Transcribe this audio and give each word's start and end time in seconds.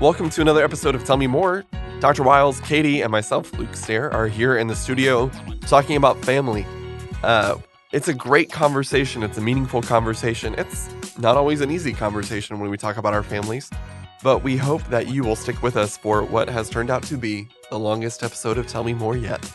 Welcome 0.00 0.30
to 0.30 0.40
another 0.40 0.64
episode 0.64 0.94
of 0.94 1.04
Tell 1.04 1.18
Me 1.18 1.26
More. 1.26 1.62
Dr. 2.00 2.22
Wiles, 2.22 2.58
Katie, 2.60 3.02
and 3.02 3.12
myself, 3.12 3.52
Luke 3.58 3.76
Stair, 3.76 4.10
are 4.14 4.28
here 4.28 4.56
in 4.56 4.66
the 4.66 4.74
studio 4.74 5.30
talking 5.66 5.94
about 5.94 6.16
family. 6.24 6.64
Uh, 7.22 7.58
it's 7.92 8.08
a 8.08 8.14
great 8.14 8.50
conversation. 8.50 9.22
It's 9.22 9.36
a 9.36 9.42
meaningful 9.42 9.82
conversation. 9.82 10.54
It's 10.56 10.88
not 11.18 11.36
always 11.36 11.60
an 11.60 11.70
easy 11.70 11.92
conversation 11.92 12.58
when 12.60 12.70
we 12.70 12.78
talk 12.78 12.96
about 12.96 13.12
our 13.12 13.22
families, 13.22 13.68
but 14.22 14.42
we 14.42 14.56
hope 14.56 14.82
that 14.84 15.08
you 15.08 15.22
will 15.22 15.36
stick 15.36 15.62
with 15.62 15.76
us 15.76 15.98
for 15.98 16.22
what 16.22 16.48
has 16.48 16.70
turned 16.70 16.88
out 16.88 17.02
to 17.02 17.18
be 17.18 17.46
the 17.68 17.78
longest 17.78 18.22
episode 18.22 18.56
of 18.56 18.66
Tell 18.66 18.82
Me 18.82 18.94
More 18.94 19.18
yet. 19.18 19.52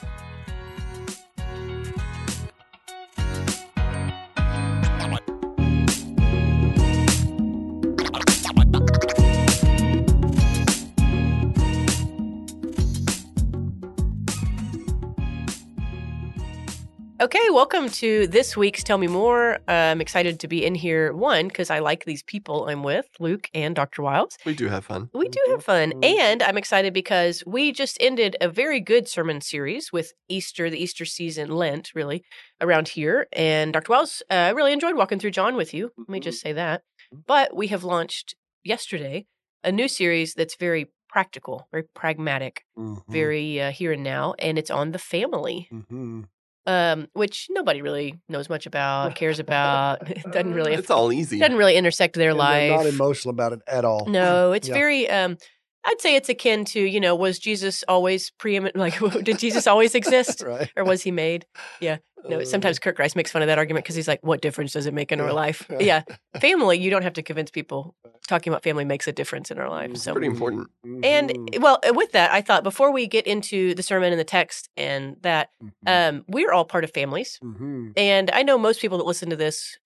Okay, 17.26 17.50
welcome 17.50 17.90
to 17.90 18.28
this 18.28 18.56
week's 18.56 18.84
Tell 18.84 19.00
Me 19.00 19.08
More. 19.08 19.56
Uh, 19.68 19.72
I'm 19.72 20.00
excited 20.00 20.40
to 20.42 20.48
be 20.48 20.64
in 20.64 20.76
here, 20.76 21.12
one, 21.12 21.48
because 21.48 21.72
I 21.72 21.80
like 21.80 22.06
these 22.06 22.22
people 22.22 22.68
I'm 22.70 22.84
with, 22.84 23.08
Luke 23.20 23.50
and 23.52 23.76
Dr. 23.76 24.04
Wiles. 24.04 24.38
We 24.46 24.54
do 24.54 24.68
have 24.68 24.86
fun. 24.86 25.10
We 25.12 25.28
do 25.28 25.40
have 25.50 25.64
fun. 25.64 25.94
And 26.04 26.44
I'm 26.44 26.56
excited 26.56 26.94
because 26.94 27.42
we 27.48 27.72
just 27.72 27.98
ended 28.00 28.38
a 28.42 28.48
very 28.48 28.80
good 28.80 29.08
sermon 29.08 29.42
series 29.42 29.92
with 29.92 30.14
Easter, 30.30 30.70
the 30.70 30.78
Easter 30.78 31.04
season, 31.04 31.50
Lent, 31.50 31.94
really, 31.96 32.24
around 32.62 32.90
here. 32.90 33.26
And 33.34 33.74
Dr. 33.74 33.92
Wiles, 33.92 34.22
uh, 34.30 34.36
I 34.36 34.50
really 34.52 34.72
enjoyed 34.72 34.96
walking 34.96 35.18
through 35.18 35.32
John 35.32 35.56
with 35.56 35.74
you. 35.74 35.90
Let 35.98 36.10
me 36.10 36.20
just 36.20 36.42
say 36.42 36.54
that. 36.54 36.84
But 37.26 37.56
we 37.56 37.68
have 37.68 37.84
launched 37.84 38.36
yesterday 38.64 39.26
a 39.64 39.72
new 39.72 39.88
series 39.88 40.36
that's 40.36 40.58
very 40.58 40.92
practical, 41.10 41.68
very 41.72 41.86
pragmatic, 41.96 42.66
Mhm. 42.78 43.02
very 43.10 43.60
uh, 43.62 43.72
here 43.72 43.94
and 43.94 44.04
now, 44.04 44.36
and 44.38 44.60
it's 44.60 44.70
on 44.70 44.92
the 44.92 45.00
family 45.00 45.70
Mhm. 45.74 46.26
Um, 46.66 47.08
which 47.14 47.48
nobody 47.52 47.82
really 47.82 48.20
knows 48.30 48.50
much 48.50 48.66
about, 48.66 49.16
cares 49.16 49.40
about. 49.40 50.00
Doesn't 50.32 50.54
really 50.54 50.74
It's 50.74 50.90
all 50.90 51.12
easy. 51.14 51.40
doesn't 51.40 51.58
really 51.58 51.76
intersect 51.76 52.16
their 52.16 52.32
And 52.32 52.40
life. 52.40 52.72
Not 52.72 52.86
emotional 52.86 53.32
about 53.32 53.54
it 53.54 53.60
at 53.68 53.86
all. 53.86 54.06
No, 54.08 54.52
it's 54.58 54.68
Yeah. 54.68 54.74
very. 54.74 55.10
Um, 55.10 55.38
I'd 55.86 56.02
say 56.02 56.16
it's 56.16 56.30
akin 56.30 56.66
to 56.66 56.80
you 56.82 57.00
know, 57.00 57.16
was 57.16 57.40
Jesus 57.40 57.84
always 57.88 58.32
preeminent? 58.32 58.76
Like, 58.86 59.00
did 59.24 59.40
Jesus 59.40 59.68
always 59.68 59.96
exist, 59.96 60.42
right. 60.46 60.72
or 60.76 60.84
was 60.84 61.02
he 61.04 61.12
made? 61.12 61.46
Yeah. 61.80 61.98
No. 62.28 62.40
Uh, 62.40 62.46
Sometimes 62.46 62.80
Kirk 62.80 62.98
Rice 62.98 63.16
makes 63.16 63.32
fun 63.32 63.44
of 63.44 63.48
that 63.48 63.60
argument 63.60 63.86
because 63.86 63.96
he's 63.96 64.08
like, 64.08 64.20
"What 64.24 64.42
difference 64.42 64.74
does 64.74 64.88
it 64.88 64.94
make 64.96 65.12
in 65.12 65.22
our 65.22 65.32
life?" 65.32 65.68
Yeah. 65.70 65.78
Yeah, 65.80 66.02
family. 66.42 66.80
You 66.80 66.90
don't 66.90 67.04
have 67.04 67.14
to 67.14 67.22
convince 67.24 67.52
people. 67.52 67.96
Talking 68.28 68.52
about 68.52 68.64
family 68.64 68.84
makes 68.84 69.08
a 69.08 69.12
difference 69.12 69.52
in 69.52 69.60
our 69.60 69.70
life. 69.70 69.92
Mhm. 69.92 69.98
So 70.00 70.12
Pretty 70.14 70.26
important. 70.28 70.68
and 71.04 71.30
Mhm. 71.30 71.62
well, 71.62 71.78
uh, 71.88 71.94
with 71.94 72.12
that, 72.14 72.32
I 72.32 72.42
thought 72.42 72.64
before 72.64 72.92
we 72.92 73.06
get 73.06 73.28
into 73.28 73.76
the 73.76 73.84
sermon 73.84 74.12
and 74.12 74.20
the 74.20 74.24
text 74.24 74.70
and 74.76 75.18
that, 75.22 75.52
Mhm. 75.64 75.70
um, 75.86 76.26
we're 76.28 76.52
all 76.52 76.66
part 76.66 76.84
of 76.84 76.92
families. 76.92 77.40
Mhm. 77.44 77.94
And 77.96 78.32
I 78.32 78.42
know 78.42 78.58
most 78.58 78.82
people 78.82 78.98
that 78.98 79.04
listen 79.06 79.30
to 79.30 79.36
this, 79.36 79.78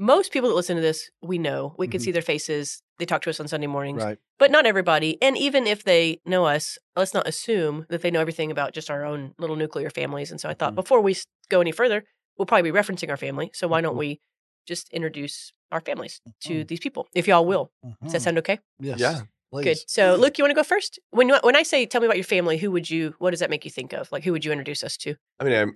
most 0.00 0.32
people 0.32 0.48
that 0.48 0.56
listen 0.56 0.74
to 0.74 0.82
this, 0.82 1.08
we 1.22 1.38
know. 1.38 1.74
We 1.78 1.86
can 1.86 2.00
Mhm. 2.00 2.04
see 2.04 2.10
their 2.10 2.22
faces. 2.22 2.82
They 3.00 3.06
talk 3.06 3.22
to 3.22 3.30
us 3.30 3.40
on 3.40 3.48
Sunday 3.48 3.66
mornings, 3.66 4.02
right. 4.04 4.18
but 4.38 4.50
not 4.50 4.66
everybody. 4.66 5.16
And 5.22 5.36
even 5.38 5.66
if 5.66 5.84
they 5.84 6.20
know 6.26 6.44
us, 6.44 6.76
let's 6.94 7.14
not 7.14 7.26
assume 7.26 7.86
that 7.88 8.02
they 8.02 8.10
know 8.10 8.20
everything 8.20 8.50
about 8.50 8.74
just 8.74 8.90
our 8.90 9.06
own 9.06 9.32
little 9.38 9.56
nuclear 9.56 9.88
families. 9.88 10.30
And 10.30 10.38
so 10.38 10.50
I 10.50 10.54
thought 10.54 10.72
Mhm. 10.74 10.76
before 10.76 11.00
we 11.00 11.16
go 11.48 11.62
any 11.62 11.72
further, 11.72 12.04
we'll 12.36 12.44
probably 12.44 12.70
be 12.70 12.78
referencing 12.78 13.08
our 13.08 13.16
family. 13.16 13.50
So 13.54 13.66
why 13.68 13.80
don't 13.80 13.94
Mhm. 13.94 14.00
we 14.00 14.20
just 14.66 14.90
introduce 14.92 15.52
our 15.72 15.80
families 15.80 16.20
to 16.42 16.62
Mhm. 16.62 16.68
these 16.68 16.80
people, 16.80 17.08
if 17.14 17.26
y'all 17.26 17.46
will? 17.46 17.72
Does 18.02 18.12
that 18.12 18.18
Mhm. 18.20 18.24
sound 18.24 18.38
okay? 18.38 18.58
Yes. 18.78 19.00
Yeah. 19.00 19.22
Please. 19.50 19.64
Good. 19.64 19.78
So, 19.90 20.14
Luke, 20.16 20.36
you 20.36 20.44
want 20.44 20.50
to 20.50 20.54
go 20.54 20.62
first? 20.62 21.00
When 21.10 21.28
you, 21.30 21.38
when 21.42 21.56
I 21.56 21.62
say 21.64 21.86
tell 21.86 22.02
me 22.02 22.06
about 22.06 22.18
your 22.18 22.24
family, 22.24 22.58
who 22.58 22.70
would 22.70 22.88
you? 22.90 23.14
What 23.18 23.30
does 23.30 23.40
that 23.40 23.48
make 23.50 23.64
you 23.64 23.70
think 23.70 23.94
of? 23.94 24.12
Like, 24.12 24.24
who 24.24 24.30
would 24.32 24.44
you 24.44 24.52
introduce 24.52 24.84
us 24.84 24.96
to? 24.98 25.16
I 25.40 25.44
mean, 25.44 25.54
I 25.54 25.72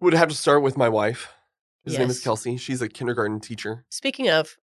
would 0.00 0.12
have 0.12 0.28
to 0.28 0.34
start 0.36 0.62
with 0.62 0.76
my 0.76 0.88
wife. 0.90 1.32
His 1.84 1.98
name 1.98 2.10
is 2.10 2.20
Kelsey. 2.20 2.58
She's 2.58 2.82
a 2.82 2.88
kindergarten 2.88 3.40
teacher. 3.40 3.86
Speaking 3.88 4.28
of, 4.28 4.58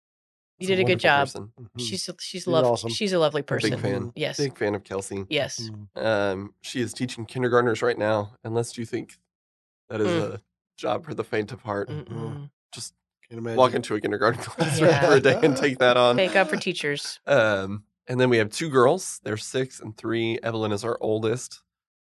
you 0.61 0.67
She's 0.67 0.73
a 0.73 0.75
did 0.77 0.81
a 0.81 0.88
good 0.88 0.99
job. 0.99 1.27
person. 1.27 1.51
Mhm. 1.59 1.67
She's 1.79 1.88
she's, 2.03 2.16
She's 2.19 2.47
lov- 2.47 2.66
awesome. 2.66 2.89
She's 2.91 3.13
a 3.13 3.19
lovely 3.19 3.39
I'm 3.39 3.44
a 3.44 3.47
person. 3.47 3.69
big 3.72 3.79
fan. 3.79 4.11
Yes. 4.16 4.38
Big 4.38 4.57
fan 4.57 4.75
of 4.75 4.83
Kelsey. 4.83 5.25
Yes. 5.29 5.59
Mhm. 5.95 6.05
Um, 6.05 6.53
she 6.61 6.81
is 6.81 6.94
teaching 6.94 7.25
kindergartners 7.25 7.81
right 7.81 7.97
now. 7.97 8.35
Unless 8.44 8.77
you 8.77 8.85
think 8.85 9.17
that 9.89 9.99
is 10.01 10.07
Mm. 10.07 10.33
a 10.35 10.41
job 10.77 11.03
for 11.05 11.13
the 11.13 11.23
faint 11.23 11.51
of 11.51 11.61
heart, 11.61 11.89
Mm-mm. 11.89 12.49
just 12.73 12.94
Can't 13.29 13.44
walk 13.55 13.73
into 13.73 13.95
a 13.95 14.01
kindergarten 14.01 14.41
class 14.44 14.79
Yeah. 14.79 15.07
for 15.07 15.16
a 15.16 15.19
day 15.19 15.39
and 15.41 15.55
take 15.57 15.79
that 15.79 15.97
on. 15.97 16.16
Thank 16.16 16.33
God 16.33 16.49
for 16.49 16.57
teachers. 16.57 17.19
Um, 17.28 17.83
and 18.07 18.19
then 18.19 18.29
we 18.29 18.38
have 18.38 18.49
two 18.49 18.69
girls. 18.69 19.19
They're 19.23 19.38
six 19.38 19.79
and 19.79 19.95
three. 19.95 20.38
Evelyn 20.43 20.72
is 20.72 20.83
our 20.83 20.97
oldest. 21.01 21.61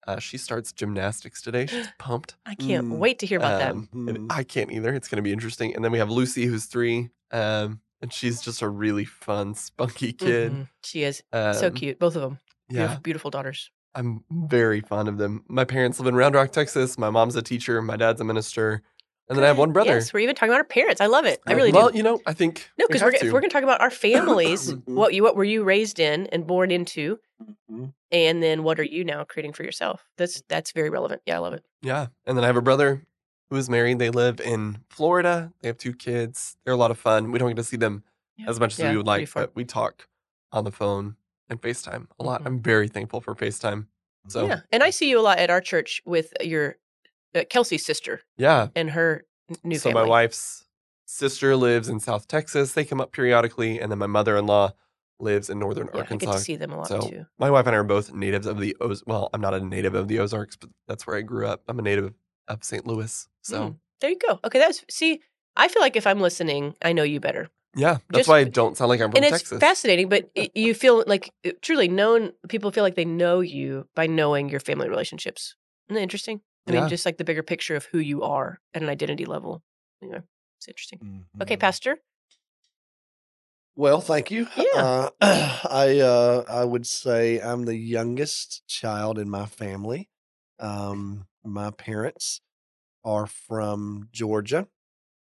Uh, 0.08 0.20
she 0.20 0.38
starts 0.38 0.72
gymnastics 0.72 1.42
today. 1.42 1.66
She's 1.72 1.88
pumped. 1.98 2.36
I 2.46 2.54
can't 2.54 2.88
Mm. 2.88 2.98
wait 3.00 3.18
to 3.20 3.26
hear 3.26 3.40
about 3.40 3.62
Um, 3.62 3.90
and 3.94 4.18
Mhm. 4.20 4.28
I 4.32 4.44
can't 4.44 4.72
either. 4.72 4.94
It's 4.94 5.08
going 5.08 5.18
to 5.18 5.24
be 5.24 5.32
interesting. 5.34 5.74
And 5.76 5.84
then 5.84 5.92
we 5.92 5.98
have 5.98 6.12
Lucy, 6.12 6.46
who's 6.46 6.66
three. 6.66 7.10
Um, 7.32 7.82
and 8.02 8.12
she's 8.14 8.42
just 8.42 8.62
a 8.62 8.70
really 8.70 9.06
fun, 9.06 9.54
spunky 9.56 10.14
kid. 10.14 10.52
Mhm. 10.52 10.68
She 10.84 11.04
is 11.04 11.24
so 11.32 11.68
Um, 11.68 11.74
cute. 11.74 12.00
Both 12.00 12.16
of 12.16 12.22
them. 12.22 12.40
Yeah, 12.70 12.78
Beautiful, 12.80 13.02
beautiful 13.02 13.32
daughters. 13.32 13.72
I'm 13.94 14.24
very 14.30 14.82
fond 14.82 15.08
of 15.08 15.18
them. 15.18 15.44
My 15.48 15.64
parents 15.64 16.00
live 16.00 16.08
in 16.08 16.16
Round 16.16 16.36
Rock, 16.36 16.52
Texas. 16.52 16.98
My 16.98 17.10
mom's 17.10 17.36
a 17.36 17.42
teacher. 17.42 17.82
My 17.82 17.96
dad's 17.96 18.20
a 18.20 18.24
minister. 18.26 18.82
And 19.30 19.38
then 19.38 19.44
I 19.44 19.48
have 19.48 19.58
one 19.58 19.72
brother. 19.72 19.92
Yes, 19.94 20.14
we're 20.14 20.20
even 20.20 20.36
talking 20.36 20.50
about 20.50 20.60
our 20.60 20.66
parents. 20.66 21.02
I 21.02 21.08
love 21.08 21.26
it. 21.26 21.40
I 21.48 21.54
really 21.54 21.72
well, 21.72 21.88
do. 21.88 21.94
Well, 21.94 21.96
you 21.98 22.04
know, 22.04 22.22
I 22.28 22.34
think 22.34 22.70
No, 22.78 22.86
because 22.88 23.02
have 23.02 23.08
we're, 23.14 23.16
if 23.28 23.34
we're 23.34 23.40
going 23.40 23.50
to 23.50 23.54
talk 23.54 23.64
about 23.64 23.82
our 23.82 23.90
families, 23.90 24.72
Mhm. 24.74 24.84
what 24.94 25.14
you 25.16 25.24
what 25.24 25.36
were 25.36 25.44
you 25.44 25.64
raised 25.64 26.00
in 26.00 26.28
and 26.28 26.46
born 26.46 26.70
into, 26.70 27.18
Mhm. 27.72 27.94
and 28.12 28.44
then 28.44 28.62
what 28.64 28.80
are 28.80 28.84
you 28.84 29.04
now 29.04 29.24
creating 29.24 29.54
for 29.54 29.64
yourself? 29.64 30.06
That's 30.18 30.44
that's 30.48 30.74
very 30.74 30.92
relevant. 30.92 31.22
Yeah, 31.26 31.38
I 31.38 31.40
love 31.40 31.54
it. 31.54 31.64
Yeah. 31.82 32.08
And 32.28 32.38
then 32.38 32.44
I 32.44 32.48
have 32.48 32.58
a 32.58 32.62
brother 32.62 33.02
who 33.50 33.56
is 33.58 33.70
married. 33.70 34.00
They 34.00 34.10
live 34.10 34.40
in 34.42 34.80
Florida. 34.90 35.52
They 35.62 35.68
have 35.68 35.78
two 35.78 35.94
kids. 35.94 36.58
They're 36.66 36.74
a 36.74 36.78
lot 36.78 36.92
of 36.92 36.98
fun. 36.98 37.32
We 37.32 37.40
don't 37.40 37.50
get 37.50 37.58
to 37.58 37.64
see 37.64 37.78
them 37.78 38.04
Yeah. 38.38 38.50
as 38.50 38.60
much 38.60 38.74
as 38.74 38.80
Yeah, 38.80 38.92
we 38.92 38.98
would 38.98 39.06
like, 39.08 39.32
but 39.34 39.56
we 39.56 39.66
talk 39.66 40.08
on 40.52 40.64
the 40.64 40.72
phone 40.72 41.16
and 41.50 41.62
FaceTime 41.62 42.08
a 42.20 42.24
lot. 42.24 42.42
Mhm. 42.42 42.46
I'm 42.48 42.60
very 42.62 42.88
thankful 42.88 43.22
for 43.22 43.36
FaceTime. 43.36 43.88
So, 44.28 44.48
Yeah, 44.48 44.62
and 44.72 44.82
I 44.82 44.90
see 44.90 45.10
you 45.10 45.20
a 45.20 45.22
lot 45.22 45.38
at 45.38 45.50
our 45.52 45.62
church 45.62 46.02
with 46.06 46.34
your 46.42 46.78
uh, 47.36 47.44
Kelsey's 47.50 47.86
sister 47.86 48.22
yeah. 48.38 48.70
and 48.76 48.92
her 48.92 49.26
new 49.64 49.78
so 49.78 49.90
family. 49.90 50.04
my 50.04 50.10
wife's 50.10 50.66
sister 51.06 51.56
lives 51.56 51.88
in 51.90 52.00
South 52.00 52.28
Texas. 52.28 52.74
They 52.74 52.86
come 52.86 53.00
up 53.02 53.12
periodically. 53.12 53.80
And 53.80 53.92
then 53.92 54.00
my 54.00 54.08
mother 54.08 54.36
in 54.38 54.48
law 54.48 54.72
lives 55.20 55.50
in 55.50 55.60
northern 55.60 55.90
yeah, 55.94 56.02
I 56.10 56.16
get 56.16 56.32
to 56.32 56.40
see 56.40 56.56
them 56.56 56.72
a 56.72 56.78
lot 56.78 56.88
So 56.88 57.02
too. 57.08 57.26
my 57.38 57.52
wife 57.52 57.68
and 57.68 57.76
I 57.76 57.80
are 57.80 57.84
both 57.84 58.12
natives 58.14 58.48
of 58.48 58.60
the 58.60 58.76
Oz. 58.82 59.04
Well, 59.06 59.30
I'm 59.34 59.42
not 59.42 59.54
a 59.54 59.60
native 59.60 59.94
of 59.96 60.08
the 60.08 60.20
Ozarks, 60.20 60.56
but 60.56 60.70
that's 60.88 61.06
where 61.06 61.16
I 61.18 61.22
grew 61.22 61.46
up. 61.46 61.62
I'm 61.68 61.78
a 61.78 61.82
native 61.84 62.14
of 62.48 62.64
St. 62.64 62.86
Louis. 62.86 63.28
So 63.42 63.58
Mm, 63.62 63.76
there 64.02 64.10
you 64.12 64.20
go. 64.20 64.40
Okay, 64.44 64.60
that's 64.60 64.84
see. 64.90 65.22
I 65.56 65.68
feel 65.70 65.82
like 65.82 65.96
if 65.96 66.06
I'm 66.06 66.20
listening, 66.20 66.76
I 66.82 66.92
know 66.94 67.04
you 67.04 67.20
better, 67.22 67.50
yeah, 67.76 67.98
that's 68.10 68.20
Just- 68.20 68.30
why 68.30 68.40
I 68.40 68.44
don't 68.46 68.76
sound 68.78 68.90
like 68.90 69.00
I'm 69.02 69.12
from 69.12 69.18
and 69.18 69.26
it's 69.26 69.40
Texas. 69.44 69.60
fascinating. 69.60 70.10
But 70.10 70.30
it, 70.36 70.52
you 70.56 70.74
feel 70.74 71.04
like 71.08 71.32
uh, 71.46 71.52
truly 71.62 71.88
known. 71.88 72.34
People 72.50 72.72
feel 72.72 72.84
like 72.84 72.96
they 72.96 73.06
know 73.06 73.40
you 73.42 73.88
by 73.96 74.08
knowing 74.08 74.50
your 74.50 74.60
family 74.60 74.90
relationships. 74.90 75.56
Isn't 75.88 75.96
that 75.96 76.02
interesting? 76.02 76.42
I 76.68 76.74
Yeah. 76.74 76.80
mean, 76.82 76.90
just 76.90 77.06
like 77.06 77.18
the 77.18 77.24
bigger 77.24 77.44
picture 77.44 77.76
of 77.76 77.86
who 77.86 78.00
you 78.00 78.24
are 78.24 78.60
at 78.74 78.82
an 78.82 78.90
identity 78.90 79.26
level. 79.26 79.62
Anyway, 80.02 80.22
it's 80.58 80.68
interesting. 80.68 81.00
Mhm. 81.00 81.42
Okay, 81.44 81.58
Pastor. 81.58 81.98
Well, 83.76 84.00
thank 84.02 84.32
you. 84.32 84.48
Yeah. 84.56 84.66
Uh, 84.74 85.10
I 85.70 86.00
uh, 86.00 86.44
I 86.50 86.64
would 86.64 86.88
say 86.88 87.40
I'm 87.42 87.64
the 87.66 87.76
youngest 87.76 88.64
child 88.68 89.20
in 89.20 89.30
my 89.30 89.46
family. 89.46 90.10
Um, 90.60 91.28
my 91.46 91.72
parents 91.72 92.42
are 93.04 93.28
from 93.28 94.10
Georgia, 94.12 94.68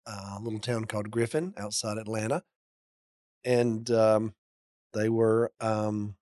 a 0.05 0.39
little 0.41 0.59
town 0.59 0.85
called 0.85 1.11
Griffin 1.11 1.53
outside 1.57 1.97
Atlanta, 1.97 2.43
and 3.43 3.89
um, 3.91 4.33
they 4.93 5.09
were 5.09 5.51
um, 5.59 6.15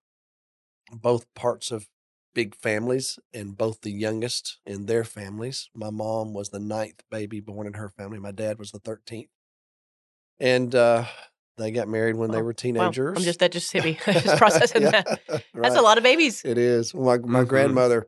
both 0.91 1.25
parts 1.33 1.71
of 1.71 1.87
big 2.33 2.55
families 2.55 3.19
and 3.33 3.57
both 3.57 3.81
the 3.81 3.91
youngest 3.91 4.59
in 4.65 4.85
their 4.85 5.03
families. 5.03 5.69
My 5.75 5.89
mom 5.89 6.33
was 6.33 6.49
the 6.49 6.59
ninth 6.59 7.01
baby 7.09 7.39
born 7.39 7.67
in 7.67 7.73
her 7.73 7.89
family. 7.89 8.19
My 8.19 8.31
dad 8.31 8.59
was 8.59 8.71
the 8.71 8.79
thirteenth, 8.79 9.29
and 10.39 10.73
uh, 10.75 11.05
they 11.57 11.71
got 11.71 11.87
married 11.87 12.15
when 12.15 12.31
they 12.31 12.41
were 12.41 12.53
Wow, 12.77 12.93
teenagers. 12.93 13.15
I'm 13.15 13.23
just 13.25 13.39
that 13.39 13.51
just 13.51 13.71
hit 13.71 13.83
me. 13.83 13.99
just 14.21 14.35
processing 14.37 14.83
Yeah, 14.83 14.91
that. 14.91 15.07
That's 15.61 15.75
right. 15.75 15.75
a 15.75 15.81
lot 15.81 15.97
of 15.97 16.03
babies. 16.03 16.45
It 16.45 16.57
is. 16.57 16.93
My 16.93 17.17
my 17.17 17.43
Mhm. 17.43 17.45
grandmother, 17.45 18.07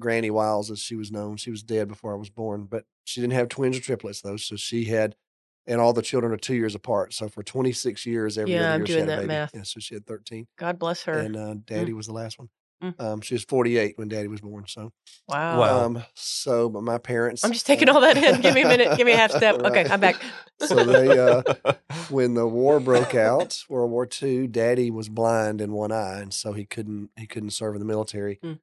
Granny 0.00 0.30
Wiles, 0.30 0.70
as 0.70 0.80
she 0.80 0.96
was 0.96 1.12
known, 1.12 1.36
she 1.36 1.50
was 1.50 1.62
dead 1.62 1.86
before 1.88 2.12
I 2.12 2.16
was 2.16 2.30
born, 2.30 2.64
but 2.64 2.84
she 3.04 3.20
didn't 3.20 3.34
have 3.34 3.48
twins 3.48 3.76
or 3.76 3.80
triplets 3.80 4.20
though. 4.22 4.36
So 4.36 4.56
she 4.56 4.84
had, 4.86 5.14
and 5.66 5.80
all 5.80 5.92
the 5.92 6.02
children 6.02 6.32
are 6.32 6.36
two 6.38 6.54
years 6.54 6.74
apart. 6.74 7.12
So 7.14 7.28
for 7.28 7.42
26 7.42 8.06
years, 8.06 8.36
every 8.38 8.54
Yeah, 8.54 8.70
other 8.74 8.78
year 8.78 8.86
she 8.86 8.92
had 8.94 9.08
a 9.10 9.16
baby. 9.16 9.26
math. 9.28 9.50
Yeah, 9.54 9.62
so 9.62 9.78
she 9.80 9.94
had 9.94 10.06
13, 10.06 10.46
God 10.58 10.78
bless 10.78 11.04
her. 11.04 11.12
and 11.20 11.36
uh, 11.36 11.54
Daddy 11.66 11.92
was 11.92 12.06
the 12.06 12.12
last 12.14 12.38
one. 12.38 12.48
Mm. 12.82 12.98
Um, 12.98 13.20
she 13.20 13.34
was 13.34 13.44
48 13.44 13.98
when 13.98 14.08
Daddy 14.08 14.26
was 14.28 14.40
born. 14.40 14.64
So, 14.66 14.90
Wow. 15.28 15.58
Wow. 15.60 15.84
um, 15.84 16.02
so 16.14 16.70
but 16.70 16.82
my 16.82 16.96
parents. 16.96 17.44
I'm 17.44 17.52
just 17.52 17.66
taking 17.66 17.90
all 17.90 18.00
that 18.00 18.16
in. 18.16 18.40
Give 18.40 18.54
me 18.54 18.62
a 18.62 18.66
minute. 18.68 18.96
Give 18.96 19.04
me 19.06 19.12
a 19.12 19.16
half 19.18 19.32
step. 19.32 19.56
Okay, 19.62 19.86
I'm 19.88 20.00
back. 20.00 20.16
So 20.62 20.84
they, 20.84 21.18
uh, 21.18 21.42
when 22.10 22.34
the 22.34 22.46
war 22.46 22.80
broke 22.80 23.14
out, 23.14 23.64
World 23.70 23.90
War 23.90 24.06
II, 24.22 24.46
Daddy 24.46 24.90
was 24.90 25.08
blind 25.08 25.62
in 25.62 25.72
one 25.72 25.90
eye, 25.90 26.20
and 26.20 26.34
so 26.34 26.52
he 26.52 26.66
couldn't 26.66 27.08
he 27.16 27.26
couldn't 27.26 27.50
serve 27.50 27.74
in 27.74 27.78
the 27.80 27.86
military. 27.86 28.38
Mm. 28.44 28.58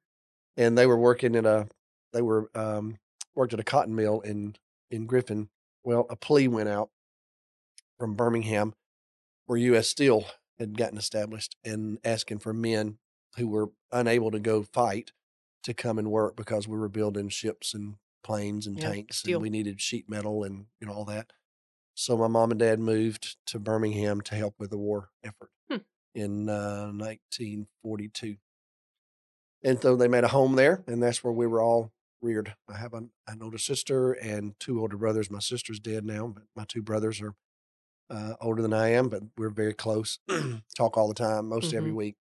And 0.58 0.76
they 0.76 0.86
were 0.86 0.98
working 0.98 1.34
in 1.34 1.46
a 1.46 1.68
they 2.12 2.20
were 2.20 2.50
um, 2.54 2.98
worked 3.34 3.54
at 3.54 3.60
a 3.60 3.64
cotton 3.64 3.94
mill 3.94 4.20
in 4.20 4.56
in 4.90 5.06
Griffin. 5.06 5.48
Well, 5.84 6.06
a 6.10 6.16
plea 6.16 6.48
went 6.48 6.68
out 6.68 6.90
from 7.98 8.14
Birmingham, 8.14 8.74
where 9.46 9.58
U.S. 9.58 9.88
Steel 9.88 10.26
had 10.58 10.76
gotten 10.76 10.98
established, 10.98 11.56
and 11.64 11.98
asking 12.04 12.40
for 12.40 12.52
men 12.52 12.98
who 13.36 13.48
were 13.48 13.70
unable 13.92 14.30
to 14.30 14.40
go 14.40 14.62
fight 14.62 15.12
to 15.62 15.72
come 15.74 15.98
and 15.98 16.10
work 16.10 16.36
because 16.36 16.68
we 16.68 16.78
were 16.78 16.88
building 16.88 17.28
ships 17.28 17.72
and 17.74 17.96
planes 18.24 18.66
and 18.66 18.76
Yeah, 18.78 18.90
tanks, 18.90 19.18
steel. 19.18 19.36
and 19.36 19.42
we 19.42 19.50
needed 19.50 19.80
sheet 19.80 20.08
metal 20.08 20.44
and 20.44 20.66
you 20.80 20.86
know 20.86 20.92
all 20.92 21.04
that. 21.06 21.32
So 21.94 22.16
my 22.16 22.28
mom 22.28 22.50
and 22.50 22.60
dad 22.60 22.78
moved 22.80 23.36
to 23.46 23.58
Birmingham 23.58 24.20
to 24.22 24.34
help 24.34 24.54
with 24.58 24.70
the 24.70 24.78
war 24.78 25.10
effort 25.24 25.50
Hmm. 25.70 25.78
in 26.14 26.48
uh, 26.48 26.90
1942. 26.92 28.36
And 29.62 29.80
so 29.82 29.96
they 29.96 30.08
made 30.08 30.24
a 30.24 30.28
home 30.28 30.54
there, 30.54 30.84
and 30.86 31.02
that's 31.02 31.22
where 31.24 31.32
we 31.32 31.46
were 31.46 31.60
all 31.60 31.92
reared. 32.20 32.54
I 32.68 32.76
have 32.78 32.94
an, 32.94 33.10
an 33.26 33.42
older 33.42 33.58
sister 33.58 34.12
and 34.12 34.54
two 34.60 34.80
older 34.80 34.96
brothers. 34.96 35.30
My 35.30 35.38
sister's 35.40 35.80
dead 35.80 36.04
now, 36.04 36.28
but 36.28 36.44
my 36.54 36.64
two 36.66 36.82
brothers 36.82 37.20
are 37.20 37.34
uh, 38.10 38.34
older 38.40 38.62
than 38.62 38.72
I 38.72 38.88
am, 38.90 39.08
but 39.08 39.22
we're 39.36 39.50
very 39.50 39.74
close. 39.74 40.18
Talk 40.76 40.96
all 40.96 41.08
the 41.08 41.14
time, 41.14 41.48
most 41.48 41.74
every 41.74 41.90
Mhm. 41.90 41.96
week, 41.96 42.16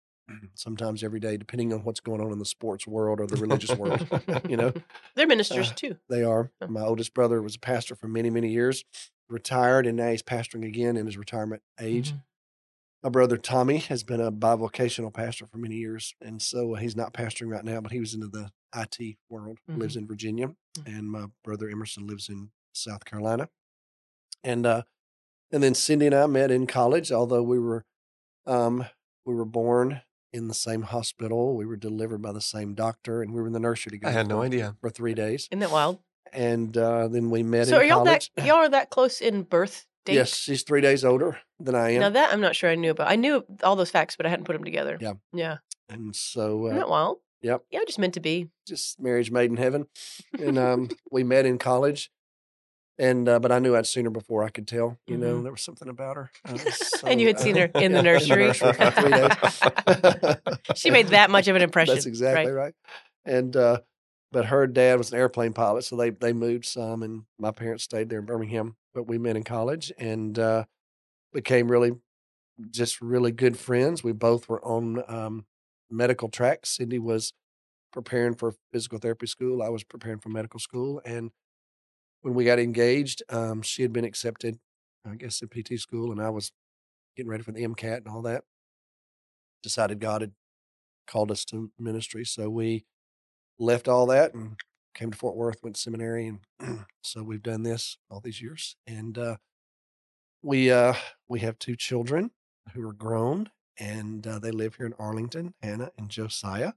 sometimes 0.55 1.05
every 1.05 1.21
day, 1.21 1.37
depending 1.37 1.73
on 1.73 1.85
what's 1.85 2.01
going 2.01 2.21
on 2.21 2.33
in 2.33 2.39
the 2.39 2.45
sports 2.45 2.87
world 2.87 3.21
or 3.21 3.27
the 3.27 3.41
religious 3.41 3.77
world. 3.77 4.07
You 4.49 4.57
know, 4.57 4.73
They're 5.15 5.27
ministers 5.27 5.71
Uh, 5.71 5.75
too. 5.75 5.97
they 6.09 6.23
are. 6.25 6.51
Oh. 6.61 6.67
My 6.69 6.83
oldest 6.83 7.15
brother 7.15 7.41
was 7.41 7.55
a 7.55 7.61
pastor 7.61 7.95
for 7.95 8.09
many, 8.09 8.31
many 8.31 8.49
years, 8.51 8.85
retired, 9.29 9.87
and 9.87 9.97
now 9.97 10.11
he's 10.11 10.23
pastoring 10.23 10.67
again 10.67 10.97
in 10.97 11.07
his 11.07 11.17
retirement 11.17 11.63
age. 11.81 12.13
Mhm. 12.13 12.23
My 13.03 13.09
brother 13.11 13.37
Tommy 13.37 13.79
has 13.79 14.03
been 14.03 14.21
a 14.21 14.33
bivocational 14.33 15.13
pastor 15.13 15.47
for 15.47 15.59
many 15.59 15.77
years, 15.77 16.15
and 16.21 16.41
so 16.43 16.75
he's 16.75 16.97
not 16.97 17.13
pastoring 17.13 17.49
right 17.51 17.65
now, 17.65 17.81
but 17.81 17.93
he 17.93 18.01
was 18.01 18.15
into 18.15 18.27
the 18.29 18.51
IT 18.75 19.17
world. 19.29 19.59
Lives 19.69 19.97
in 19.97 20.07
Virginia, 20.07 20.49
Mhm. 20.79 20.87
and 20.99 21.11
my 21.11 21.27
brother 21.45 21.69
Emerson 21.69 22.07
lives 22.07 22.29
in 22.29 22.51
South 22.73 23.05
Carolina. 23.05 23.49
And 24.43 24.67
uh, 24.67 24.83
and 25.53 25.63
then 25.63 25.75
Cindy 25.75 26.07
and 26.07 26.15
I 26.15 26.27
met 26.27 26.51
in 26.51 26.67
college, 26.67 27.13
although 27.13 27.43
we 27.43 27.59
were 27.59 27.85
um, 28.47 28.87
we 29.25 29.35
were 29.35 29.45
born 29.45 30.03
in 30.33 30.49
the 30.49 30.55
same 30.55 30.83
hospital. 30.83 31.57
We 31.57 31.65
were 31.67 31.77
delivered 31.77 32.23
by 32.23 32.33
the 32.33 32.41
same 32.41 32.75
doctor, 32.75 33.23
and 33.23 33.33
we 33.33 33.41
were 33.41 33.47
in 33.47 33.53
the 33.53 33.61
nursery 33.61 33.91
together. 33.93 34.11
I 34.11 34.17
had 34.19 34.29
no 34.29 34.43
idea. 34.43 34.77
for 34.81 34.91
three 34.91 35.15
days, 35.15 35.49
Isn't 35.51 35.61
that 35.61 35.71
wild? 35.71 36.01
and 36.33 36.77
uh, 36.77 37.07
then 37.09 37.31
we 37.31 37.43
met 37.43 37.69
So 37.69 37.77
in 37.77 37.83
are 37.83 37.85
y'all 37.85 38.05
college. 38.05 38.33
that 38.35 38.47
y'all 38.47 38.57
are 38.57 38.69
that 38.69 38.91
close 38.91 39.21
in 39.21 39.43
birth 39.45 39.87
date? 40.07 40.15
Yes, 40.15 40.35
she's 40.35 40.63
three 40.63 40.81
days 40.81 41.05
older 41.05 41.39
than 41.61 41.75
I 41.75 41.91
am, 41.91 42.01
Now 42.01 42.11
that 42.11 42.33
I'm 42.33 42.41
not 42.41 42.57
sure 42.57 42.71
I 42.71 42.75
knew 42.75 42.91
about. 42.91 43.11
I 43.11 43.17
knew 43.17 43.45
all 43.63 43.77
those 43.77 43.91
facts, 43.91 44.17
but 44.17 44.25
I 44.27 44.29
hadn't 44.31 44.45
put 44.47 44.55
them 44.55 44.65
together. 44.65 44.97
Yeah. 45.01 45.15
Yeah. 45.33 45.59
and 45.89 46.15
so 46.17 46.67
uh, 46.69 46.75
that 46.75 46.89
wild? 46.89 47.19
yep. 47.43 47.63
Yeah, 47.71 47.81
just 47.87 47.99
meant 47.99 48.15
to 48.15 48.21
be. 48.21 48.49
just 48.67 48.99
marriage 48.99 49.31
made 49.31 49.51
in 49.51 49.57
heaven. 49.57 49.87
And 50.39 50.59
um, 50.67 50.89
we 51.11 51.23
met 51.25 51.45
in 51.47 51.59
college, 51.59 52.11
and 52.99 53.29
uh, 53.29 53.39
but 53.39 53.53
I 53.53 53.59
knew 53.59 53.77
I'd 53.77 53.87
seen 53.87 54.05
her 54.07 54.11
before 54.11 54.43
I 54.43 54.49
could 54.49 54.67
tell. 54.67 54.99
You 55.07 55.17
know, 55.19 55.37
Mhm. 55.37 55.43
there 55.43 55.53
was 55.53 55.63
something 55.63 55.89
about 55.89 56.17
her. 56.17 56.31
Uh, 56.49 56.59
And 57.05 57.21
you 57.21 57.27
had 57.27 57.39
seen 57.39 57.57
her 57.57 57.71
in 57.75 57.93
the 57.93 58.03
nursery. 58.03 58.53
for 58.55 58.73
three 58.73 59.11
days. 59.11 60.41
She 60.77 60.91
made 60.91 61.09
that 61.09 61.31
much 61.31 61.47
of 61.49 61.57
an 61.57 61.63
impression. 61.63 61.95
That's 61.95 62.07
exactly 62.07 62.51
right. 62.53 62.65
right. 62.67 62.75
And 63.25 63.55
uh, 63.57 63.81
but 64.33 64.47
her 64.47 64.67
dad 64.67 64.99
was 64.99 65.13
an 65.13 65.19
airplane 65.19 65.53
pilot, 65.53 65.85
so 65.85 65.97
they 65.97 66.11
they 66.11 66.33
moved 66.33 66.65
some, 66.65 67.03
and 67.03 67.23
my 67.39 67.51
parents 67.51 67.85
stayed 67.85 68.09
there 68.09 68.19
in 68.19 68.25
Birmingham. 68.27 68.77
But 68.97 69.07
we 69.07 69.19
met 69.19 69.37
in 69.37 69.43
college 69.43 69.93
and 69.99 70.39
uh, 70.39 70.65
became 71.31 71.71
really 71.71 71.93
just 72.71 73.03
really 73.03 73.31
good 73.31 73.59
friends. 73.59 74.03
We 74.03 74.13
both 74.13 74.49
were 74.49 74.65
on 74.65 75.03
um, 75.07 75.45
medical 75.91 76.31
tracks. 76.31 76.71
Cindy 76.71 76.99
was 76.99 77.35
preparing 77.93 78.35
for 78.35 78.55
physical 78.73 78.99
therapy 78.99 79.27
school. 79.27 79.63
I 79.63 79.69
was 79.69 79.85
preparing 79.85 80.19
for 80.19 80.31
medical 80.31 80.59
school, 80.59 81.03
and 81.05 81.31
when 82.23 82.33
we 82.33 82.47
got 82.47 82.59
engaged, 82.59 83.23
um, 83.29 83.61
she 83.61 83.83
had 83.83 83.93
been 83.93 84.07
accepted, 84.07 84.59
I 85.07 85.17
guess, 85.17 85.43
in 85.43 85.49
PT 85.49 85.79
school, 85.79 86.11
and 86.11 86.19
I 86.19 86.31
was 86.31 86.51
getting 87.19 87.29
ready 87.29 87.43
for 87.43 87.53
the 87.53 87.65
MCAT 87.65 87.99
and 87.99 88.09
all 88.09 88.23
that. 88.23 88.45
Decided 89.63 90.01
God 90.01 90.23
had 90.23 90.33
called 91.07 91.31
us 91.31 91.45
to 91.47 91.71
ministry, 91.79 92.25
so 92.25 92.49
we 92.49 92.87
left 93.59 93.89
all 93.89 94.07
that 94.07 94.33
and 94.33 94.57
came 94.97 95.11
to 95.11 95.17
Fort 95.19 95.37
Worth, 95.37 95.63
went 95.63 95.77
to 95.77 95.83
seminary, 95.83 96.27
and 96.27 96.87
so 97.03 97.23
we've 97.23 97.43
done 97.43 97.63
this 97.63 97.99
all 98.11 98.21
these 98.21 98.41
years, 98.43 98.77
and 98.87 99.17
uh, 99.19 99.37
we 100.43 100.71
uh, 100.73 100.95
we 101.29 101.41
have 101.41 101.59
two 101.59 101.77
children 101.77 102.31
who 102.73 102.89
are 102.89 102.93
grown, 102.93 103.51
and 103.79 104.27
uh, 104.27 104.39
they 104.39 104.51
live 104.51 104.77
here 104.77 104.87
in 104.87 104.95
Arlington, 104.99 105.55
Hannah 105.63 105.91
and 105.99 106.09
Josiah, 106.09 106.73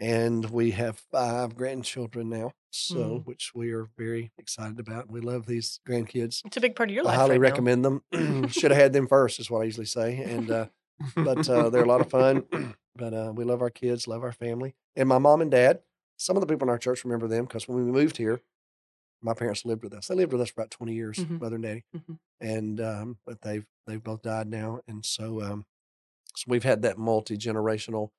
and 0.00 0.50
we 0.50 0.72
have 0.72 0.98
five 1.10 1.56
grandchildren 1.56 2.28
now, 2.28 2.52
so 2.70 2.96
Mm. 2.96 3.26
which 3.26 3.52
we 3.54 3.70
are 3.72 3.86
very 3.96 4.32
excited 4.38 4.78
about. 4.78 5.10
We 5.10 5.20
love 5.20 5.46
these 5.46 5.80
grandkids. 5.88 6.42
It's 6.44 6.56
a 6.56 6.60
big 6.60 6.76
part 6.76 6.90
of 6.90 6.94
your 6.94 7.04
life. 7.04 7.14
I 7.14 7.16
highly 7.16 7.38
right 7.38 7.48
now. 7.48 7.50
recommend 7.50 7.84
them. 7.84 8.02
Should 8.50 8.70
have 8.70 8.80
had 8.80 8.92
them 8.92 9.06
first, 9.06 9.40
is 9.40 9.50
what 9.50 9.62
I 9.62 9.64
usually 9.64 9.86
say, 9.86 10.16
and. 10.22 10.50
Uh, 10.50 10.66
but 11.16 11.48
uh, 11.48 11.68
they're 11.68 11.82
a 11.82 11.88
lot 11.88 12.00
of 12.00 12.08
fun. 12.10 12.44
but 12.96 13.12
uh, 13.12 13.32
we 13.34 13.42
love 13.42 13.60
our 13.60 13.70
kids, 13.70 14.06
love 14.06 14.22
our 14.22 14.30
family, 14.30 14.76
and 14.94 15.08
my 15.08 15.18
mom 15.18 15.40
and 15.40 15.50
dad. 15.50 15.80
Some 16.22 16.36
of 16.36 16.40
the 16.40 16.46
people 16.46 16.66
in 16.66 16.70
our 16.70 16.78
church 16.78 17.04
remember 17.04 17.26
them 17.26 17.46
because 17.46 17.66
when 17.66 17.84
we 17.84 17.90
moved 17.90 18.16
here, 18.16 18.40
my 19.22 19.34
parents 19.34 19.64
lived 19.64 19.82
with 19.82 19.92
us. 19.92 20.06
They 20.06 20.14
lived 20.14 20.32
with 20.32 20.40
us 20.40 20.50
for 20.50 20.60
about 20.60 20.70
twenty 20.70 20.94
years, 20.94 21.18
Mhm. 21.18 21.40
mother 21.40 21.56
and 21.56 21.64
daddy, 21.64 21.84
Mhm. 21.96 22.18
and 22.40 22.80
um, 22.80 23.18
but 23.26 23.40
they've 23.42 23.66
they've 23.86 24.02
both 24.02 24.22
died 24.22 24.46
now, 24.48 24.80
and 24.86 25.04
so 25.04 25.42
um, 25.42 25.66
so 26.36 26.44
we've 26.46 26.62
had 26.62 26.82
that 26.82 26.96
multi 26.96 27.36
generational 27.36 28.10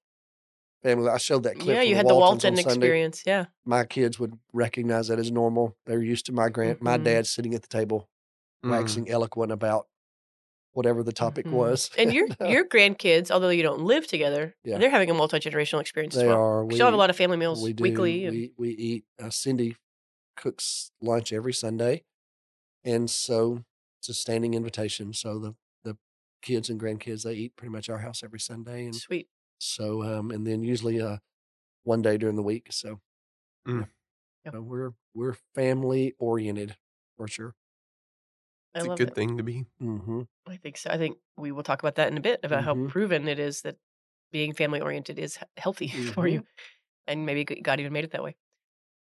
family. 0.84 1.10
I 1.10 1.18
showed 1.18 1.44
that 1.44 1.56
clip. 1.60 1.76
Yeah, 1.76 1.82
you 1.82 1.96
had 1.96 2.08
the 2.08 2.14
Walton 2.16 2.60
experience. 2.60 3.24
Yeah. 3.26 3.46
My 3.64 3.86
kids 3.86 4.20
would 4.20 4.38
recognize 4.52 5.08
that 5.08 5.18
as 5.20 5.32
normal. 5.32 5.78
They're 5.86 6.02
used 6.04 6.26
to 6.26 6.34
my 6.34 6.50
grand, 6.50 6.82
my 6.82 6.98
Mhm. 6.98 7.04
dad 7.06 7.28
sitting 7.28 7.54
at 7.56 7.62
the 7.62 7.70
table, 7.70 8.10
Mm. 8.66 8.72
waxing 8.72 9.10
eloquent 9.10 9.52
about 9.54 9.88
whatever 10.74 11.04
the 11.04 11.14
topic 11.14 11.46
Mhm. 11.46 11.52
was. 11.52 11.90
And 11.98 12.14
your 12.14 12.28
your 12.48 12.66
grandkids, 12.68 13.32
although 13.32 13.50
you 13.50 13.64
don't 13.64 13.82
live 13.82 14.06
together, 14.08 14.56
Yeah. 14.64 14.78
they're 14.78 14.90
having 14.90 15.10
a 15.10 15.14
multi 15.14 15.40
generational 15.40 15.82
experience 15.82 16.16
as 16.16 16.22
they 16.22 16.28
well. 16.28 16.38
are. 16.38 16.66
We 16.66 16.76
still 16.76 16.88
have 16.88 16.94
a 16.94 16.98
lot 16.98 17.10
of 17.10 17.16
family 17.16 17.38
meals 17.38 17.64
we 17.64 17.74
do. 17.74 17.82
weekly. 17.84 18.26
and- 18.26 18.36
We 18.36 18.54
we 18.58 18.70
eat. 18.72 19.06
Uh, 19.22 19.30
Cindy 19.30 19.78
cooks 20.36 20.92
lunch 21.02 21.32
every 21.32 21.54
Sunday, 21.54 22.04
and 22.84 23.10
so 23.10 23.64
it's 24.00 24.10
a 24.10 24.14
standing 24.14 24.54
invitation. 24.54 25.14
So 25.14 25.40
the 25.40 25.56
the 25.84 25.98
kids 26.42 26.70
and 26.70 26.80
grandkids 26.80 27.24
they 27.24 27.34
eat 27.36 27.56
pretty 27.56 27.72
much 27.72 27.90
our 27.90 28.00
house 28.00 28.24
every 28.24 28.40
Sunday, 28.40 28.86
and 28.86 28.96
Sweet. 28.96 29.30
so 29.60 30.04
um 30.04 30.32
and 30.32 30.46
then 30.46 30.64
usually 30.64 31.00
uh 31.02 31.18
one 31.84 32.02
day 32.02 32.18
during 32.18 32.36
the 32.36 32.44
week. 32.44 32.68
So 32.72 33.00
Mm. 33.68 33.88
Yeah. 34.46 34.52
so 34.52 34.62
we're 34.62 34.92
we're 35.14 35.38
family 35.56 36.16
oriented 36.20 36.76
for 37.16 37.28
sure. 37.28 37.56
It's 38.76 38.86
a 38.86 38.90
good 38.90 39.14
it. 39.14 39.16
thing 39.16 39.38
to 39.38 39.44
be. 39.44 39.66
Mm-hmm. 39.82 40.24
I 40.48 40.58
think 40.58 40.78
so. 40.78 40.90
I 40.90 40.98
think 40.98 41.18
we 41.38 41.52
will 41.52 41.64
talk 41.64 41.82
about 41.82 41.96
that 41.96 42.10
in 42.12 42.18
a 42.18 42.22
bit 42.22 42.40
about 42.44 42.64
how 42.64 42.76
Mhm. 42.76 42.88
proven 42.88 43.28
it 43.28 43.40
is 43.40 43.62
that 43.62 43.78
being 44.32 44.54
family 44.54 44.82
oriented 44.82 45.20
is 45.20 45.38
healthy 45.58 45.88
for 45.90 46.28
Mm-hmm. 46.28 46.28
you, 46.28 46.44
and 47.08 47.26
maybe 47.26 47.46
God 47.46 47.80
even 47.80 47.94
made 47.94 48.06
it 48.06 48.12
that 48.12 48.24
way. 48.24 48.36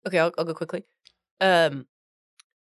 Okay, 0.07 0.19
I'll, 0.19 0.33
I'll 0.37 0.45
go 0.45 0.53
quickly. 0.55 0.85
Um, 1.41 1.87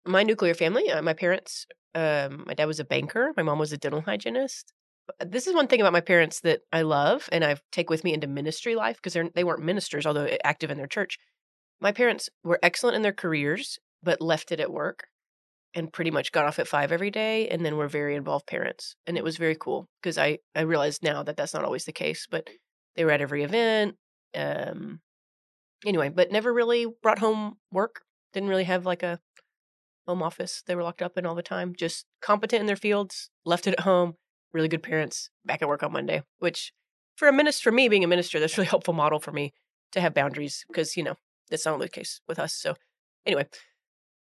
my 0.06 0.24
nuclear 0.24 0.54
family, 0.56 0.92
uh, 0.92 1.02
my 1.02 1.14
parents, 1.14 1.68
um, 1.96 2.46
my 2.48 2.54
dad 2.56 2.66
was 2.66 2.80
a 2.80 2.86
banker, 2.86 3.34
my 3.38 3.44
mom 3.44 3.60
was 3.60 3.74
a 3.74 3.78
dental 3.78 4.02
hygienist. 4.02 4.74
Uh, 5.22 5.26
This 5.28 5.48
is 5.48 5.56
one 5.56 5.68
thing 5.68 5.82
about 5.82 5.94
my 5.94 6.02
parents 6.02 6.42
that 6.42 6.62
I 6.74 6.84
love, 6.84 7.30
and 7.32 7.46
I 7.46 7.58
take 7.72 7.90
with 7.90 8.04
me 8.04 8.14
into 8.14 8.28
ministry 8.28 8.76
life 8.76 8.98
because 9.02 9.14
they 9.36 9.44
weren't 9.46 9.64
ministers, 9.64 10.06
although 10.06 10.26
uh, 10.28 10.38
active 10.44 10.72
in 10.72 10.78
their 10.78 10.88
church. 10.88 11.18
My 11.82 11.92
parents 11.94 12.30
were 12.44 12.60
excellent 12.64 12.96
in 12.98 13.02
their 13.04 13.14
careers, 13.14 13.80
but 14.04 14.22
left 14.22 14.52
it 14.52 14.60
at 14.60 14.72
work 14.72 15.08
and 15.76 15.92
pretty 15.92 16.10
much 16.10 16.32
got 16.32 16.46
off 16.46 16.58
at 16.58 16.68
five 16.68 16.92
every 16.92 17.12
day 17.12 17.48
and 17.50 17.64
then 17.64 17.76
were 17.76 17.90
very 17.90 18.16
involved 18.16 18.48
parents 18.48 18.96
and 19.06 19.18
it 19.18 19.24
was 19.24 19.38
very 19.38 19.56
cool 19.60 19.88
because 20.02 20.18
i 20.18 20.40
i 20.56 20.62
realize 20.62 21.04
now 21.04 21.22
that 21.22 21.38
that's 21.38 21.54
not 21.54 21.66
always 21.66 21.86
the 21.86 21.92
case 21.92 22.26
but 22.32 22.50
they 22.96 23.04
were 23.04 23.12
at 23.12 23.22
every 23.22 23.44
event 23.44 23.96
um 24.36 25.00
anyway 25.86 26.10
but 26.10 26.32
never 26.32 26.52
really 26.54 26.88
brought 27.04 27.20
home 27.20 27.58
work 27.72 28.02
didn't 28.34 28.50
really 28.50 28.64
have 28.64 28.86
like 28.86 29.04
a 29.04 29.20
home 30.08 30.24
office 30.24 30.64
they 30.66 30.76
were 30.76 30.84
locked 30.84 31.02
up 31.02 31.18
in 31.18 31.26
all 31.26 31.36
the 31.36 31.44
time 31.44 31.74
just 31.78 32.06
competent 32.22 32.62
in 32.62 32.68
their 32.68 32.76
fields 32.76 33.30
left 33.44 33.68
it 33.68 33.74
at 33.74 33.82
home 33.82 34.14
really 34.54 34.68
good 34.68 34.84
parents 34.84 35.30
back 35.44 35.62
at 35.62 35.68
work 35.68 35.84
on 35.84 35.92
monday 35.92 36.24
which 36.40 36.72
for 37.18 37.28
a 37.28 37.34
minister 37.34 37.70
for 37.70 37.72
me 37.74 37.90
being 37.90 38.04
a 38.04 38.08
minister 38.08 38.40
that's 38.40 38.58
really 38.58 38.68
helpful 38.68 38.94
model 38.94 39.20
for 39.20 39.32
me 39.32 39.54
to 39.92 40.00
have 40.00 40.14
boundaries 40.14 40.64
because 40.68 40.96
you 40.96 41.04
know 41.04 41.16
that's 41.50 41.66
not 41.66 41.80
the 41.80 41.90
case 41.90 42.22
with 42.28 42.40
us 42.40 42.54
so 42.54 42.76
anyway 43.26 43.46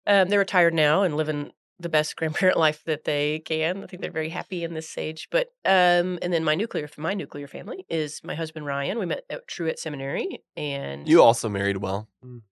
um, 0.07 0.29
they're 0.29 0.39
retired 0.39 0.75
now 0.75 1.03
and 1.03 1.17
living 1.17 1.53
the 1.79 1.89
best 1.91 2.17
grandparent 2.17 2.59
life 2.59 2.83
that 2.85 3.05
they 3.05 3.41
can. 3.41 3.83
I 3.83 3.87
think 3.87 4.01
they're 4.01 4.11
very 4.11 4.31
happy 4.31 4.65
in 4.65 4.73
this 4.75 4.97
age. 4.97 5.29
But 5.31 5.49
um, 5.65 6.19
and 6.23 6.33
then 6.33 6.43
my 6.43 6.55
nuclear 6.55 6.89
my 6.97 7.13
nuclear 7.15 7.47
family 7.47 7.85
is 7.91 8.21
my 8.25 8.35
husband 8.35 8.65
Ryan. 8.67 8.99
We 8.99 9.07
met 9.07 9.25
at 9.29 9.47
Truett 9.47 9.79
Seminary, 9.79 10.43
and 10.57 11.07
You 11.09 11.23
also 11.23 11.49
married 11.49 11.77
well. 11.79 12.09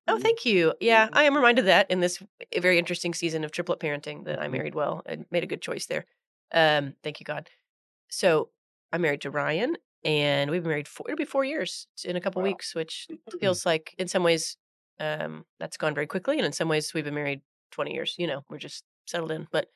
oh, 0.08 0.18
thank 0.18 0.44
you. 0.44 0.75
Yeah, 0.80 1.08
I 1.12 1.25
am 1.25 1.34
reminded 1.34 1.62
of 1.62 1.66
that 1.66 1.90
in 1.90 2.00
this 2.00 2.23
very 2.61 2.78
interesting 2.78 3.14
season 3.14 3.44
of 3.44 3.50
triplet 3.50 3.80
parenting 3.80 4.25
that 4.26 4.40
I 4.40 4.49
married 4.49 4.75
well. 4.75 5.02
and 5.06 5.25
made 5.30 5.42
a 5.42 5.46
good 5.46 5.62
choice 5.62 5.87
there. 5.87 6.04
Um, 6.52 6.94
thank 7.02 7.18
you, 7.20 7.25
God. 7.25 7.49
So 8.11 8.50
I'm 8.92 9.00
married 9.00 9.23
to 9.23 9.30
Ryan, 9.30 9.76
and 10.04 10.50
we've 10.50 10.62
been 10.62 10.68
married 10.70 10.87
for 10.88 11.06
it'll 11.08 11.16
be 11.16 11.25
four 11.25 11.44
years 11.44 11.87
in 12.04 12.14
a 12.16 12.20
couple 12.20 12.42
Wow. 12.42 12.49
weeks, 12.49 12.75
which 12.75 13.08
feels 13.40 13.64
like 13.64 13.94
in 13.99 14.06
some 14.06 14.23
ways 14.23 14.56
um, 15.00 15.44
that's 15.60 15.76
gone 15.76 15.94
very 15.94 16.06
quickly, 16.06 16.36
and 16.38 16.46
in 16.46 16.52
some 16.52 16.68
ways 16.68 16.92
we've 16.94 17.04
been 17.04 17.14
married 17.14 17.40
20 17.72 17.92
years. 17.92 18.14
You 18.18 18.26
know, 18.26 18.44
we're 18.48 18.58
just 18.58 18.84
settled 19.06 19.30
in. 19.32 19.46
But 19.50 19.68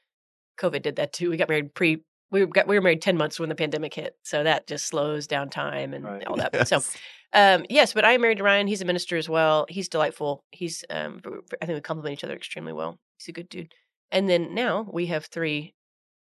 COVID 0.60 0.82
did 0.82 0.96
that 0.96 1.12
too. 1.12 1.30
We 1.30 1.36
got 1.36 1.48
married 1.48 1.74
pre. 1.74 2.02
We 2.30 2.44
got 2.46 2.66
we 2.66 2.76
were 2.76 2.82
married 2.82 3.00
10 3.02 3.16
months 3.16 3.40
when 3.40 3.48
the 3.48 3.54
pandemic 3.54 3.94
hit, 3.94 4.14
so 4.22 4.44
that 4.44 4.66
just 4.66 4.86
slows 4.86 5.26
down 5.26 5.48
time 5.50 5.94
and 5.94 6.04
Right. 6.04 6.26
all 6.26 6.36
that. 6.36 6.68
So 6.68 6.76
Yes. 6.76 6.96
um, 7.32 7.64
yes, 7.70 7.92
but 7.94 8.04
I 8.04 8.12
am 8.12 8.20
married 8.20 8.38
to 8.38 8.44
Ryan. 8.44 8.66
He's 8.66 8.82
a 8.82 8.84
minister 8.84 9.16
as 9.16 9.28
well. 9.28 9.64
He's 9.68 9.88
delightful. 9.88 10.44
He's 10.50 10.84
um, 10.90 11.20
I 11.62 11.66
think 11.66 11.76
we 11.76 11.80
complement 11.80 12.12
each 12.12 12.24
other 12.24 12.34
extremely 12.34 12.72
well. 12.72 12.98
He's 13.18 13.28
a 13.28 13.32
good 13.32 13.48
dude. 13.48 13.72
And 14.10 14.28
then 14.28 14.54
now 14.54 14.86
we 14.92 15.06
have 15.06 15.26
three 15.26 15.74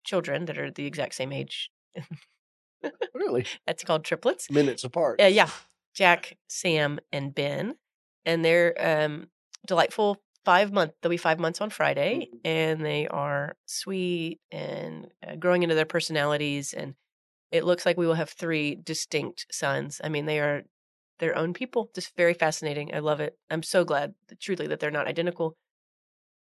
children 0.04 0.44
that 0.46 0.58
are 0.58 0.70
the 0.70 0.86
exact 0.86 1.14
same 1.14 1.32
age. 1.32 1.70
Really? 3.14 3.46
That's 3.66 3.82
called 3.84 4.04
triplets. 4.04 4.50
Minutes 4.50 4.84
apart. 4.84 5.20
Uh, 5.20 5.24
yeah, 5.26 5.48
Jack, 5.94 6.36
Sam, 6.48 6.98
and 7.12 7.34
Ben, 7.34 7.74
and 8.26 8.44
they're 8.44 8.74
um, 8.78 9.28
delightful. 9.66 10.20
Five 10.44 10.72
month. 10.72 10.92
They'll 11.00 11.10
be 11.10 11.16
five 11.16 11.40
months 11.40 11.60
on 11.60 11.70
Friday, 11.70 12.28
and 12.44 12.84
they 12.84 13.08
are 13.08 13.56
sweet 13.66 14.38
and 14.52 15.08
uh, 15.26 15.36
growing 15.36 15.62
into 15.64 15.74
their 15.74 15.84
personalities. 15.86 16.72
And 16.72 16.94
it 17.50 17.64
looks 17.64 17.84
like 17.86 17.96
we 17.96 18.06
will 18.06 18.14
have 18.14 18.30
three 18.30 18.74
distinct 18.76 19.46
sons. 19.50 20.00
I 20.04 20.08
mean, 20.08 20.26
they 20.26 20.38
are 20.38 20.62
their 21.18 21.36
own 21.36 21.52
people. 21.52 21.90
Just 21.94 22.14
very 22.16 22.34
fascinating. 22.34 22.94
I 22.94 22.98
love 23.00 23.18
it. 23.20 23.36
I'm 23.50 23.62
so 23.64 23.82
glad, 23.84 24.14
that, 24.28 24.38
truly, 24.38 24.66
that 24.68 24.78
they're 24.78 24.90
not 24.92 25.08
identical, 25.08 25.56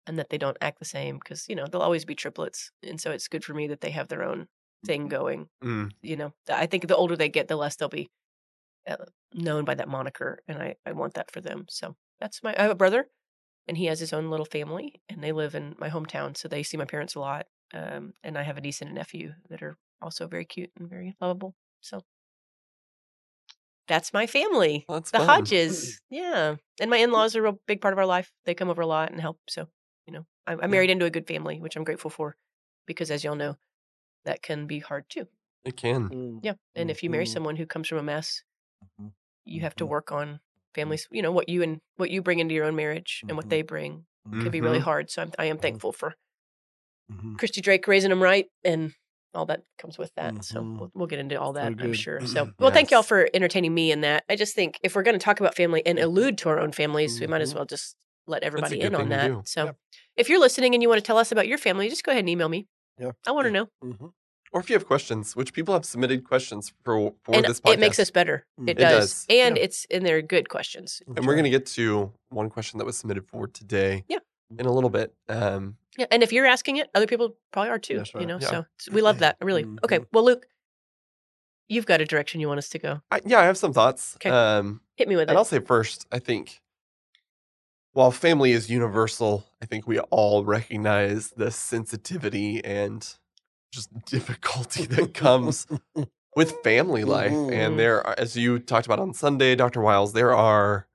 and 0.07 0.19
that 0.19 0.29
they 0.29 0.38
don't 0.38 0.59
act 0.61 0.81
the 0.81 0.85
same. 0.85 1.19
Because 1.23 1.49
you 1.49 1.55
know 1.57 1.67
they'll 1.67 1.81
always 1.81 2.05
be 2.05 2.14
triplets, 2.14 2.73
and 2.83 3.00
so 3.00 3.11
it's 3.11 3.29
good 3.29 3.45
for 3.45 3.55
me 3.55 3.69
that 3.69 3.81
they 3.81 3.91
have 3.91 4.09
their 4.09 4.25
own 4.25 4.49
thing 4.85 5.09
going 5.09 5.49
Mm. 5.62 5.93
you 6.03 6.14
know 6.14 6.35
i 6.50 6.67
think 6.67 6.87
the 6.88 6.95
older 6.95 7.17
they 7.17 7.31
get 7.31 7.49
the 7.49 7.57
less 7.57 7.76
they'll 7.76 7.88
be 7.88 8.11
uh, 8.87 8.97
known 9.35 9.64
by 9.64 9.75
that 9.75 9.88
moniker 9.88 10.41
and 10.49 10.59
i 10.62 10.76
i 10.87 10.93
want 10.93 11.14
that 11.14 11.31
for 11.31 11.41
them 11.43 11.67
so 11.69 11.97
that's 12.21 12.43
my 12.43 12.55
i 12.59 12.62
have 12.62 12.71
a 12.71 12.75
brother 12.76 13.09
and 13.69 13.79
he 13.79 13.87
has 13.87 14.00
his 14.00 14.12
own 14.12 14.31
little 14.31 14.47
family 14.47 15.03
and 15.09 15.23
they 15.25 15.33
live 15.33 15.55
in 15.55 15.75
my 15.79 15.91
hometown 15.91 16.37
so 16.37 16.49
they 16.49 16.62
see 16.62 16.76
my 16.76 16.85
parents 16.87 17.14
a 17.14 17.21
lot 17.21 17.47
um 17.75 18.14
and 18.25 18.38
i 18.38 18.43
have 18.43 18.59
a 18.59 18.61
niece 18.62 18.83
and 18.83 18.91
a 18.91 18.95
nephew 18.95 19.33
that 19.50 19.62
are 19.62 19.76
also 20.03 20.29
very 20.29 20.45
cute 20.47 20.71
and 20.79 20.88
very 20.91 21.17
lovable 21.21 21.55
so 21.81 22.00
that's 23.87 24.12
my 24.12 24.26
family 24.26 24.88
Well, 24.88 24.99
that's 25.00 25.11
the 25.12 25.19
fun. 25.19 25.26
hodges 25.26 26.00
yeah 26.11 26.57
and 26.81 26.91
my 26.91 26.97
in-laws 26.99 27.37
are 27.37 27.41
a 27.41 27.43
real 27.43 27.61
big 27.67 27.81
part 27.81 27.93
of 27.95 27.99
our 27.99 28.07
life 28.07 28.33
they 28.45 28.55
come 28.55 28.71
over 28.71 28.83
a 28.83 28.87
lot 28.87 29.11
and 29.11 29.21
help 29.21 29.38
so 29.49 29.69
you 30.07 30.12
know 30.12 30.26
i'm, 30.47 30.61
I'm 30.62 30.71
married 30.71 30.91
into 30.91 31.05
a 31.05 31.11
good 31.11 31.26
family 31.26 31.61
which 31.61 31.76
i'm 31.76 31.85
grateful 31.85 32.11
for 32.11 32.37
because 32.87 33.11
as 33.11 33.25
y'all 33.25 33.37
know 33.37 33.57
that 34.25 34.43
can 34.43 34.67
be 34.67 34.81
hard 34.81 35.07
too 35.11 35.29
It 35.64 35.76
can. 35.76 36.09
Mm. 36.11 36.43
yeah. 36.43 36.55
And 36.75 36.91
if 36.91 37.03
you 37.03 37.11
marry 37.11 37.26
Mhm. 37.26 37.26
someone 37.26 37.57
who 37.57 37.67
comes 37.67 37.88
from 37.88 37.99
a 37.99 38.03
mess, 38.03 38.43
Mhm. 38.83 39.14
You 39.44 39.60
have 39.62 39.74
to 39.76 39.84
Mhm. 39.84 39.88
work 39.90 40.12
on 40.12 40.40
families, 40.74 41.06
you 41.10 41.22
know, 41.22 41.32
what 41.32 41.48
you 41.48 41.62
and 41.62 41.80
what 41.96 42.10
you 42.10 42.22
bring 42.22 42.38
into 42.40 42.54
your 42.54 42.64
own 42.64 42.76
marriage 42.76 43.22
and 43.28 43.36
what 43.36 43.46
Mhm. 43.46 43.50
they 43.50 43.62
bring 43.62 44.06
can 44.40 44.50
be 44.52 44.60
really 44.60 44.78
hard. 44.80 45.10
So 45.10 45.22
I'm, 45.22 45.32
I 45.38 45.46
am 45.46 45.58
thankful 45.58 45.92
for. 45.92 46.14
Christy 47.38 47.60
Drake 47.60 47.86
raising 47.86 48.10
them 48.10 48.22
right 48.22 48.46
and 48.64 48.92
all 49.34 49.46
that 49.46 49.62
comes 49.78 49.98
with 49.98 50.12
that. 50.14 50.44
So 50.44 50.60
Mhm. 50.62 50.78
we'll, 50.78 50.90
we'll 50.94 51.06
get 51.06 51.18
into 51.18 51.40
all 51.40 51.52
that, 51.54 51.74
I'm 51.80 51.92
sure. 51.92 52.20
So, 52.26 52.50
well, 52.60 52.70
thank 52.70 52.90
y'all 52.90 53.02
for 53.02 53.28
entertaining 53.34 53.74
me 53.74 53.90
in 53.92 54.00
that. 54.02 54.24
I 54.28 54.36
just 54.36 54.54
think 54.54 54.78
if 54.82 54.94
we're 54.94 55.02
going 55.02 55.18
to 55.18 55.24
talk 55.24 55.40
about 55.40 55.56
family 55.56 55.84
and 55.84 55.98
allude 55.98 56.38
to 56.38 56.48
our 56.48 56.60
own 56.60 56.72
families, 56.72 57.20
we 57.20 57.26
might 57.26 57.42
as 57.42 57.54
well 57.54 57.64
just 57.64 57.96
let 58.26 58.42
everybody 58.42 58.80
in 58.80 58.94
on 58.94 59.08
that. 59.10 59.30
So 59.46 59.64
Yep. 59.66 59.76
if 60.16 60.28
you're 60.28 60.38
listening 60.40 60.74
and 60.74 60.82
you 60.82 60.88
want 60.88 60.98
to 60.98 61.06
tell 61.06 61.18
us 61.18 61.32
about 61.32 61.48
your 61.48 61.58
family, 61.58 61.88
just 61.88 62.04
go 62.04 62.12
ahead 62.12 62.20
and 62.20 62.28
email 62.28 62.48
me. 62.48 62.68
Yeah. 62.98 63.12
I 63.26 63.32
want 63.32 63.46
to 63.46 63.50
know. 63.50 63.66
Mhm. 63.82 64.12
Or 64.54 64.61
if 64.61 64.70
you 64.70 64.75
have 64.76 64.87
questions, 64.87 65.34
which 65.34 65.52
people 65.52 65.75
have 65.75 65.84
submitted 65.84 66.23
questions 66.25 66.73
for 66.84 67.12
for 67.25 67.34
and 67.34 67.44
this 67.44 67.61
podcast. 67.61 67.73
it 67.75 67.78
makes 67.80 67.99
us 67.99 68.11
better. 68.12 68.46
Mm. 68.58 68.68
It 68.68 68.78
It 68.78 68.80
does. 68.82 69.00
does. 69.11 69.26
And 69.28 69.56
Yeah. 69.56 69.64
it's 69.64 69.87
and 69.90 70.06
they're 70.06 70.23
good 70.23 70.49
questions. 70.49 71.02
and 71.08 71.26
we're 71.26 71.34
going 71.34 71.44
to 71.44 71.50
get 71.50 71.66
to 71.78 72.12
one 72.30 72.49
question 72.50 72.78
that 72.78 72.84
was 72.84 72.96
submitted 72.96 73.26
for 73.26 73.49
today 73.49 74.04
Yeah. 74.08 74.18
in 74.56 74.64
a 74.66 74.73
little 74.73 74.90
bit. 74.90 75.12
Um, 75.28 75.76
Yeah, 75.99 76.06
and 76.11 76.23
if 76.23 76.32
you're 76.32 76.46
asking 76.46 76.76
it, 76.76 76.88
other 76.94 77.06
people 77.08 77.37
probably 77.52 77.70
are 77.70 77.78
too. 77.80 77.96
That's 77.99 78.14
You 78.14 78.26
know, 78.26 78.38
Yeah. 78.40 78.49
so 78.50 78.66
s- 78.80 78.88
we 78.90 79.02
love 79.02 79.18
that. 79.18 79.37
Really. 79.40 79.64
Okay. 79.84 79.99
Mhm. 80.00 80.06
Well, 80.12 80.25
Luke, 80.25 80.46
you've 81.68 81.87
got 81.87 82.00
a 82.00 82.04
direction 82.04 82.40
you 82.40 82.46
want 82.49 82.58
us 82.58 82.68
to 82.70 82.78
go. 82.78 83.00
I, 83.11 83.20
yeah, 83.26 83.40
I 83.40 83.44
have 83.44 83.58
some 83.58 83.73
thoughts. 83.73 84.14
Okay. 84.16 84.30
Um, 84.30 84.80
Hit 84.96 85.08
me 85.08 85.16
with 85.16 85.26
that. 85.26 85.32
and 85.32 85.37
it. 85.37 85.38
I'll 85.38 85.44
say 85.44 85.58
first, 85.61 86.06
I 86.12 86.18
think 86.20 86.61
while 87.92 88.11
family 88.12 88.52
is 88.52 88.70
universal, 88.70 89.46
I 89.62 89.66
think 89.66 89.87
we 89.88 89.99
all 90.00 90.44
recognize 90.44 91.30
the 91.30 91.50
sensitivity 91.50 92.64
and 92.64 93.16
just 93.75 93.90
difficulty 94.07 94.87
that 94.95 95.14
comes 95.14 95.66
with 96.37 96.52
family 96.62 97.04
life. 97.04 97.33
Mhm. 97.33 97.52
And 97.52 97.78
there, 97.78 98.07
are, 98.07 98.14
as 98.19 98.37
you 98.37 98.59
talked 98.59 98.87
about 98.87 98.99
on 99.00 99.12
Sunday, 99.14 99.54
Dr. 99.54 99.81
Wiles, 99.81 100.12
there 100.12 100.35
are 100.35 100.87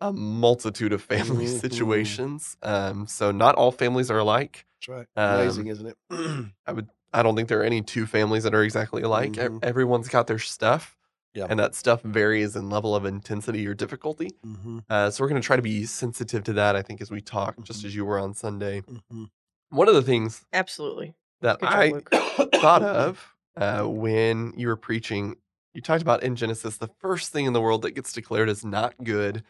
a 0.00 0.12
multitude 0.12 0.92
of 0.92 1.02
family 1.02 1.44
Mhm. 1.50 1.60
situations. 1.60 2.56
Um, 2.62 3.06
so 3.06 3.30
not 3.30 3.54
all 3.56 3.72
families 3.72 4.10
are 4.10 4.18
alike. 4.18 4.66
That's 4.80 4.88
right. 4.88 5.06
Um, 5.16 5.40
Amazing, 5.40 5.66
isn't 5.68 5.86
it? 5.86 5.96
I 6.66 6.72
would. 6.72 6.88
I 7.12 7.22
don't 7.24 7.34
think 7.34 7.48
there 7.48 7.60
are 7.60 7.64
any 7.64 7.82
two 7.82 8.06
families 8.06 8.44
that 8.44 8.54
are 8.54 8.62
exactly 8.62 9.02
alike. 9.02 9.32
Mhm. 9.32 9.64
Everyone's 9.64 10.08
got 10.08 10.28
their 10.28 10.38
stuff, 10.38 10.96
Yeah. 11.34 11.46
and 11.50 11.58
that 11.58 11.74
stuff 11.74 12.02
varies 12.02 12.54
in 12.54 12.70
level 12.70 12.94
of 12.94 13.04
intensity 13.04 13.66
or 13.66 13.74
difficulty. 13.74 14.30
mm-hmm. 14.46 14.78
Uh, 14.88 15.10
so 15.10 15.22
we're 15.24 15.28
going 15.28 15.42
to 15.42 15.44
try 15.44 15.56
to 15.56 15.60
be 15.62 15.84
sensitive 15.86 16.44
to 16.44 16.52
that. 16.52 16.76
I 16.76 16.82
think 16.82 17.00
as 17.00 17.10
we 17.10 17.20
talk, 17.20 17.60
just 17.64 17.82
Mhm. 17.82 17.86
as 17.86 17.94
you 17.96 18.04
were 18.04 18.18
on 18.20 18.32
Sunday. 18.32 18.82
Mm-hmm. 18.82 19.24
One 19.70 19.88
of 19.88 19.94
the 19.94 20.02
things 20.02 20.44
Absolutely. 20.52 21.14
That 21.40 21.60
job, 21.60 21.70
I 21.72 22.48
thought 22.58 22.82
of 22.82 23.34
uh, 23.56 23.84
when 23.84 24.52
you 24.56 24.68
were 24.68 24.76
preaching, 24.76 25.36
you 25.74 25.80
talked 25.82 26.02
about 26.02 26.22
in 26.22 26.36
Genesis, 26.36 26.76
the 26.78 26.88
first 27.00 27.32
thing 27.32 27.46
in 27.46 27.52
the 27.52 27.60
world 27.60 27.82
that 27.82 27.92
gets 27.92 28.12
declared 28.12 28.48
as 28.48 28.64
not 28.64 28.94
good 29.02 29.42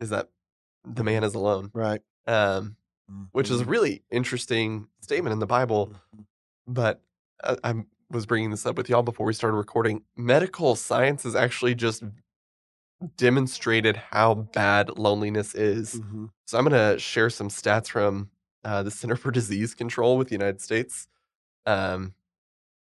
is 0.00 0.10
that 0.10 0.28
the 0.84 1.04
man 1.04 1.24
is 1.24 1.34
alone, 1.34 1.70
Right. 1.72 2.00
um, 2.26 2.76
which 3.32 3.50
is 3.50 3.60
a 3.60 3.64
Mhm. 3.64 3.68
really 3.70 4.02
interesting 4.10 4.88
statement 5.00 5.32
in 5.32 5.38
the 5.38 5.46
Bible. 5.46 5.88
Mhm. 6.16 6.24
But 6.66 7.02
I, 7.42 7.56
I 7.64 7.74
was 8.10 8.26
bringing 8.26 8.50
this 8.50 8.66
up 8.66 8.76
with 8.76 8.88
y'all 8.88 9.02
before 9.02 9.26
we 9.26 9.32
started 9.32 9.56
recording. 9.56 10.02
Medical 10.16 10.76
science 10.76 11.22
has 11.24 11.34
actually 11.34 11.74
just 11.74 12.02
demonstrated 13.16 13.96
how 13.96 14.34
bad 14.34 14.98
loneliness 14.98 15.54
is. 15.54 16.00
Mhm. 16.00 16.30
So 16.46 16.58
I'm 16.58 16.66
going 16.66 16.92
to 16.94 16.98
share 16.98 17.30
some 17.30 17.48
stats 17.48 17.88
from 17.88 18.30
uh, 18.64 18.82
the 18.82 18.90
Center 18.90 19.16
for 19.16 19.30
Disease 19.30 19.74
Control 19.74 20.16
with 20.16 20.28
the 20.28 20.34
United 20.34 20.58
States, 20.60 21.06
um, 21.66 22.14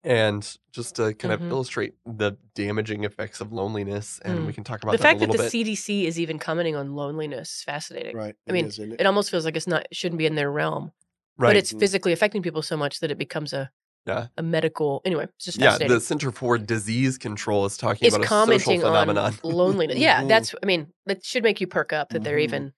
and 0.05 0.59
just 0.73 0.97
to 0.97 1.15
kind 1.15 1.33
Mhm. 1.33 1.45
of 1.47 1.51
illustrate 1.51 1.95
the 2.05 2.33
damaging 2.55 3.05
effects 3.05 3.41
of 3.41 3.53
loneliness. 3.53 4.19
And 4.25 4.41
Mm. 4.41 4.47
we 4.47 4.53
can 4.53 4.65
talk 4.65 4.83
about 4.83 4.93
The 4.93 4.99
that 4.99 5.03
fact 5.03 5.17
a 5.23 5.27
that 5.27 5.33
the 5.33 5.39
bit. 5.39 5.51
CDC 5.53 6.07
is 6.07 6.19
even 6.19 6.39
commenting 6.41 6.75
on 6.75 6.95
loneliness 6.97 7.59
is 7.59 7.63
fascinating. 7.63 8.17
Right. 8.17 8.35
I 8.49 8.53
mean, 8.53 8.67
is, 8.67 8.79
isn't 8.81 9.01
It 9.01 9.07
almost 9.07 9.31
feels 9.31 9.45
like 9.45 9.57
it's 9.57 9.69
not 9.69 9.87
shouldn't 9.93 10.19
be 10.19 10.27
in 10.27 10.35
their 10.35 10.51
realm, 10.51 10.93
right? 11.39 11.51
but 11.51 11.57
it's 11.57 11.73
physically 11.73 12.13
affecting 12.13 12.43
people 12.43 12.63
so 12.63 12.77
much 12.77 12.99
that 13.01 13.11
it 13.13 13.19
becomes 13.19 13.53
a 13.53 13.71
Yeah. 14.05 14.27
a 14.37 14.43
medical. 14.43 15.01
Anyway, 15.05 15.25
it's 15.37 15.45
just 15.45 15.59
yeah. 15.59 15.79
The 15.79 16.01
Center 16.01 16.33
for 16.33 16.59
Disease 16.59 17.17
Control 17.19 17.65
is 17.67 17.77
talking 17.77 18.05
it's 18.05 18.17
about 18.17 18.25
a 18.25 18.27
social 18.27 18.37
commenting 18.47 18.83
on 18.85 18.91
phenomenon. 19.07 19.35
loneliness. 19.45 19.99
Yeah, 19.99 20.25
that's. 20.27 20.53
I 20.61 20.67
mean, 20.67 20.93
that 21.07 21.25
should 21.25 21.45
make 21.45 21.61
you 21.61 21.69
perk 21.69 21.93
up 21.93 22.09
that 22.09 22.25
they're 22.25 22.39
Mhm. 22.39 22.43
even 22.45 22.73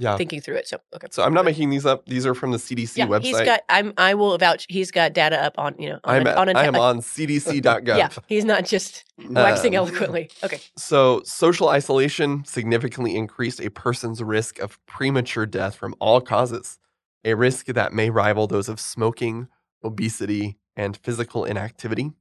yeah. 0.00 0.16
thinking 0.16 0.40
through 0.40 0.56
it. 0.56 0.66
So 0.66 0.78
okay. 0.94 1.06
So 1.10 1.22
I'm 1.22 1.34
not 1.34 1.44
making 1.44 1.70
these 1.70 1.84
up. 1.84 2.06
These 2.06 2.26
are 2.26 2.34
from 2.34 2.50
the 2.52 2.56
CDC 2.56 2.96
yeah, 2.96 3.06
website. 3.06 3.22
he's 3.22 3.40
got. 3.40 3.60
I'm. 3.68 3.92
I 3.98 4.14
will 4.14 4.36
vouch. 4.38 4.66
He's 4.68 4.90
got 4.90 5.12
data 5.12 5.42
up 5.42 5.54
on. 5.58 5.76
You 5.78 5.90
know. 5.90 6.00
On 6.04 6.16
I'm 6.16 6.26
a, 6.26 6.30
at, 6.30 6.36
on 6.38 6.48
a, 6.48 6.52
I 6.52 6.64
am 6.64 6.74
a- 6.74 6.80
on 6.80 7.00
CDC.gov. 7.00 7.96
Yeah, 7.96 8.08
he's 8.26 8.44
not 8.44 8.64
just 8.64 9.04
waxing 9.18 9.76
Um, 9.76 9.86
eloquently. 9.86 10.30
Okay. 10.42 10.60
So, 10.76 11.22
social 11.24 11.68
isolation 11.68 12.44
significantly 12.44 13.14
increased 13.14 13.60
a 13.60 13.70
person's 13.70 14.22
risk 14.22 14.58
of 14.58 14.84
premature 14.86 15.46
death 15.46 15.74
from 15.74 15.94
all 16.00 16.20
causes, 16.20 16.78
a 17.24 17.34
risk 17.34 17.66
that 17.66 17.92
may 17.92 18.08
rival 18.10 18.46
those 18.46 18.68
of 18.68 18.80
smoking, 18.80 19.48
obesity, 19.84 20.58
and 20.76 20.96
physical 20.96 21.44
inactivity. 21.44 22.12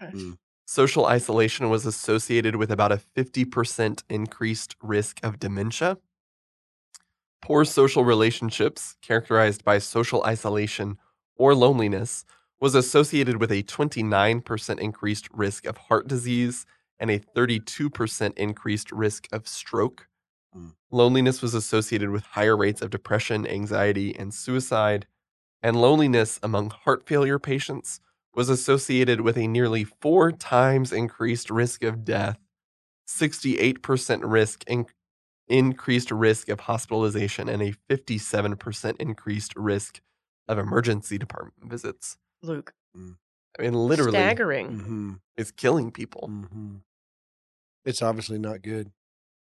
Gosh. 0.00 0.12
Mm. 0.12 0.38
Social 0.66 1.06
isolation 1.06 1.68
was 1.68 1.84
associated 1.84 2.56
with 2.56 2.70
about 2.70 2.92
a 2.92 3.00
50% 3.16 4.02
increased 4.08 4.76
risk 4.82 5.20
of 5.22 5.38
dementia. 5.38 5.98
Poor 7.42 7.64
social 7.64 8.04
relationships, 8.04 8.96
characterized 9.02 9.64
by 9.64 9.78
social 9.78 10.24
isolation 10.24 10.96
or 11.36 11.54
loneliness, 11.54 12.24
was 12.60 12.74
associated 12.76 13.38
with 13.40 13.50
a 13.50 13.64
29% 13.64 14.78
increased 14.78 15.28
risk 15.32 15.66
of 15.66 15.76
heart 15.76 16.06
disease 16.06 16.64
and 17.00 17.10
a 17.10 17.18
32% 17.18 18.32
increased 18.38 18.92
risk 18.92 19.26
of 19.32 19.48
stroke. 19.48 20.06
Mm. 20.56 20.74
Loneliness 20.92 21.42
was 21.42 21.54
associated 21.54 22.10
with 22.10 22.22
higher 22.22 22.56
rates 22.56 22.80
of 22.80 22.90
depression, 22.90 23.46
anxiety, 23.46 24.16
and 24.16 24.32
suicide. 24.32 25.06
and 25.64 25.80
loneliness 25.80 26.40
among 26.42 26.70
heart 26.70 27.06
failure 27.06 27.38
patients 27.38 28.00
was 28.34 28.48
associated 28.48 29.20
with 29.20 29.36
a 29.36 29.46
nearly 29.46 29.84
four 29.84 30.32
times 30.32 30.92
increased 30.92 31.50
risk 31.50 31.84
of 31.84 32.04
death, 32.04 32.38
68% 33.06 34.22
risk 34.24 34.64
in- 34.66 34.86
increased 35.48 36.10
risk 36.10 36.48
of 36.48 36.60
hospitalization, 36.60 37.48
and 37.48 37.62
a 37.62 37.72
57% 37.90 38.96
increased 39.00 39.54
risk 39.56 40.00
of 40.48 40.58
emergency 40.58 41.18
department 41.18 41.70
visits. 41.70 42.16
Luke. 42.42 42.72
I 42.96 43.62
mean, 43.62 43.74
literally, 43.74 44.12
Staggering. 44.12 44.68
Mm-hmm. 44.68 45.12
it's 45.36 45.50
killing 45.50 45.90
people. 45.90 46.28
Mm-hmm. 46.30 46.76
It's 47.84 48.02
obviously 48.02 48.38
not 48.38 48.62
good. 48.62 48.90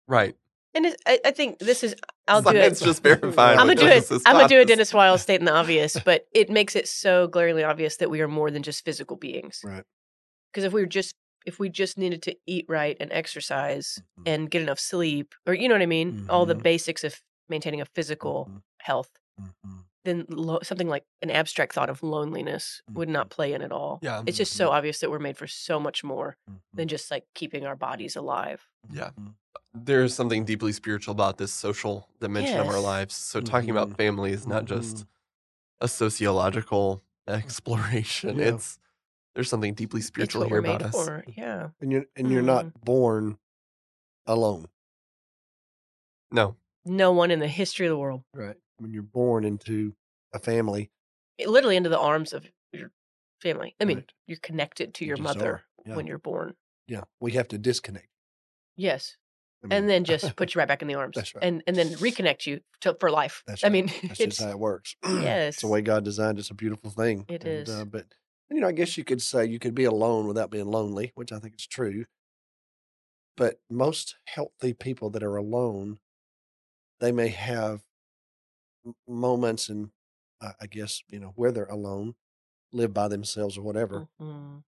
Right. 0.06 0.36
And 0.74 0.86
it's, 0.86 0.96
I, 1.06 1.18
I 1.24 1.30
think 1.32 1.58
this 1.58 1.82
is, 1.82 1.94
I'll 2.26 2.42
do 2.42 2.50
Science 2.50 2.80
it. 2.80 2.84
just 2.84 3.02
verified. 3.02 3.58
I'm 3.58 3.66
gonna 3.66 3.74
do 3.74 3.86
it. 3.86 3.90
Genesis 3.90 4.22
I'm 4.26 4.36
gonna 4.36 4.48
do 4.48 4.56
it, 4.56 4.58
taught 4.58 4.62
us. 4.64 4.68
Dennis 4.68 4.94
Wiles 4.94 5.22
stating 5.22 5.44
the 5.46 5.52
obvious, 5.54 5.96
but 6.04 6.26
it 6.32 6.50
makes 6.50 6.76
it 6.76 6.86
so 6.88 7.26
glaringly 7.26 7.64
obvious 7.64 7.96
that 7.96 8.10
we 8.10 8.20
are 8.20 8.28
more 8.28 8.50
than 8.50 8.62
just 8.62 8.84
physical 8.84 9.16
beings. 9.16 9.60
Right. 9.64 9.84
Because 10.52 10.64
if 10.64 10.72
we 10.72 10.80
were 10.80 10.86
just 10.86 11.14
if 11.46 11.58
we 11.58 11.68
just 11.68 11.96
needed 11.98 12.22
to 12.22 12.36
eat 12.46 12.66
right 12.68 12.96
and 13.00 13.12
exercise 13.12 14.00
Mhm. 14.18 14.22
and 14.26 14.50
get 14.50 14.62
enough 14.62 14.80
sleep, 14.80 15.34
or 15.46 15.54
you 15.54 15.68
know 15.68 15.74
what 15.74 15.82
I 15.82 15.86
mean, 15.86 16.26
all 16.28 16.46
the 16.46 16.54
Mhm. 16.54 16.62
basics 16.62 17.04
of 17.04 17.22
maintaining 17.48 17.80
a 17.80 17.86
physical 17.86 18.46
Mhm. 18.50 18.62
health, 18.80 19.10
Mhm. 19.40 19.84
then 20.04 20.26
lo- 20.28 20.60
something 20.62 20.88
like 20.88 21.04
an 21.22 21.30
abstract 21.30 21.72
thought 21.74 21.90
of 21.90 22.02
loneliness 22.02 22.82
would 22.92 23.08
not 23.08 23.30
play 23.30 23.52
in 23.52 23.62
at 23.62 23.72
all. 23.72 23.98
Yeah. 24.02 24.22
It's 24.26 24.36
just 24.38 24.54
so 24.54 24.70
obvious 24.70 25.00
that 25.00 25.10
we're 25.10 25.18
made 25.18 25.36
for 25.36 25.46
so 25.46 25.78
much 25.80 26.02
more 26.04 26.36
than 26.72 26.88
just 26.88 27.10
like 27.10 27.26
keeping 27.34 27.66
our 27.66 27.76
bodies 27.76 28.16
alive. 28.16 28.68
Yeah. 28.90 29.10
There's 29.74 30.14
something 30.14 30.44
deeply 30.44 30.72
spiritual 30.72 31.12
about 31.12 31.36
this 31.38 31.52
social 31.52 32.08
dimension 32.20 32.58
of 32.58 32.66
our 32.68 32.80
lives. 32.80 33.14
So 33.14 33.40
talking 33.40 33.70
about 33.70 33.96
family 33.96 34.32
is 34.32 34.46
not 34.46 34.64
just 34.64 35.04
a 35.80 35.88
sociological 35.88 37.02
exploration. 37.28 38.38
Yeah. 38.38 38.54
It's 38.54 38.78
there's 39.34 39.48
something 39.48 39.74
deeply 39.74 40.00
spiritual 40.00 40.44
here 40.48 40.58
about 40.58 40.82
us. 40.82 40.92
for. 40.92 41.24
Yeah. 41.36 41.68
And 41.80 41.92
you're 41.92 42.04
and 42.16 42.30
you're 42.30 42.42
Mm. 42.42 42.46
not 42.46 42.84
born 42.84 43.38
alone. 44.26 44.66
No. 46.30 46.56
No 46.84 47.12
one 47.12 47.30
in 47.30 47.38
the 47.38 47.48
history 47.48 47.86
of 47.86 47.90
the 47.90 47.98
world, 47.98 48.24
Right. 48.34 48.56
When 48.78 48.92
you're 48.92 49.02
born 49.02 49.44
into 49.44 49.94
a 50.32 50.38
family. 50.38 50.90
it- 51.36 51.48
literally 51.48 51.76
into 51.76 51.88
the 51.90 51.98
arms 51.98 52.32
of 52.32 52.46
your 52.72 52.90
family. 53.40 53.74
I 53.80 53.84
mean, 53.84 53.98
Right. 53.98 54.12
you're 54.26 54.38
connected 54.38 54.94
to 54.94 55.04
your 55.04 55.16
just 55.16 55.24
mother. 55.24 55.64
Yeah. 55.86 55.96
when 55.96 56.06
you're 56.06 56.18
born. 56.18 56.54
yeah. 56.86 57.04
We 57.20 57.32
have 57.32 57.48
to 57.48 57.58
disconnect. 57.58 58.08
Yes. 58.76 59.16
I 59.62 59.66
mean, 59.68 59.72
and 59.78 59.88
then 59.90 60.04
just 60.04 60.36
put 60.36 60.54
you 60.54 60.58
right 60.58 60.68
back 60.68 60.82
in 60.82 60.88
the 60.88 60.94
arms 60.96 61.14
That's 61.16 61.34
right. 61.34 61.42
and 61.44 61.62
and 61.66 61.74
then 61.76 61.88
reconnect 61.94 62.46
you 62.46 62.60
to, 62.82 62.94
for 63.00 63.10
life 63.10 63.42
That's 63.46 63.64
i 63.64 63.66
right. 63.68 63.72
mean 63.72 63.86
That's 64.02 64.20
it's 64.20 64.36
just 64.36 64.40
how 64.42 64.50
it 64.50 64.58
works. 64.58 64.96
yes 65.04 65.54
it's 65.54 65.62
the 65.62 65.68
way 65.68 65.80
God 65.82 66.04
designed. 66.04 66.38
It's 66.38 66.50
a 66.50 66.54
beautiful 66.54 66.90
thing. 66.90 67.24
It 67.28 67.44
and, 67.44 67.52
is. 67.68 67.70
Uh, 67.70 67.84
but 67.86 68.06
you 68.50 68.60
know, 68.60 68.68
I 68.68 68.72
guess 68.72 68.96
you 68.96 69.04
could 69.04 69.22
say 69.22 69.46
you 69.46 69.58
could 69.58 69.74
be 69.74 69.84
alone 69.84 70.26
without 70.26 70.50
being 70.50 70.66
lonely, 70.66 71.12
which 71.14 71.32
I 71.32 71.38
think 71.38 71.54
is 71.56 71.66
true. 71.66 72.06
But 73.38 73.62
most 73.70 74.16
healthy 74.26 74.74
people 74.74 75.08
that 75.08 75.22
are 75.22 75.36
alone, 75.36 75.98
they 77.00 77.10
may 77.12 77.28
have 77.28 77.84
m- 78.84 78.94
moments 79.06 79.68
and 79.68 79.90
uh, 80.40 80.52
I 80.60 80.66
guess 80.66 81.02
you 81.08 81.18
know 81.20 81.32
where 81.36 81.52
they're 81.52 81.64
alone, 81.66 82.14
live 82.72 82.94
by 82.94 83.08
themselves 83.08 83.58
or 83.58 83.62
whatever. 83.62 84.06
Mhm. 84.20 84.64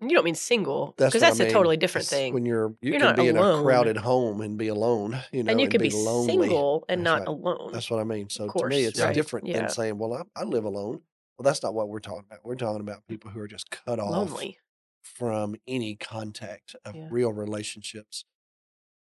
you 0.00 0.10
don't 0.10 0.24
mean 0.24 0.34
single 0.34 0.96
That's 0.98 1.18
because 1.18 1.22
I 1.22 1.30
that's 1.30 1.40
a 1.40 1.46
totally 1.46 1.76
different 1.76 2.08
It's 2.08 2.08
thing 2.08 2.30
When 2.30 2.44
you're 2.44 2.74
you 2.82 2.94
You're 2.94 3.00
can 3.00 3.12
not 3.12 3.14
be 3.14 3.28
in 3.28 3.36
a 3.36 3.46
crowded 3.46 3.98
home 3.98 4.40
and 4.40 4.58
be 4.58 4.68
alone, 4.68 5.20
you 5.32 5.42
know, 5.44 5.52
and 5.52 5.60
you 5.60 5.68
could 5.68 5.80
be, 5.80 5.90
lonely. 5.90 5.90
single 5.90 6.84
and 6.88 7.02
That's 7.02 7.14
not 7.14 7.22
right. 7.22 7.26
alone 7.26 7.72
That's 7.72 7.90
what 7.90 8.00
I 8.00 8.04
mean. 8.04 8.28
So 8.30 8.50
to 8.50 8.66
me, 8.66 8.84
it's 8.84 9.00
right. 9.00 9.14
different 9.14 9.46
Yeah. 9.46 9.52
than 9.52 9.68
saying, 9.68 9.98
"Well, 9.98 10.12
I, 10.14 10.22
I 10.36 10.44
live 10.44 10.64
alone." 10.64 11.02
Well, 11.38 11.44
that's 11.44 11.62
not 11.62 11.74
what 11.74 11.88
we're 11.88 12.00
talking 12.00 12.24
about. 12.30 12.44
We're 12.44 12.54
talking 12.54 12.80
about 12.80 13.06
people 13.08 13.30
who 13.30 13.40
are 13.40 13.48
just 13.48 13.70
cut 13.70 13.98
off 13.98 14.10
lonely 14.10 14.58
from 15.02 15.56
any 15.66 15.96
contact 15.96 16.76
of 16.84 16.94
Yeah. 16.94 17.08
real 17.10 17.32
relationships. 17.32 18.24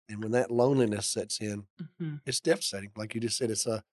And 0.08 0.22
when 0.22 0.32
that 0.32 0.50
loneliness 0.50 1.06
sets 1.08 1.40
in, 1.40 1.66
Mhm. 1.80 2.20
it's 2.26 2.40
devastating. 2.40 2.90
Like 2.96 3.14
you 3.14 3.20
just 3.20 3.36
said, 3.36 3.50
it's 3.50 3.66
a, 3.66 3.84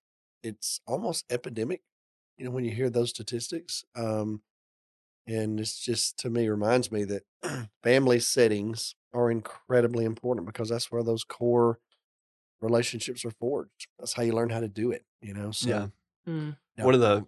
it's 0.42 0.80
almost 0.86 1.24
epidemic. 1.30 1.82
You 2.38 2.46
know, 2.46 2.50
when 2.50 2.64
you 2.64 2.70
hear 2.72 2.88
those 2.90 3.10
statistics, 3.10 3.84
um, 3.94 4.42
and 5.26 5.60
it's 5.60 5.78
just 5.78 6.18
to 6.20 6.30
me 6.30 6.48
reminds 6.48 6.90
me 6.90 7.04
that 7.04 7.24
family 7.82 8.18
settings 8.20 8.94
are 9.12 9.30
incredibly 9.30 10.04
important 10.04 10.46
because 10.46 10.70
that's 10.70 10.90
where 10.90 11.02
those 11.02 11.24
core 11.24 11.78
relationships 12.60 13.24
are 13.24 13.30
forged. 13.32 13.88
That's 13.98 14.14
how 14.14 14.22
you 14.22 14.32
learn 14.32 14.50
how 14.50 14.60
to 14.60 14.68
do 14.68 14.90
it. 14.90 15.04
You 15.20 15.34
know, 15.34 15.50
so 15.52 15.68
yeah. 15.68 15.88
Mm. 16.26 16.56
One 16.76 16.94
of 16.94 17.00
the 17.00 17.26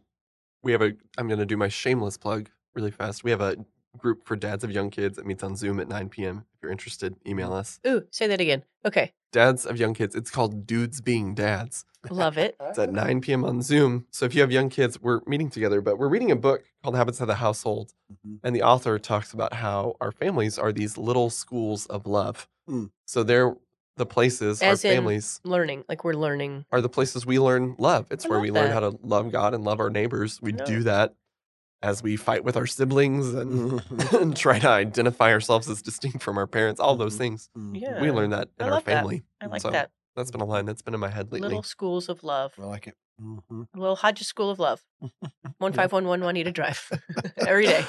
we 0.63 0.73
have 0.73 0.83
a 0.83 0.93
I'm 1.19 1.29
gonna 1.29 1.47
do 1.47 1.57
my 1.57 1.69
shameless 1.69 2.17
plug 2.19 2.49
really 2.75 2.91
fast. 2.91 3.25
We 3.25 3.31
have 3.31 3.41
a 3.41 3.57
group 3.99 4.25
for 4.27 4.37
dads 4.37 4.65
of 4.65 4.71
young 4.71 4.89
kids 4.91 5.17
that 5.17 5.27
meets 5.27 5.43
on 5.43 5.55
Zoom 5.55 5.79
at 5.79 5.87
9 5.89 6.09
p.m. 6.09 6.47
If 6.57 6.63
you're 6.63 6.73
interested, 6.73 7.15
email 7.27 7.53
us. 7.53 7.79
ooh 7.87 8.03
say 8.11 8.27
that 8.27 8.41
again 8.41 8.65
okay 8.87 9.13
Dads 9.33 9.65
of 9.65 9.79
young 9.79 9.95
kids. 9.95 10.15
It's 10.15 10.31
called 10.31 10.67
Dudes 10.67 11.01
Being 11.01 11.35
Dads. 11.35 11.87
love 12.11 12.37
it 12.37 12.55
It's 12.61 12.79
at 12.79 12.93
9 12.93 13.23
p.m. 13.23 13.45
on 13.45 13.63
Zoom. 13.63 14.07
So 14.11 14.27
if 14.27 14.35
you 14.35 14.43
have 14.43 14.53
young 14.53 14.69
kids, 14.69 15.01
we're 15.01 15.21
meeting 15.27 15.49
together, 15.49 15.81
but 15.81 15.99
we're 15.99 16.09
reading 16.11 16.31
a 16.31 16.37
book 16.37 16.65
called 16.83 16.97
Habits 16.97 17.19
of 17.23 17.29
the 17.29 17.37
Household. 17.37 17.95
Mhm. 18.13 18.41
And 18.43 18.55
the 18.55 18.63
author 18.63 18.99
talks 18.99 19.33
about 19.33 19.55
how 19.55 19.97
our 20.03 20.13
families 20.13 20.59
are 20.59 20.71
these 20.71 20.99
little 20.99 21.31
schools 21.31 21.87
of 21.87 22.07
love. 22.07 22.47
Hmm. 22.69 22.87
So 23.07 23.23
they're 23.23 23.57
the 23.97 24.07
places, 24.07 24.63
As 24.63 24.85
our 24.85 24.91
in- 24.91 24.97
families 24.99 25.41
learning 25.45 25.85
like 25.89 26.05
we're 26.05 26.15
learning 26.15 26.65
are 26.73 26.81
the 26.81 26.89
places 26.89 27.27
we 27.27 27.39
learn 27.39 27.75
love. 27.79 28.07
It's 28.11 28.25
I 28.25 28.29
where 28.29 28.39
love 28.39 28.43
we 28.43 28.51
learn 28.51 28.69
that. 28.69 28.73
how 28.75 28.81
to 28.81 28.99
love 29.03 29.31
God 29.31 29.55
and 29.55 29.65
love 29.65 29.81
our 29.81 29.91
neighbors. 29.91 30.41
We 30.41 30.53
No. 30.53 30.65
do 30.65 30.83
that 30.85 31.15
as 31.83 32.03
we 32.03 32.17
fight 32.17 32.45
with 32.45 32.57
our 32.57 32.67
siblings 32.67 33.35
and, 33.35 33.73
Mhm. 33.81 34.21
and 34.23 34.37
try 34.37 34.59
to 34.61 34.69
identify 34.69 35.33
ourselves 35.33 35.69
as 35.69 35.83
distinct 35.83 36.23
from 36.23 36.39
our 36.39 36.47
parents, 36.47 36.81
all 36.81 36.97
those 36.97 37.15
Mhm. 37.17 37.19
things. 37.19 37.51
Mhm. 37.59 37.81
Yeah. 37.81 38.01
We 38.01 38.11
learn 38.11 38.31
that 38.31 38.49
in 38.59 38.65
I 38.65 38.69
our 38.69 38.75
love 38.77 38.85
that. 38.85 38.99
family. 38.99 39.25
i 39.41 39.47
like 39.47 39.61
So 39.63 39.71
that 39.71 39.91
That's 40.15 40.31
been 40.31 40.41
a 40.43 40.45
line 40.47 40.65
that's 40.67 40.83
been 40.83 40.95
in 40.95 41.01
my 41.01 41.09
head 41.09 41.33
lately. 41.33 41.49
little 41.49 41.63
schools 41.63 42.09
of 42.09 42.23
love 42.23 42.55
I 42.59 42.65
like 42.67 42.87
it. 42.87 42.95
Hmm 43.21 43.63
a 43.75 43.79
little 43.79 43.97
Hodges 43.97 44.27
School 44.27 44.51
of 44.51 44.59
Love. 44.59 44.83
One 45.59 45.73
five 45.73 45.93
one 45.93 46.07
one 46.07 46.21
Juanita 46.21 46.51
Drive. 46.51 46.91
Every 47.47 47.67
day. 47.67 47.85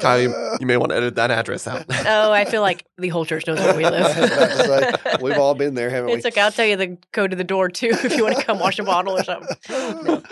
Kyle, 0.00 0.20
you, 0.20 0.56
you 0.60 0.66
may 0.66 0.76
want 0.76 0.90
to 0.90 0.96
edit 0.96 1.14
that 1.14 1.30
address 1.30 1.66
out. 1.66 1.86
Oh, 2.06 2.30
I 2.32 2.44
feel 2.44 2.60
like 2.60 2.84
the 2.98 3.08
whole 3.08 3.24
church 3.24 3.46
knows 3.46 3.58
where 3.58 3.74
we 3.74 3.84
live. 3.84 4.04
I 4.04 4.20
was 4.20 4.60
about 4.60 4.80
to 4.94 5.00
say, 5.10 5.16
we've 5.22 5.38
all 5.38 5.54
been 5.54 5.74
there, 5.74 5.88
haven't 5.88 6.06
we? 6.10 6.12
It's 6.16 6.26
okay. 6.26 6.42
I'll 6.42 6.52
tell 6.52 6.66
you 6.66 6.76
the 6.76 6.98
code 7.14 7.30
to 7.30 7.36
the 7.36 7.44
door 7.44 7.70
too 7.70 7.88
if 7.92 8.14
you 8.16 8.22
want 8.24 8.36
to 8.36 8.44
come 8.44 8.58
wash 8.58 8.78
a 8.78 8.82
bottle 8.84 9.16
or 9.16 9.24
something. 9.24 9.56
No. 9.70 10.22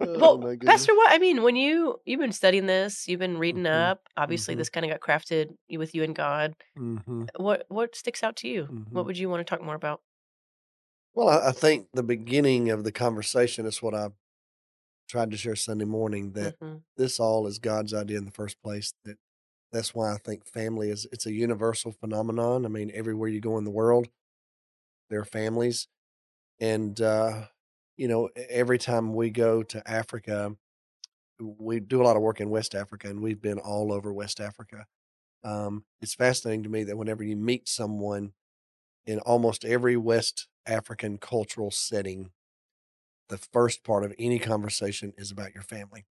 Oh, 0.00 0.36
Well. 0.36 0.56
Pastor, 0.64 0.94
what 0.94 1.10
I 1.12 1.18
mean, 1.18 1.42
when 1.42 1.56
you 1.56 1.98
you've 2.04 2.20
been 2.20 2.32
studying 2.32 2.66
this, 2.66 3.08
you've 3.08 3.20
been 3.20 3.38
reading 3.38 3.64
Mhm. 3.64 3.72
up. 3.90 4.00
Obviously, 4.18 4.54
Mhm. 4.54 4.58
this 4.58 4.68
kind 4.68 4.84
of 4.84 4.90
got 4.92 5.00
crafted 5.00 5.54
with 5.70 5.94
you 5.94 6.02
and 6.02 6.14
God. 6.14 6.54
Mhm. 6.78 7.28
What 7.36 7.64
what 7.68 7.96
sticks 7.96 8.22
out 8.22 8.36
to 8.36 8.48
you? 8.48 8.64
What 8.90 9.06
would 9.06 9.16
you 9.16 9.30
want 9.30 9.46
to 9.46 9.50
talk 9.50 9.64
more 9.64 9.74
about? 9.76 10.00
Well, 11.14 11.28
I, 11.28 11.48
I 11.48 11.52
think 11.52 11.88
the 11.92 12.02
beginning 12.02 12.70
of 12.70 12.84
the 12.84 12.92
conversation 12.92 13.66
is 13.66 13.82
what 13.82 13.94
I 13.94 14.10
tried 15.08 15.30
to 15.30 15.36
share 15.36 15.56
Sunday 15.56 15.84
morning 15.84 16.32
that 16.32 16.56
Mhm. 16.60 16.84
this 16.96 17.20
all 17.20 17.46
is 17.46 17.58
God's 17.58 17.94
idea 17.94 18.18
in 18.18 18.24
the 18.24 18.30
first 18.30 18.60
place. 18.62 18.94
That 19.04 19.18
that's 19.72 19.94
why 19.94 20.14
I 20.14 20.18
think 20.18 20.46
family 20.46 20.90
is 20.90 21.06
it's 21.12 21.26
a 21.26 21.32
universal 21.32 21.92
phenomenon. 21.92 22.64
I 22.66 22.68
mean, 22.68 22.90
everywhere 22.94 23.28
you 23.28 23.40
go 23.40 23.58
in 23.58 23.64
the 23.64 23.70
world, 23.70 24.08
there 25.10 25.20
are 25.20 25.24
families, 25.24 25.88
and 26.60 27.00
uh, 27.00 27.46
you 27.96 28.08
know, 28.08 28.30
every 28.36 28.78
time 28.78 29.14
we 29.14 29.30
go 29.30 29.62
to 29.64 29.90
Africa, 29.90 30.56
we 31.40 31.80
do 31.80 32.02
a 32.02 32.04
lot 32.04 32.16
of 32.16 32.22
work 32.22 32.40
in 32.40 32.50
West 32.50 32.74
Africa, 32.74 33.08
and 33.08 33.22
we've 33.22 33.42
been 33.42 33.58
all 33.58 33.92
over 33.92 34.12
West 34.12 34.40
Africa. 34.40 34.86
Um, 35.44 35.84
it's 36.02 36.14
fascinating 36.14 36.64
to 36.64 36.70
me 36.70 36.84
that 36.84 36.98
whenever 36.98 37.24
you 37.24 37.36
meet 37.36 37.68
someone 37.68 38.34
in 39.06 39.18
almost 39.20 39.64
every 39.64 39.96
West 39.96 40.48
African 40.66 41.18
cultural 41.18 41.70
setting, 41.70 42.32
the 43.28 43.38
first 43.38 43.84
part 43.84 44.04
of 44.04 44.14
any 44.18 44.38
conversation 44.38 45.12
is 45.16 45.30
about 45.30 45.54
your 45.54 45.62
family. 45.62 46.06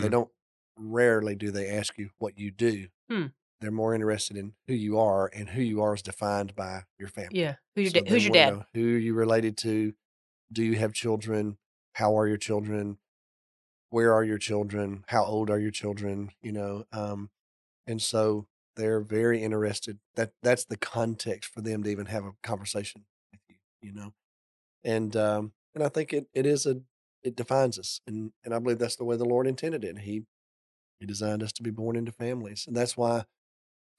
They 0.00 0.08
Mhm. 0.08 0.10
don't 0.10 0.30
rarely 0.76 1.34
do 1.34 1.50
they 1.50 1.68
ask 1.68 1.98
you 1.98 2.10
what 2.18 2.38
you 2.38 2.50
do. 2.50 2.88
Hmm. 3.08 3.28
They're 3.60 3.70
more 3.72 3.94
interested 3.94 4.36
in 4.36 4.54
who 4.68 4.74
you 4.74 4.98
are, 4.98 5.30
and 5.34 5.50
who 5.50 5.62
you 5.62 5.82
are 5.82 5.94
is 5.94 6.02
defined 6.02 6.54
by 6.56 6.84
your 6.98 7.08
family. 7.08 7.32
Yeah. 7.38 7.56
Who's 7.74 7.84
your 7.84 7.92
So 7.92 8.00
da- 8.04 8.10
who's 8.10 8.24
your 8.24 8.32
dad? 8.32 8.60
Who 8.74 8.96
are 8.96 8.98
you 8.98 9.14
related 9.14 9.56
to? 9.58 9.94
Do 10.52 10.64
you 10.64 10.76
have 10.76 10.94
children? 10.94 11.58
How 11.94 12.18
are 12.18 12.28
your 12.28 12.38
children? 12.38 12.98
Where 13.90 14.12
are 14.12 14.24
your 14.24 14.38
children? 14.38 15.04
How 15.08 15.24
old 15.24 15.50
are 15.50 15.58
your 15.58 15.70
children? 15.70 16.30
You 16.42 16.52
know, 16.52 16.84
um, 16.92 17.30
and 17.86 18.02
so 18.02 18.48
they're 18.78 19.00
very 19.00 19.42
interested. 19.42 19.98
That 20.16 20.32
that's 20.42 20.64
the 20.64 20.78
context 20.78 21.52
for 21.52 21.60
them 21.60 21.82
to 21.82 21.90
even 21.90 22.06
have 22.06 22.24
a 22.24 22.32
conversation 22.42 23.04
with 23.32 23.40
you. 23.48 23.56
You 23.82 23.92
know, 23.92 24.14
and 24.84 25.14
um, 25.16 25.52
and 25.74 25.84
I 25.84 25.88
think 25.88 26.12
it 26.12 26.28
it 26.32 26.46
is 26.46 26.64
a 26.64 26.80
it 27.22 27.36
defines 27.36 27.78
us, 27.78 28.00
and 28.06 28.32
and 28.44 28.54
I 28.54 28.58
believe 28.58 28.78
that's 28.78 28.96
the 28.96 29.04
way 29.04 29.16
the 29.16 29.24
Lord 29.24 29.46
intended 29.46 29.84
it. 29.84 29.98
He 29.98 30.22
he 31.00 31.06
designed 31.06 31.42
us 31.42 31.52
to 31.54 31.62
be 31.62 31.70
born 31.70 31.96
into 31.96 32.12
families, 32.12 32.64
and 32.66 32.76
that's 32.76 32.96
why 32.96 33.24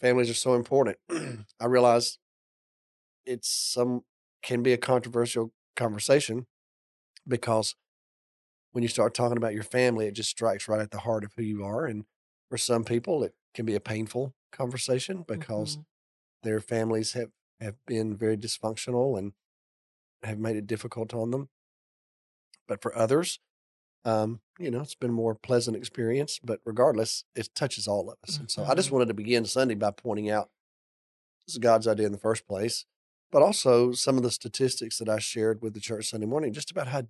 families 0.01 0.29
are 0.29 0.35
so 0.35 0.55
important. 0.55 0.97
I 1.59 1.65
realize 1.65 2.17
it's 3.25 3.49
some 3.49 4.03
can 4.41 4.63
be 4.63 4.73
a 4.73 4.77
controversial 4.77 5.51
conversation 5.75 6.47
because 7.27 7.75
when 8.71 8.81
you 8.83 8.87
start 8.87 9.13
talking 9.13 9.37
about 9.37 9.53
your 9.53 9.63
family, 9.63 10.07
it 10.07 10.13
just 10.13 10.29
strikes 10.29 10.67
right 10.67 10.81
at 10.81 10.91
the 10.91 10.99
heart 10.99 11.23
of 11.23 11.33
who 11.35 11.43
you 11.43 11.63
are. 11.63 11.85
And 11.85 12.05
for 12.49 12.57
some 12.57 12.83
people, 12.83 13.23
it 13.23 13.33
can 13.53 13.65
be 13.65 13.75
a 13.75 13.79
painful 13.81 14.35
conversation 14.51 15.23
because 15.27 15.77
Mhm. 15.77 15.85
their 16.43 16.62
families 16.62 17.13
have, 17.13 17.31
have 17.62 17.77
been 17.85 18.15
very 18.17 18.38
dysfunctional 18.38 19.17
and 19.17 19.33
have 20.23 20.39
made 20.39 20.57
it 20.57 20.67
difficult 20.67 21.13
on 21.13 21.31
them. 21.31 21.49
But 22.67 22.81
for 22.81 22.95
others, 22.95 23.39
um, 24.05 24.41
you 24.59 24.71
know, 24.71 24.81
it's 24.81 24.95
been 24.95 25.12
a 25.12 25.13
more 25.13 25.35
pleasant 25.35 25.77
experience. 25.77 26.39
But 26.43 26.62
regardless, 26.65 27.25
it 27.35 27.53
touches 27.55 27.88
all 27.88 28.09
of 28.09 28.17
us. 28.27 28.39
And 28.39 28.51
so 28.51 28.63
I 28.65 28.75
just 28.75 28.91
Mhm. 28.91 28.93
wanted 28.93 29.07
to 29.09 29.13
begin 29.15 29.45
Sunday 29.45 29.75
by 29.75 29.91
pointing 29.91 30.29
out 30.29 30.51
this 31.47 31.55
is 31.55 31.59
God's 31.59 31.88
idea 31.88 32.05
in 32.07 32.12
the 32.12 32.19
first 32.19 32.47
place, 32.47 32.85
but 33.31 33.41
also 33.41 33.91
some 33.93 34.17
of 34.17 34.23
the 34.23 34.31
statistics 34.31 34.97
that 34.99 35.09
I 35.09 35.19
shared 35.19 35.62
with 35.62 35.73
the 35.73 35.79
church 35.79 36.09
Sunday 36.09 36.27
morning, 36.27 36.53
just 36.53 36.71
about 36.71 36.88
how 36.88 37.03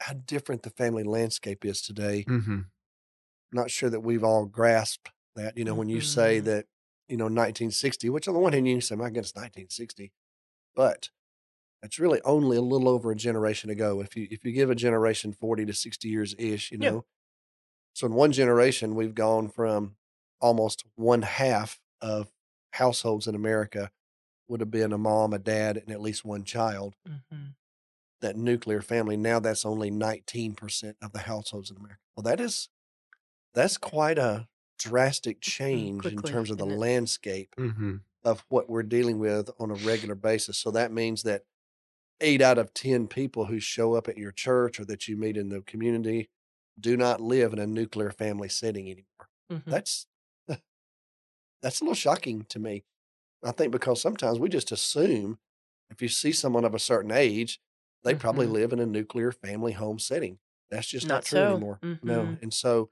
how 0.00 0.12
different 0.14 0.62
the 0.62 0.70
family 0.70 1.02
landscape 1.02 1.64
is 1.64 1.80
today. 1.80 2.28
Mm-hmm. 2.28 2.60
Not 3.52 3.70
sure 3.70 3.88
that 3.90 4.00
we've 4.00 4.24
all 4.24 4.46
grasped 4.46 5.10
that. 5.36 5.56
You 5.56 5.64
know, 5.64 5.74
when 5.74 5.88
you 5.88 6.00
say 6.00 6.40
Mhm. 6.40 6.44
that, 6.44 6.66
you 7.08 7.16
know, 7.16 7.28
1960, 7.28 8.08
which 8.10 8.28
on 8.28 8.34
the 8.34 8.40
one 8.40 8.52
hand 8.52 8.66
you 8.68 8.74
can 8.74 8.80
say, 8.82 8.94
my 8.96 9.08
goodness, 9.08 9.34
1960, 9.34 10.12
but 10.74 11.10
it's 11.82 11.98
really 11.98 12.20
only 12.22 12.56
a 12.56 12.62
little 12.62 12.88
over 12.88 13.12
a 13.12 13.16
generation 13.16 13.70
ago. 13.70 14.00
If 14.00 14.16
you 14.16 14.26
if 14.30 14.44
you 14.44 14.52
give 14.52 14.70
a 14.70 14.74
generation 14.74 15.32
40 15.32 15.66
to 15.66 15.74
60 15.74 16.08
years 16.08 16.34
ish, 16.38 16.72
you 16.72 16.78
Yeah. 16.80 16.90
know. 16.90 17.06
So 17.94 18.06
in 18.06 18.14
one 18.14 18.32
generation, 18.32 18.94
we've 18.94 19.14
gone 19.14 19.48
from 19.48 19.96
almost 20.40 20.84
one 20.96 21.22
half 21.22 21.80
of 22.00 22.32
households 22.72 23.26
in 23.28 23.34
America 23.34 23.92
would 24.48 24.60
have 24.60 24.70
been 24.70 24.92
a 24.92 24.98
mom, 24.98 25.32
a 25.32 25.38
dad, 25.38 25.76
and 25.78 25.90
at 25.90 26.00
least 26.00 26.24
one 26.24 26.44
child. 26.44 26.96
Mm-hmm. 27.08 27.52
That 28.20 28.36
nuclear 28.36 28.80
family. 28.82 29.16
Now 29.16 29.38
that's 29.38 29.66
only 29.66 29.90
19% 29.90 30.96
of 31.02 31.12
the 31.12 31.20
households 31.20 31.70
in 31.70 31.76
America. 31.76 32.00
Well, 32.16 32.24
that 32.24 32.40
is 32.40 32.68
that's 33.54 33.76
quite 33.76 34.18
a 34.18 34.48
drastic 34.78 35.40
change 35.40 36.10
in 36.10 36.22
terms 36.22 36.50
of 36.50 36.58
the 36.58 36.66
it? 36.66 36.66
landscape 36.66 37.56
Mm-hmm. 37.58 37.96
of 38.24 38.44
what 38.48 38.68
we're 38.70 38.82
dealing 38.84 39.18
with 39.18 39.50
on 39.60 39.70
a 39.70 39.74
regular 39.76 40.14
basis. 40.14 40.58
So 40.58 40.70
that 40.72 40.92
means 40.92 41.22
that 41.24 41.44
eight 42.20 42.42
out 42.42 42.58
of 42.58 42.74
10 42.74 43.08
people 43.08 43.46
who 43.46 43.60
show 43.60 43.94
up 43.94 44.08
at 44.08 44.18
your 44.18 44.32
church 44.32 44.80
or 44.80 44.84
that 44.86 45.08
you 45.08 45.16
meet 45.16 45.36
in 45.36 45.50
the 45.50 45.62
community 45.62 46.30
do 46.80 46.96
not 46.96 47.20
live 47.20 47.52
in 47.52 47.58
a 47.60 47.66
nuclear 47.66 48.10
family 48.10 48.48
setting 48.48 48.90
anymore. 48.90 49.28
Mhm. 49.50 49.70
That's 49.70 50.06
that's 51.62 51.80
a 51.80 51.84
little 51.84 51.94
shocking 51.94 52.44
to 52.46 52.58
me. 52.58 52.84
I 53.44 53.52
think 53.52 53.72
because 53.72 54.00
sometimes 54.02 54.38
we 54.38 54.48
just 54.48 54.72
assume 54.72 55.38
if 55.90 56.02
you 56.02 56.08
see 56.08 56.32
someone 56.32 56.64
of 56.64 56.74
a 56.74 56.78
certain 56.80 57.12
age, 57.12 57.60
they 58.04 58.14
probably 58.14 58.46
Mhm. 58.46 58.52
live 58.52 58.72
in 58.72 58.80
a 58.80 58.86
nuclear 58.86 59.32
family 59.32 59.72
home 59.72 59.98
setting. 59.98 60.40
That's 60.70 60.88
just 60.88 61.08
not, 61.10 61.16
Not 61.16 61.24
true 61.24 61.42
so. 61.42 61.44
anymore. 61.44 61.82
No. 62.02 62.32
Mhm. 62.32 62.38
And 62.42 62.54
so 62.54 62.90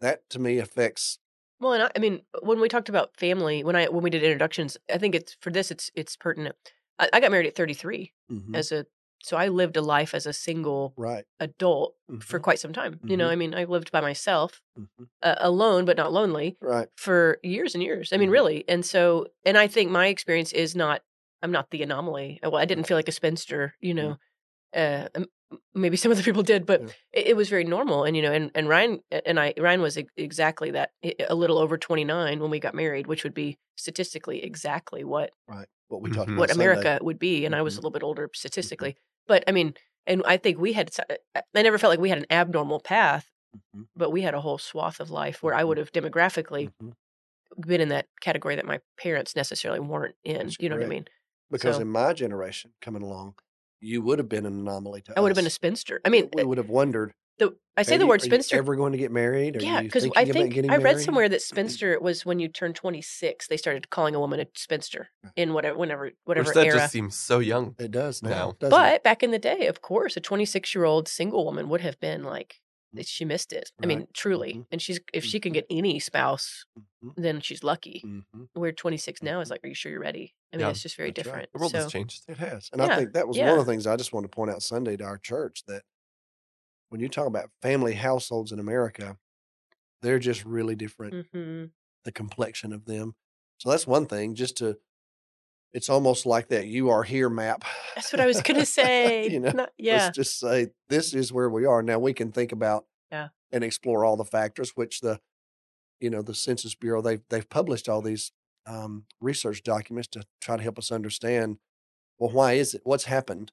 that 0.00 0.28
to 0.30 0.38
me 0.38 0.58
affects 0.58 1.18
Well, 1.60 1.72
and 1.72 1.82
I, 1.84 1.90
I 1.96 1.98
mean, 1.98 2.22
when 2.42 2.60
we 2.60 2.68
talked 2.68 2.88
about 2.88 3.16
family, 3.16 3.64
when 3.64 3.76
I 3.76 3.86
when 3.86 4.02
we 4.02 4.10
did 4.10 4.22
introductions, 4.22 4.76
I 4.92 4.98
think 4.98 5.14
it's 5.14 5.36
for 5.40 5.50
this, 5.50 5.70
it's 5.70 5.90
it's 5.94 6.16
pertinent. 6.16 6.56
I, 6.98 7.08
I 7.12 7.20
got 7.20 7.30
married 7.30 7.46
at 7.46 7.56
33 7.56 8.12
Mhm. 8.30 8.54
as 8.54 8.72
a, 8.72 8.86
so 9.22 9.36
I 9.36 9.48
lived 9.48 9.76
a 9.76 9.82
life 9.82 10.14
as 10.14 10.26
a 10.26 10.32
single 10.32 10.94
right. 10.96 11.24
adult 11.40 11.96
for 12.20 12.38
Mhm. 12.38 12.42
quite 12.42 12.58
some 12.60 12.72
time. 12.72 13.00
You 13.06 13.16
know, 13.16 13.26
Mhm. 13.26 13.32
I 13.32 13.36
mean, 13.36 13.54
I 13.54 13.64
lived 13.64 13.90
by 13.92 14.00
myself, 14.00 14.62
uh, 15.22 15.36
alone 15.38 15.84
but 15.84 15.96
not 15.96 16.12
lonely, 16.12 16.56
Right. 16.60 16.88
for 16.96 17.38
years 17.42 17.74
and 17.74 17.82
years. 17.82 18.12
I 18.12 18.16
mean, 18.18 18.30
Mhm. 18.30 18.32
really. 18.32 18.64
And 18.68 18.84
so, 18.84 19.26
and 19.44 19.58
I 19.58 19.66
think 19.66 19.90
my 19.90 20.08
experience 20.08 20.52
is 20.52 20.76
not. 20.76 21.02
I'm 21.42 21.52
not 21.52 21.70
the 21.70 21.82
anomaly. 21.84 22.40
Well, 22.42 22.56
I 22.56 22.64
didn't 22.64 22.84
feel 22.86 22.96
like 22.96 23.08
a 23.08 23.12
spinster. 23.12 23.74
You 23.80 23.94
know, 23.94 24.18
uh, 24.74 25.08
m- 25.14 25.26
maybe 25.74 25.96
some 25.96 26.12
other 26.12 26.22
people 26.22 26.42
did, 26.42 26.66
but 26.66 26.80
Yeah. 26.82 26.88
it, 27.12 27.26
it 27.28 27.36
was 27.36 27.48
very 27.48 27.64
normal. 27.64 28.04
And 28.04 28.16
you 28.16 28.22
know, 28.22 28.32
and 28.32 28.50
and 28.54 28.68
Ryan 28.68 29.00
and 29.10 29.38
I, 29.40 29.54
Ryan 29.58 29.80
was 29.82 29.98
exactly 30.16 30.70
that, 30.72 30.90
a 31.28 31.34
little 31.34 31.58
over 31.58 31.78
29 31.78 32.40
when 32.40 32.50
we 32.50 32.60
got 32.60 32.74
married, 32.74 33.06
which 33.06 33.24
would 33.24 33.34
be 33.34 33.58
statistically 33.76 34.42
exactly 34.44 35.04
what 35.04 35.30
Right. 35.46 35.66
What 35.88 36.02
we 36.02 36.10
talked 36.10 36.28
Mhm. 36.28 36.34
about 36.34 36.38
what 36.40 36.50
Sunday. 36.50 36.64
America 36.64 36.98
would 37.02 37.18
be. 37.18 37.46
And 37.46 37.54
I 37.54 37.62
was 37.62 37.74
a 37.74 37.76
Mhm. 37.76 37.82
little 37.84 37.90
bit 37.92 38.02
older 38.02 38.28
statistically, 38.34 38.96
but 39.26 39.42
I 39.48 39.52
mean, 39.52 39.74
and 40.06 40.22
I 40.26 40.36
think 40.36 40.58
we 40.58 40.72
had 40.74 40.90
I 41.54 41.62
never 41.62 41.78
felt 41.78 41.90
like 41.90 42.00
we 42.00 42.10
had 42.10 42.18
an 42.18 42.26
abnormal 42.30 42.80
path, 42.80 43.30
Mhm. 43.74 43.86
but 43.96 44.10
we 44.10 44.22
had 44.22 44.34
a 44.34 44.40
whole 44.40 44.58
swath 44.58 45.00
of 45.00 45.10
life 45.10 45.42
where 45.42 45.54
I 45.54 45.64
would 45.64 45.78
have 45.78 45.92
demographically 45.92 46.70
been 47.60 47.80
in 47.80 47.88
that 47.88 48.06
category 48.20 48.56
that 48.56 48.66
my 48.66 48.80
parents 48.98 49.34
necessarily 49.34 49.80
weren't 49.80 50.16
in. 50.24 50.38
That's 50.48 50.56
you 50.60 50.68
know 50.68 50.76
what 50.76 50.84
I 50.84 50.88
mean? 50.88 51.08
Because 51.50 51.76
So- 51.76 51.82
in 51.82 51.88
my 51.88 52.12
generation 52.12 52.74
coming 52.82 53.02
along, 53.02 53.36
you 53.80 54.02
would 54.02 54.18
have 54.18 54.28
been 54.28 54.46
an 54.46 54.52
anomaly 54.58 55.02
to 55.02 55.14
I 55.16 55.20
would 55.20 55.28
have 55.30 55.36
been 55.36 55.46
a 55.46 55.50
spinster. 55.50 56.00
I 56.04 56.08
mean, 56.08 56.28
we 56.34 56.42
uh, 56.42 56.46
would 56.46 56.58
have 56.58 56.68
wondered. 56.70 57.12
the, 57.38 57.54
I 57.76 57.82
say 57.82 57.96
the 57.96 58.04
you- 58.04 58.08
word 58.08 58.22
are 58.22 58.24
you 58.24 58.30
spinster. 58.30 58.56
ever 58.56 58.74
going 58.76 58.92
to 58.92 58.98
get 58.98 59.12
married? 59.12 59.56
Are 59.56 59.60
yeah, 59.64 59.80
because 59.82 60.08
I 60.16 60.24
think 60.24 60.56
I 60.56 60.76
read 60.76 60.82
married? 60.82 61.00
somewhere 61.04 61.28
that 61.28 61.42
spinster 61.42 61.98
was 62.00 62.26
when 62.26 62.40
you 62.40 62.48
turn 62.48 62.72
26, 62.72 63.46
they 63.46 63.56
started 63.56 63.90
calling 63.90 64.14
a 64.14 64.20
woman 64.20 64.40
a 64.40 64.46
spinster 64.56 65.10
in 65.36 65.52
whatever, 65.54 65.78
whenever, 65.78 66.10
whatever 66.24 66.46
Which 66.48 66.54
that 66.54 66.66
era. 66.66 66.78
just 66.78 66.92
seems 66.92 67.16
so 67.16 67.38
young. 67.38 67.76
It 67.78 67.90
does 67.92 68.22
now, 68.22 68.54
But 68.58 69.02
back 69.04 69.22
in 69.22 69.30
the 69.30 69.38
day, 69.38 69.66
of 69.68 69.80
course, 69.80 70.16
a 70.16 70.20
26 70.20 70.74
year 70.74 70.84
old 70.84 71.06
single 71.08 71.44
woman 71.44 71.68
would 71.68 71.80
have 71.82 72.00
been 72.00 72.24
like. 72.24 72.56
She 73.04 73.24
missed 73.24 73.52
it. 73.52 73.72
I 73.82 73.86
mean, 73.86 74.08
truly. 74.14 74.60
Mhm. 74.60 74.66
And 74.70 74.80
she's 74.82 75.00
if 75.12 75.24
she 75.24 75.40
can 75.40 75.52
Mhm. 75.52 75.54
get 75.54 75.66
any 75.70 76.00
spouse, 76.00 76.64
it? 76.76 76.82
Mhm. 77.06 77.16
then 77.16 77.40
she's 77.40 77.64
lucky. 77.64 78.06
Mhm. 78.06 78.48
Where 78.54 78.72
26 78.72 79.22
now 79.22 79.40
is 79.40 79.50
Mhm. 79.50 79.52
like, 79.52 79.60
are 79.64 79.68
you 79.68 79.74
sure 79.74 79.92
you're 79.92 80.00
ready? 80.00 80.34
I 80.52 80.56
mean, 80.58 80.66
Yeah, 80.66 80.70
it's 80.70 80.82
just 80.82 80.96
very 80.96 81.12
that's 81.12 81.24
right. 81.24 81.42
different. 81.42 81.50
The 81.52 81.58
world 81.60 81.72
so, 81.72 81.76
has 81.76 81.86
changed. 81.86 82.24
It 82.28 82.38
has, 82.38 82.68
and 82.72 82.82
Yeah, 82.82 82.82
I 82.82 82.88
think 82.88 83.12
that 83.14 83.28
was 83.28 83.40
one 83.40 83.58
of 83.58 83.66
the 83.66 83.72
things 83.72 83.86
I 83.86 83.96
just 83.96 84.12
wanted 84.12 84.30
to 84.32 84.36
point 84.36 84.50
out 84.50 84.62
Sunday 84.62 84.96
to 84.96 85.04
our 85.04 85.18
church 85.18 85.64
that 85.66 85.84
when 86.88 87.00
you 87.00 87.08
talk 87.08 87.26
about 87.26 87.50
family 87.62 87.94
households 87.94 88.52
in 88.52 88.58
America, 88.58 89.18
they're 90.02 90.18
just 90.18 90.44
really 90.44 90.76
different. 90.76 91.16
mhm. 91.32 91.72
The 92.04 92.12
complexion 92.12 92.72
of 92.72 92.86
them. 92.86 93.16
So 93.58 93.70
that's 93.70 93.86
one 93.86 94.06
thing. 94.06 94.34
Just 94.34 94.58
to, 94.58 94.78
it's 95.72 95.88
almost 95.88 96.26
like 96.26 96.48
that 96.48 96.66
"you 96.66 96.88
are 96.90 97.02
here" 97.02 97.28
map. 97.28 97.64
that's 97.94 98.12
what 98.12 98.20
I 98.20 98.26
was 98.26 98.40
going 98.42 98.58
to 98.60 98.66
say. 98.66 99.28
you 99.28 99.40
know, 99.40 99.50
Not- 99.50 99.72
yeah. 99.78 100.04
let's 100.04 100.16
just 100.16 100.38
say 100.38 100.68
this 100.88 101.14
is 101.14 101.32
where 101.32 101.48
we 101.50 101.64
are 101.66 101.82
now 101.82 101.98
we 101.98 102.12
can 102.14 102.32
think 102.32 102.52
about 102.52 102.86
Yeah. 103.12 103.28
and 103.52 103.62
explore 103.64 104.04
all 104.04 104.16
the 104.16 104.24
factors 104.24 104.72
which 104.74 105.00
the 105.00 105.20
you 106.00 106.10
know 106.10 106.22
the 106.22 106.34
census 106.34 106.74
bureau 106.74 107.02
they've 107.02 107.22
they've 107.30 107.48
published 107.48 107.88
all 107.88 108.00
these 108.02 108.32
um, 108.66 109.04
research 109.20 109.62
documents 109.62 110.08
to 110.08 110.22
try 110.40 110.56
to 110.56 110.62
help 110.62 110.78
us 110.78 110.92
understand 110.92 111.58
well 112.18 112.30
why 112.30 112.52
is 112.52 112.74
it 112.74 112.82
what's 112.84 113.04
happened 113.04 113.50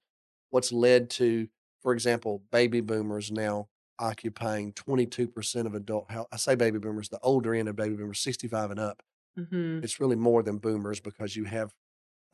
what's 0.49 0.71
led 0.71 1.10
to 1.10 1.47
for 1.82 1.93
example 1.93 2.43
baby 2.51 2.82
boomers 2.82 3.32
now 3.32 3.67
occupying 3.97 4.73
22% 4.73 5.65
of 5.65 5.73
adult 5.73 6.12
health 6.12 6.28
i 6.32 6.36
say 6.38 6.54
baby 6.54 6.78
boomers 6.80 7.10
the 7.10 7.19
older 7.21 7.56
end 7.56 7.69
of 7.69 7.75
baby 7.78 7.95
boomers 7.95 8.19
65 8.19 8.71
and 8.71 8.80
up 8.80 9.01
hmm 9.38 9.80
it's 9.84 9.99
really 9.99 10.15
more 10.17 10.43
than 10.43 10.58
boomers 10.58 10.99
because 10.99 11.36
you 11.36 11.45
have 11.45 11.73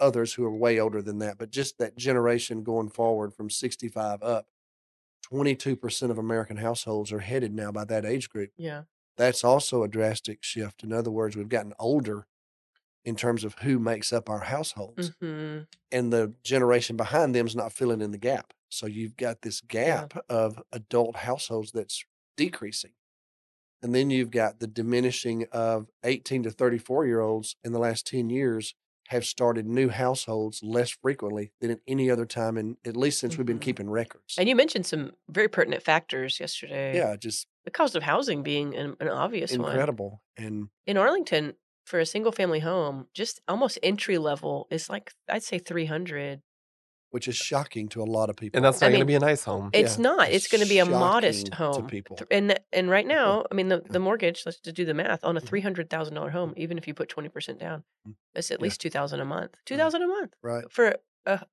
others 0.01 0.33
who 0.33 0.43
are 0.43 0.55
way 0.55 0.79
older 0.79 1.01
than 1.01 1.19
that. 1.19 1.37
But 1.37 1.51
just 1.51 1.77
that 1.77 1.95
generation 1.95 2.63
going 2.63 2.89
forward 2.89 3.33
from 3.33 3.49
65 3.49 4.21
up, 4.23 4.47
22% 5.31 6.09
of 6.11 6.17
American 6.17 6.57
households 6.57 7.11
are 7.11 7.19
headed 7.19 7.53
now 7.53 7.71
by 7.71 7.85
that 7.85 8.05
age 8.05 8.29
group. 8.29 8.51
Yeah. 8.57 8.83
That's 9.17 9.43
also 9.43 9.83
a 9.83 9.87
drastic 9.87 10.43
shift. 10.43 10.83
In 10.83 10.91
other 10.91 11.11
words, 11.11 11.35
we've 11.35 11.49
gotten 11.49 11.73
older 11.79 12.27
in 13.03 13.15
terms 13.15 13.43
of 13.43 13.55
who 13.59 13.79
makes 13.79 14.13
up 14.13 14.29
our 14.29 14.41
households, 14.41 15.11
hmm 15.19 15.61
and 15.91 16.13
the 16.13 16.33
generation 16.43 16.95
behind 16.95 17.35
them 17.35 17.47
is 17.47 17.55
not 17.55 17.73
filling 17.73 18.01
in 18.01 18.11
the 18.11 18.17
gap. 18.17 18.53
So 18.69 18.85
you've 18.85 19.17
got 19.17 19.41
this 19.41 19.59
gap 19.61 20.13
of 20.29 20.61
adult 20.71 21.17
households 21.17 21.71
that's 21.71 22.05
decreasing. 22.37 22.93
And 23.81 23.93
then 23.95 24.09
you've 24.09 24.31
got 24.31 24.59
the 24.59 24.67
diminishing 24.67 25.45
of 25.51 25.89
18 26.03 26.43
to 26.43 26.51
34 26.51 27.05
year 27.07 27.19
olds 27.19 27.55
in 27.63 27.73
the 27.73 27.79
last 27.79 28.05
10 28.07 28.29
years 28.29 28.75
have 29.09 29.25
started 29.25 29.65
new 29.65 29.89
households 29.89 30.61
less 30.63 30.89
frequently 30.89 31.51
than 31.59 31.69
at 31.71 31.79
any 31.87 32.09
other 32.09 32.25
time, 32.25 32.57
in 32.57 32.77
at 32.85 32.95
least 32.95 33.19
since 33.19 33.37
we've 33.37 33.45
been 33.47 33.59
Mhm. 33.59 33.63
keeping 33.63 33.89
records. 33.89 34.35
And 34.37 34.47
you 34.47 34.55
mentioned 34.55 34.85
some 34.85 35.11
very 35.29 35.47
pertinent 35.49 35.83
factors 35.83 36.39
yesterday. 36.39 36.95
yeah, 36.95 37.15
just 37.17 37.47
The 37.65 37.71
cost 37.71 37.95
of 37.95 38.03
housing 38.03 38.41
being 38.43 38.75
an, 38.75 38.95
an 38.99 39.07
obvious 39.09 39.51
one. 39.57 39.69
incredible. 39.69 40.23
And 40.37 40.69
In 40.85 40.97
Arlington, 40.97 41.55
for 41.85 41.99
a 41.99 42.05
single 42.05 42.31
family 42.31 42.59
home, 42.59 43.07
just 43.13 43.41
almost 43.47 43.77
entry 43.83 44.17
level 44.17 44.67
is 44.71 44.89
like, 44.89 45.11
I'd 45.27 45.43
say 45.43 45.59
300. 45.59 46.41
Which 47.11 47.27
is 47.27 47.35
shocking 47.35 47.87
to 47.89 48.01
a 48.01 48.05
lot 48.17 48.29
of 48.29 48.35
people. 48.35 48.57
And 48.57 48.65
that's 48.65 48.81
not 48.81 48.87
going 48.89 48.99
to 48.99 49.05
be 49.05 49.15
a 49.15 49.19
nice 49.19 49.43
home. 49.43 49.69
It's 49.73 49.97
Yeah, 49.97 50.03
not. 50.03 50.29
It's 50.31 50.47
going 50.47 50.63
to 50.63 50.67
be 50.69 50.79
a 50.79 50.85
modest 50.85 51.53
home. 51.53 51.75
to 51.75 51.83
people. 51.83 52.17
And 52.29 52.59
and 52.73 52.89
right 52.89 53.05
now, 53.07 53.45
I 53.51 53.53
mean, 53.55 53.67
the, 53.69 53.81
the 53.89 53.99
mortgage. 53.99 54.43
Let's 54.45 54.59
just 54.59 54.75
do 54.75 54.83
the 54.85 54.93
math 54.93 55.23
on 55.23 55.37
a 55.37 55.41
Mhm. 55.41 55.45
three 55.47 55.61
hundred 55.61 55.89
thousand 55.89 56.15
dollar 56.15 56.31
home. 56.31 56.49
Mm-hmm. 56.51 56.61
Even 56.61 56.77
if 56.77 56.87
you 56.87 56.93
put 56.93 57.07
twenty 57.09 57.29
percent 57.29 57.59
down, 57.59 57.79
mm-hmm. 58.07 58.11
it's 58.35 58.49
at 58.51 58.59
Yeah. 58.59 58.63
least 58.63 58.81
two 58.81 58.89
thousand 58.89 59.19
a 59.19 59.25
month. 59.25 59.51
Mm-hmm. 59.51 59.61
Two 59.65 59.77
thousand 59.77 60.01
a 60.03 60.07
month 60.07 60.33
Right. 60.41 60.65
for 60.71 60.95
a 61.25 61.45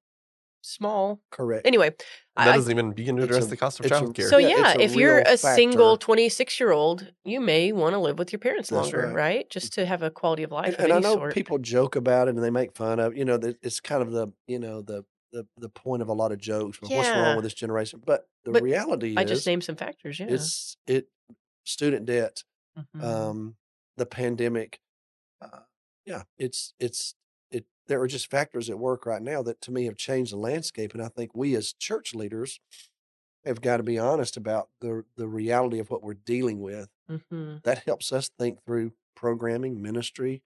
small. 0.63 1.21
Correct. 1.31 1.67
Anyway, 1.67 1.91
that 2.37 2.49
I, 2.49 2.57
doesn't 2.57 2.71
even 2.71 2.93
begin 2.93 3.17
to 3.17 3.23
address 3.23 3.47
a- 3.47 3.49
the 3.49 3.57
cost 3.57 3.81
of 3.81 3.87
it's 3.87 3.97
a- 3.97 4.01
childcare. 4.01 4.29
so 4.29 4.39
Yeah, 4.39 4.49
yeah, 4.49 4.71
it's 4.73 4.81
a 4.81 4.85
if 4.85 4.95
you're 4.97 5.17
real 5.17 5.25
a 5.27 5.37
single 5.37 5.97
twenty 5.97 6.29
six 6.29 6.59
year 6.61 6.73
old, 6.73 7.13
you 7.25 7.41
may 7.41 7.73
want 7.73 7.95
to 7.95 7.99
live 7.99 8.19
with 8.19 8.33
your 8.33 8.41
parents 8.41 8.71
That's 8.71 8.93
longer, 8.93 9.07
right. 9.09 9.15
right? 9.15 9.51
Just 9.51 9.73
to 9.75 9.87
have 9.87 10.03
a 10.03 10.11
quality 10.11 10.43
of 10.43 10.51
life 10.53 10.67
and, 10.67 10.77
of 10.77 10.85
and 10.85 10.93
I 10.93 10.99
know 11.01 11.15
sort. 11.15 11.35
people 11.35 11.59
joke 11.59 11.97
about 11.97 12.29
it 12.29 12.35
and 12.35 12.43
they 12.45 12.51
make 12.51 12.75
fun 12.77 12.99
of 13.01 13.17
you 13.17 13.25
know 13.25 13.37
that 13.39 13.57
it's 13.63 13.81
kind 13.81 14.03
of 14.03 14.11
the 14.13 14.29
you 14.47 14.59
know 14.59 14.83
the 14.83 15.05
the 15.33 15.47
the 15.57 15.69
point 15.69 16.03
of 16.03 16.09
a 16.09 16.13
lot 16.13 16.33
of 16.33 16.39
jokes. 16.39 16.81
Well, 16.81 16.91
What's 16.91 17.09
wrong 17.11 17.37
with 17.37 17.45
this 17.45 17.55
generation? 17.55 18.03
But 18.05 18.29
the 18.45 18.53
But 18.53 18.63
reality 18.63 19.15
I 19.17 19.23
is, 19.23 19.31
just 19.31 19.47
named 19.47 19.65
some 19.65 19.77
factors. 19.77 20.19
Yeah. 20.19 20.27
it's 20.31 20.77
it 20.87 21.09
student 21.65 22.07
debt, 22.07 22.45
Mhm. 22.79 23.03
um, 23.03 23.57
the 23.97 24.07
pandemic. 24.07 24.81
Uh, 25.41 25.61
yeah, 26.07 26.23
it's 26.39 26.75
it's 26.79 27.15
it. 27.51 27.67
There 27.87 28.01
are 28.01 28.07
just 28.09 28.31
factors 28.31 28.71
at 28.71 28.79
work 28.79 29.05
right 29.07 29.23
now 29.23 29.43
that 29.43 29.61
to 29.63 29.71
me 29.71 29.85
have 29.85 29.97
changed 29.97 30.33
the 30.33 30.37
landscape, 30.39 30.95
and 30.95 31.03
I 31.03 31.09
think 31.09 31.35
we 31.35 31.55
as 31.57 31.73
church 31.73 32.15
leaders 32.15 32.61
have 33.45 33.61
got 33.61 33.77
to 33.79 33.83
be 33.83 33.99
honest 33.99 34.37
about 34.37 34.71
the 34.81 35.05
the 35.17 35.29
reality 35.29 35.79
of 35.79 35.91
what 35.91 36.03
we're 36.03 36.15
dealing 36.15 36.61
with. 36.61 36.89
Mhm. 37.11 37.63
That 37.65 37.85
helps 37.85 38.13
us 38.13 38.29
think 38.39 38.65
through 38.65 38.93
programming, 39.15 39.81
ministry. 39.83 40.43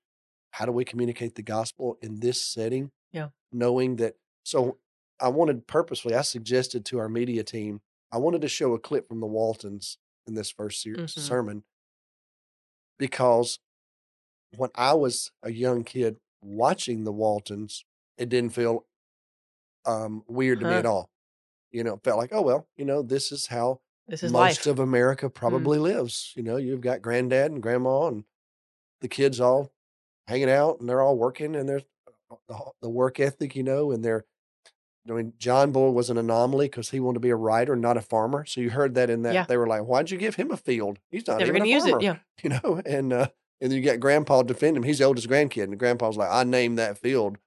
How 0.52 0.66
do 0.66 0.72
we 0.72 0.84
communicate 0.84 1.34
the 1.34 1.42
gospel 1.42 1.98
in 2.02 2.20
this 2.20 2.40
setting? 2.42 2.90
Yeah. 3.12 3.30
knowing 3.54 3.96
that. 3.96 4.16
So 4.44 4.78
I 5.20 5.28
wanted 5.28 5.66
purposefully. 5.66 6.14
I 6.14 6.22
suggested 6.22 6.84
to 6.86 6.98
our 6.98 7.08
media 7.08 7.44
team. 7.44 7.80
I 8.10 8.18
wanted 8.18 8.42
to 8.42 8.48
show 8.48 8.74
a 8.74 8.78
clip 8.78 9.08
from 9.08 9.20
the 9.20 9.26
Waltons 9.26 9.98
in 10.26 10.34
this 10.34 10.50
first 10.50 10.80
ser- 10.82 10.94
Mhm. 10.94 11.08
sermon 11.18 11.64
because 12.98 13.58
when 14.56 14.70
I 14.74 14.94
was 14.94 15.32
a 15.42 15.50
young 15.50 15.84
kid 15.84 16.18
watching 16.42 17.04
the 17.04 17.12
Waltons, 17.12 17.84
it 18.18 18.28
didn't 18.28 18.52
feel 18.52 18.86
um, 19.84 20.22
weird 20.28 20.60
to 20.60 20.66
me 20.66 20.74
at 20.74 20.86
all. 20.86 21.10
You 21.72 21.84
know, 21.84 21.94
it 21.94 22.04
felt 22.04 22.18
like, 22.18 22.32
oh 22.32 22.42
well, 22.42 22.68
you 22.76 22.84
know, 22.84 23.02
this 23.02 23.32
is 23.32 23.46
how 23.48 23.80
This 24.06 24.22
is 24.22 24.32
most 24.32 24.40
life. 24.40 24.64
Mm. 24.64 24.70
of 24.72 24.78
America 24.78 25.30
probably 25.30 25.78
lives. 25.78 26.32
You 26.36 26.42
know, 26.42 26.56
you've 26.56 26.80
got 26.82 27.02
granddad 27.02 27.50
and 27.50 27.62
grandma 27.62 28.08
and 28.08 28.24
the 29.00 29.08
kids 29.08 29.40
all 29.40 29.72
hanging 30.28 30.50
out 30.50 30.80
and 30.80 30.88
they're 30.88 31.02
all 31.02 31.16
working 31.16 31.56
and 31.56 31.68
there's 31.68 31.84
the, 32.48 32.72
the 32.82 32.90
work 32.90 33.20
ethic, 33.20 33.56
you 33.56 33.62
know, 33.62 33.90
and 33.92 34.04
they're. 34.04 34.24
I 35.08 35.12
mean, 35.12 35.32
John 35.38 35.72
Boy 35.72 35.90
was 35.90 36.10
an 36.10 36.18
anomaly 36.18 36.66
because 36.66 36.90
he 36.90 37.00
wanted 37.00 37.14
to 37.14 37.20
be 37.20 37.30
a 37.30 37.36
writer, 37.36 37.74
not 37.74 37.96
a 37.96 38.00
farmer. 38.02 38.44
So 38.44 38.60
you 38.60 38.70
heard 38.70 38.94
that 38.94 39.10
in 39.10 39.22
that 39.22 39.34
Yeah. 39.34 39.44
they 39.48 39.56
were 39.56 39.66
like, 39.66 39.82
"Why'd 39.82 40.10
you 40.10 40.18
give 40.18 40.36
him 40.36 40.50
a 40.52 40.56
field? 40.56 40.98
He's 41.10 41.26
not 41.26 41.38
Never 41.38 41.50
even 41.50 41.62
going 41.62 41.62
a 41.62 41.64
to 41.64 41.70
use 41.74 41.82
farmer." 41.84 41.98
it. 41.98 42.02
Yeah. 42.04 42.16
you 42.42 42.50
know, 42.50 42.80
and 42.86 43.12
uh, 43.12 43.28
and 43.60 43.70
then 43.70 43.78
you 43.78 43.84
got 43.84 44.00
Grandpa 44.00 44.42
defend 44.42 44.76
him. 44.76 44.82
He's 44.84 44.98
the 44.98 45.04
oldest 45.04 45.28
grandkid, 45.28 45.64
and 45.64 45.78
Grandpa's 45.78 46.16
like, 46.16 46.30
"I 46.30 46.44
named 46.44 46.78
that 46.78 46.98
field 46.98 47.38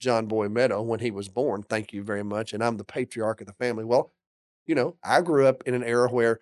John 0.00 0.26
Boy 0.26 0.48
Meadow 0.48 0.82
when 0.82 1.00
he 1.00 1.10
was 1.12 1.28
born. 1.28 1.62
Thank 1.62 1.92
you 1.92 2.02
very 2.02 2.24
much, 2.24 2.52
and 2.52 2.62
I'm 2.64 2.76
the 2.78 2.84
patriarch 2.84 3.40
of 3.40 3.46
the 3.46 3.52
family." 3.54 3.84
Well, 3.84 4.12
you 4.66 4.74
know, 4.74 4.96
I 5.04 5.20
grew 5.20 5.46
up 5.46 5.62
in 5.66 5.74
an 5.74 5.84
era 5.84 6.08
where 6.10 6.40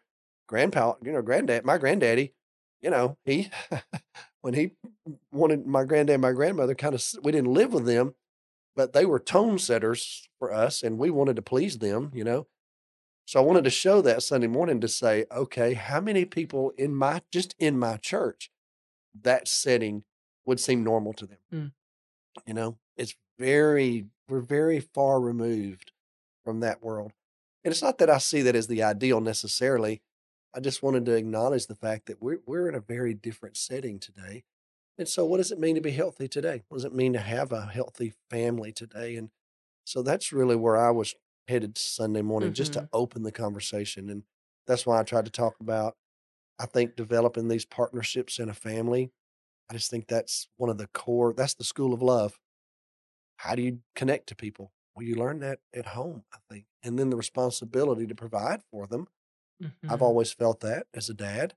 Grandpa, 0.49 0.95
you 1.03 1.13
know, 1.13 1.23
Granddad, 1.23 1.65
my 1.67 1.77
granddaddy, 1.79 2.35
you 2.81 2.89
know, 2.91 3.19
he 3.25 3.51
when 4.41 4.55
he 4.55 4.73
wanted 5.33 5.67
my 5.67 5.85
granddad, 5.85 6.15
and 6.15 6.23
my 6.23 6.33
grandmother, 6.33 6.75
kind 6.75 6.95
of, 6.95 7.05
we 7.23 7.33
didn't 7.33 7.53
live 7.53 7.73
with 7.73 7.85
them, 7.87 8.15
but 8.75 8.93
they 8.93 9.05
were 9.05 9.19
tone 9.19 9.59
setters 9.59 10.29
for 10.39 10.53
us, 10.53 10.83
and 10.83 10.99
we 10.99 11.11
wanted 11.11 11.37
to 11.37 11.43
please 11.43 11.79
them, 11.79 12.11
you 12.15 12.25
know. 12.25 12.47
So 13.27 13.41
I 13.41 13.45
wanted 13.45 13.65
to 13.65 13.71
show 13.71 14.03
that 14.03 14.23
Sunday 14.23 14.47
morning 14.47 14.81
to 14.81 14.89
say, 14.89 15.27
okay, 15.31 15.75
how 15.75 16.01
many 16.01 16.25
people 16.25 16.73
in 16.77 16.95
my 16.95 17.23
just 17.33 17.55
in 17.59 17.79
my 17.79 17.97
church 17.97 18.51
that 19.21 19.47
setting 19.47 20.05
would 20.45 20.61
seem 20.61 20.83
normal 20.83 21.13
to 21.15 21.27
them? 21.27 21.39
Mm. 21.53 21.73
You 22.47 22.55
know, 22.55 22.79
it's 22.97 23.15
very 23.39 24.07
we're 24.29 24.41
very 24.41 24.81
far 24.81 25.21
removed 25.21 25.93
from 26.45 26.61
that 26.61 26.83
world. 26.83 27.13
And 27.65 27.71
it's 27.71 27.83
not 27.83 27.99
that 27.99 28.11
I 28.11 28.19
see 28.19 28.43
that 28.43 28.57
as 28.57 28.67
the 28.67 28.83
ideal 28.83 29.21
necessarily. 29.21 30.03
I 30.55 30.61
just 30.61 30.83
wanted 30.83 31.07
to 31.07 31.15
acknowledge 31.15 31.67
the 31.67 31.75
fact 31.75 32.07
that 32.07 32.21
we're 32.21 32.41
we're 32.47 32.69
in 32.69 32.75
a 32.75 32.81
very 32.81 33.15
different 33.15 33.57
setting 33.57 33.99
today. 33.99 34.45
And 34.99 35.09
so 35.09 35.25
what 35.25 35.39
does 35.39 35.51
it 35.51 35.59
mean 35.59 35.75
to 35.75 35.81
be 35.81 35.91
healthy 35.93 36.29
today? 36.29 36.65
What 36.69 36.77
does 36.79 36.85
it 36.85 36.95
mean 36.95 37.13
to 37.15 37.21
have 37.21 37.53
a 37.53 37.67
healthy 37.67 38.13
family 38.31 38.73
today? 38.73 39.17
And 39.17 39.31
so 39.85 40.03
that's 40.03 40.33
really 40.33 40.57
where 40.57 40.77
I 40.77 40.91
was 40.91 41.15
headed 41.49 41.79
Sunday 41.79 42.23
morning, 42.23 42.53
just 42.53 42.75
to 42.75 42.85
open 42.93 43.23
the 43.23 43.33
conversation. 43.33 44.09
And 44.11 44.25
that's 44.67 44.87
why 44.87 45.01
I 45.01 45.05
tried 45.05 45.25
to 45.25 45.31
talk 45.31 45.61
about, 45.61 45.97
I 46.59 46.67
think, 46.67 46.97
developing 46.97 47.49
these 47.49 47.67
partnerships 47.67 48.39
in 48.39 48.49
a 48.51 48.55
family. 48.55 49.13
I 49.71 49.75
just 49.75 49.91
think 49.91 50.09
that's 50.09 50.49
one 50.57 50.71
of 50.71 50.79
the 50.79 50.89
core, 50.89 51.35
that's 51.35 51.55
the 51.55 51.65
school 51.65 51.95
of 51.95 52.03
love. 52.03 52.41
How 53.37 53.55
do 53.55 53.63
you 53.63 53.83
connect 53.95 54.29
to 54.29 54.37
people? 54.37 54.73
Well, 54.95 55.07
you 55.07 55.15
learn 55.17 55.41
that 55.41 55.61
at 55.75 55.87
home, 55.87 56.25
I 56.33 56.39
think. 56.49 56.67
And 56.83 56.99
then 56.99 57.11
the 57.11 57.17
responsibility 57.17 58.07
to 58.07 58.15
provide 58.15 58.63
for 58.71 58.87
them. 58.87 59.09
I've 59.89 60.03
Mhm. 60.03 60.03
always 60.03 60.33
felt 60.33 60.61
that 60.61 60.89
as 60.95 61.11
a 61.11 61.15
dad 61.15 61.57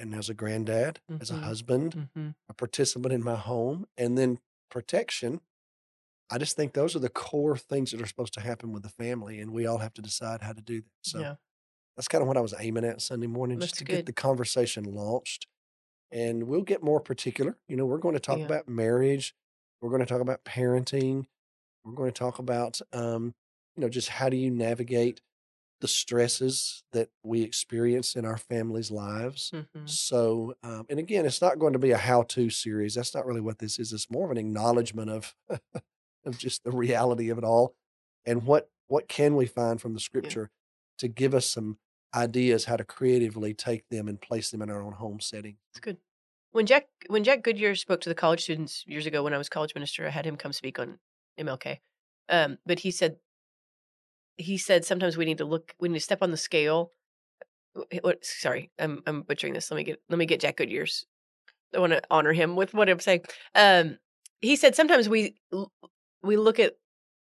and 0.00 0.14
as 0.14 0.28
a 0.28 0.34
granddad, 0.34 1.00
as 1.20 1.30
a 1.30 1.34
Mhm. 1.34 1.42
husband, 1.42 2.08
Mhm. 2.16 2.34
a 2.48 2.54
participant 2.54 3.12
in 3.12 3.22
my 3.22 3.36
home, 3.36 3.86
and 3.96 4.16
then 4.18 4.40
protection. 4.70 5.40
I 6.30 6.38
just 6.38 6.56
think 6.56 6.72
those 6.74 6.94
are 6.96 7.00
the 7.00 7.08
core 7.08 7.56
things 7.58 7.90
that 7.90 8.00
are 8.00 8.06
supposed 8.06 8.34
to 8.34 8.40
happen 8.40 8.72
with 8.72 8.82
the 8.82 8.88
family, 8.88 9.40
and 9.40 9.52
we 9.52 9.66
all 9.66 9.78
have 9.78 9.94
to 9.94 10.02
decide 10.02 10.42
how 10.42 10.52
to 10.52 10.60
do 10.62 10.80
that. 10.80 10.90
So 11.02 11.20
yeah. 11.20 11.36
that's 11.96 12.08
kind 12.08 12.22
of 12.22 12.28
what 12.28 12.36
I 12.36 12.40
was 12.40 12.54
aiming 12.58 12.84
at 12.84 13.02
Sunday 13.02 13.26
morning, 13.26 13.60
just 13.60 13.74
to 13.76 13.84
good. 13.84 13.92
get 13.96 14.06
the 14.06 14.12
conversation 14.12 14.84
launched. 14.84 15.46
And 16.12 16.44
we'll 16.44 16.62
get 16.62 16.82
more 16.82 17.00
particular. 17.00 17.56
You 17.68 17.76
know, 17.76 17.86
we're 17.86 17.98
going 17.98 18.14
to 18.14 18.20
talk 18.20 18.38
Yeah. 18.38 18.46
about 18.46 18.68
marriage. 18.68 19.34
We're 19.80 19.90
going 19.90 20.00
to 20.00 20.06
talk 20.06 20.20
about 20.20 20.44
parenting. 20.44 21.26
We're 21.84 21.92
going 21.94 22.10
to 22.12 22.18
talk 22.18 22.38
about, 22.38 22.80
um, 22.92 23.34
you 23.76 23.80
know, 23.82 23.88
just 23.88 24.08
how 24.08 24.28
do 24.28 24.36
you 24.36 24.50
navigate 24.50 25.20
the 25.80 25.88
stresses 25.88 26.82
that 26.92 27.08
we 27.22 27.42
experience 27.42 28.14
in 28.14 28.24
our 28.24 28.36
families' 28.36 28.90
lives. 28.90 29.50
Mhm. 29.52 29.88
So, 29.88 30.54
um, 30.62 30.86
and 30.88 30.98
again, 30.98 31.24
it's 31.26 31.40
not 31.40 31.58
going 31.58 31.72
to 31.72 31.78
be 31.78 31.90
a 31.90 31.96
how-to 31.96 32.50
series. 32.50 32.94
That's 32.94 33.14
not 33.14 33.26
really 33.26 33.40
what 33.40 33.58
this 33.58 33.78
is. 33.78 33.92
It's 33.92 34.10
more 34.10 34.26
of 34.26 34.30
an 34.30 34.38
acknowledgement 34.38 35.10
of 35.10 35.34
of 36.24 36.38
just 36.38 36.64
the 36.64 36.70
reality 36.70 37.30
of 37.30 37.38
it 37.38 37.44
all, 37.44 37.74
and 38.24 38.44
what 38.44 38.70
what 38.88 39.08
can 39.08 39.36
we 39.36 39.46
find 39.46 39.80
from 39.80 39.94
the 39.94 40.00
scripture 40.00 40.50
to 40.98 41.08
give 41.08 41.34
us 41.34 41.46
some 41.46 41.78
ideas 42.14 42.64
how 42.64 42.76
to 42.76 42.84
creatively 42.84 43.54
take 43.54 43.88
them 43.88 44.08
and 44.08 44.20
place 44.20 44.50
them 44.50 44.62
in 44.62 44.70
our 44.70 44.82
own 44.82 44.94
home 44.94 45.20
setting. 45.20 45.56
It's 45.70 45.80
good. 45.80 45.96
When 46.52 46.66
Jack 46.66 46.88
when 47.06 47.24
Jack 47.24 47.42
Goodyear 47.42 47.74
spoke 47.76 48.00
to 48.02 48.08
the 48.08 48.14
college 48.14 48.42
students 48.42 48.84
years 48.86 49.06
ago 49.06 49.22
when 49.22 49.32
I 49.32 49.38
was 49.38 49.48
college 49.48 49.74
minister, 49.74 50.06
I 50.06 50.10
had 50.10 50.26
him 50.26 50.36
come 50.36 50.52
speak 50.52 50.78
on 50.78 50.98
MLK. 51.38 51.78
Um, 52.28 52.58
but 52.66 52.80
he 52.80 52.90
said 52.90 53.16
he 54.40 54.58
said 54.58 54.84
sometimes 54.84 55.16
we 55.16 55.24
need 55.24 55.38
to 55.38 55.44
look 55.44 55.74
we 55.80 55.88
need 55.88 55.98
to 55.98 56.04
step 56.04 56.22
on 56.22 56.30
the 56.30 56.36
scale. 56.36 56.92
What, 58.02 58.24
sorry, 58.24 58.70
I'm 58.78 59.02
I'm 59.06 59.22
butchering 59.22 59.54
this. 59.54 59.70
Let 59.70 59.76
me 59.76 59.84
get 59.84 60.00
let 60.08 60.18
me 60.18 60.26
get 60.26 60.40
Jack 60.40 60.56
Goodyear's. 60.56 61.06
I 61.74 61.78
want 61.78 61.92
to 61.92 62.02
honor 62.10 62.32
him 62.32 62.56
with 62.56 62.74
what 62.74 62.88
I'm 62.88 62.98
saying. 62.98 63.22
Um, 63.54 63.98
he 64.40 64.56
said 64.56 64.74
sometimes 64.74 65.08
we 65.08 65.36
we 66.22 66.36
look 66.36 66.58
at 66.58 66.74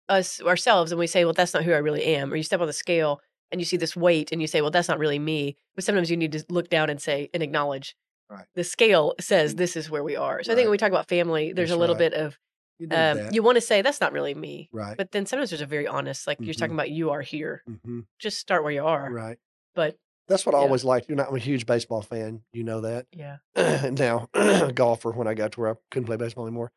us 0.08 0.42
ourselves 0.42 0.92
and 0.92 1.00
we 1.00 1.08
say, 1.08 1.26
well, 1.26 1.34
that's 1.34 1.54
not 1.54 1.64
who 1.64 1.74
I 1.74 1.78
really 1.78 2.04
am. 2.06 2.32
Or 2.32 2.36
you 2.36 2.44
step 2.44 2.62
on 2.62 2.68
the 2.68 2.74
scale 2.74 3.20
and 3.52 3.60
you 3.60 3.66
see 3.66 3.78
this 3.78 3.96
weight 3.96 4.32
and 4.32 4.42
you 4.42 4.48
say, 4.48 4.62
well, 4.62 4.72
that's 4.72 4.88
not 4.88 5.00
really 5.00 5.20
me. 5.20 5.58
But 5.76 5.84
sometimes 5.84 6.10
you 6.10 6.18
need 6.18 6.32
to 6.32 6.44
look 6.50 6.70
down 6.70 6.90
and 6.90 7.02
say 7.02 7.30
and 7.34 7.44
acknowledge 7.44 7.96
Right. 8.32 8.46
the 8.54 8.64
scale 8.64 9.16
says 9.20 9.56
this 9.56 9.76
is 9.76 9.90
where 9.90 10.04
we 10.04 10.16
are. 10.16 10.44
So 10.44 10.52
I 10.52 10.56
think 10.56 10.68
when 10.68 10.72
we 10.72 10.78
talk 10.78 10.92
about 10.92 11.10
family, 11.10 11.52
there's 11.52 11.70
That's 11.70 11.78
a 11.78 11.80
little 11.80 11.96
right. 11.96 12.12
bit 12.12 12.14
of 12.14 12.38
You 12.80 12.88
um, 12.92 13.20
you 13.32 13.44
want 13.44 13.56
to 13.58 13.62
say 13.62 13.82
that's 13.82 14.00
not 14.00 14.14
really 14.14 14.34
me, 14.34 14.70
right? 14.72 14.96
but 14.96 15.12
then 15.12 15.26
sometimes 15.26 15.50
there's 15.50 15.62
a 15.62 15.66
very 15.66 15.86
honest, 15.86 16.26
like 16.28 16.38
you're 16.40 16.54
talking 16.54 16.74
about, 16.74 16.90
you 16.90 17.12
are 17.12 17.22
here. 17.22 17.64
hmm 17.84 18.02
Just 18.20 18.40
start 18.40 18.64
where 18.64 18.72
you 18.72 18.86
are. 18.86 19.12
Right. 19.12 19.38
But 19.76 19.98
That's 20.30 20.46
what 20.46 20.56
I 20.56 20.60
always 20.60 20.86
liked. 20.86 21.10
You're 21.10 21.18
not 21.18 21.28
I'm 21.30 21.36
a 21.36 21.40
huge 21.40 21.66
baseball 21.66 22.02
fan. 22.02 22.44
You 22.54 22.64
know 22.64 22.82
that. 22.82 23.08
yeah, 23.12 23.38
now 23.92 24.30
golfer 24.74 25.12
when 25.12 25.28
I 25.28 25.34
got 25.34 25.52
to 25.54 25.60
where 25.60 25.72
I 25.72 25.76
couldn't 25.92 26.06
play 26.08 26.16
baseball 26.16 26.46
anymore. 26.48 26.72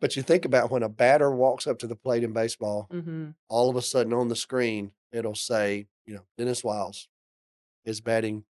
But 0.00 0.16
you 0.16 0.22
think 0.22 0.44
about 0.44 0.70
when 0.70 0.82
a 0.82 0.88
batter 0.88 1.30
walks 1.30 1.66
up 1.66 1.78
to 1.78 1.86
the 1.86 1.96
plate 1.96 2.24
in 2.24 2.32
baseball, 2.32 2.88
hmm 2.90 3.30
all 3.48 3.70
of 3.70 3.76
a 3.76 3.82
sudden 3.82 4.12
on 4.12 4.28
the 4.28 4.36
screen 4.36 4.92
it'll 5.12 5.34
say, 5.34 5.86
you 6.06 6.14
know, 6.14 6.22
Dennis 6.36 6.64
Wiles 6.64 7.08
is 7.84 8.00
batting 8.00 8.44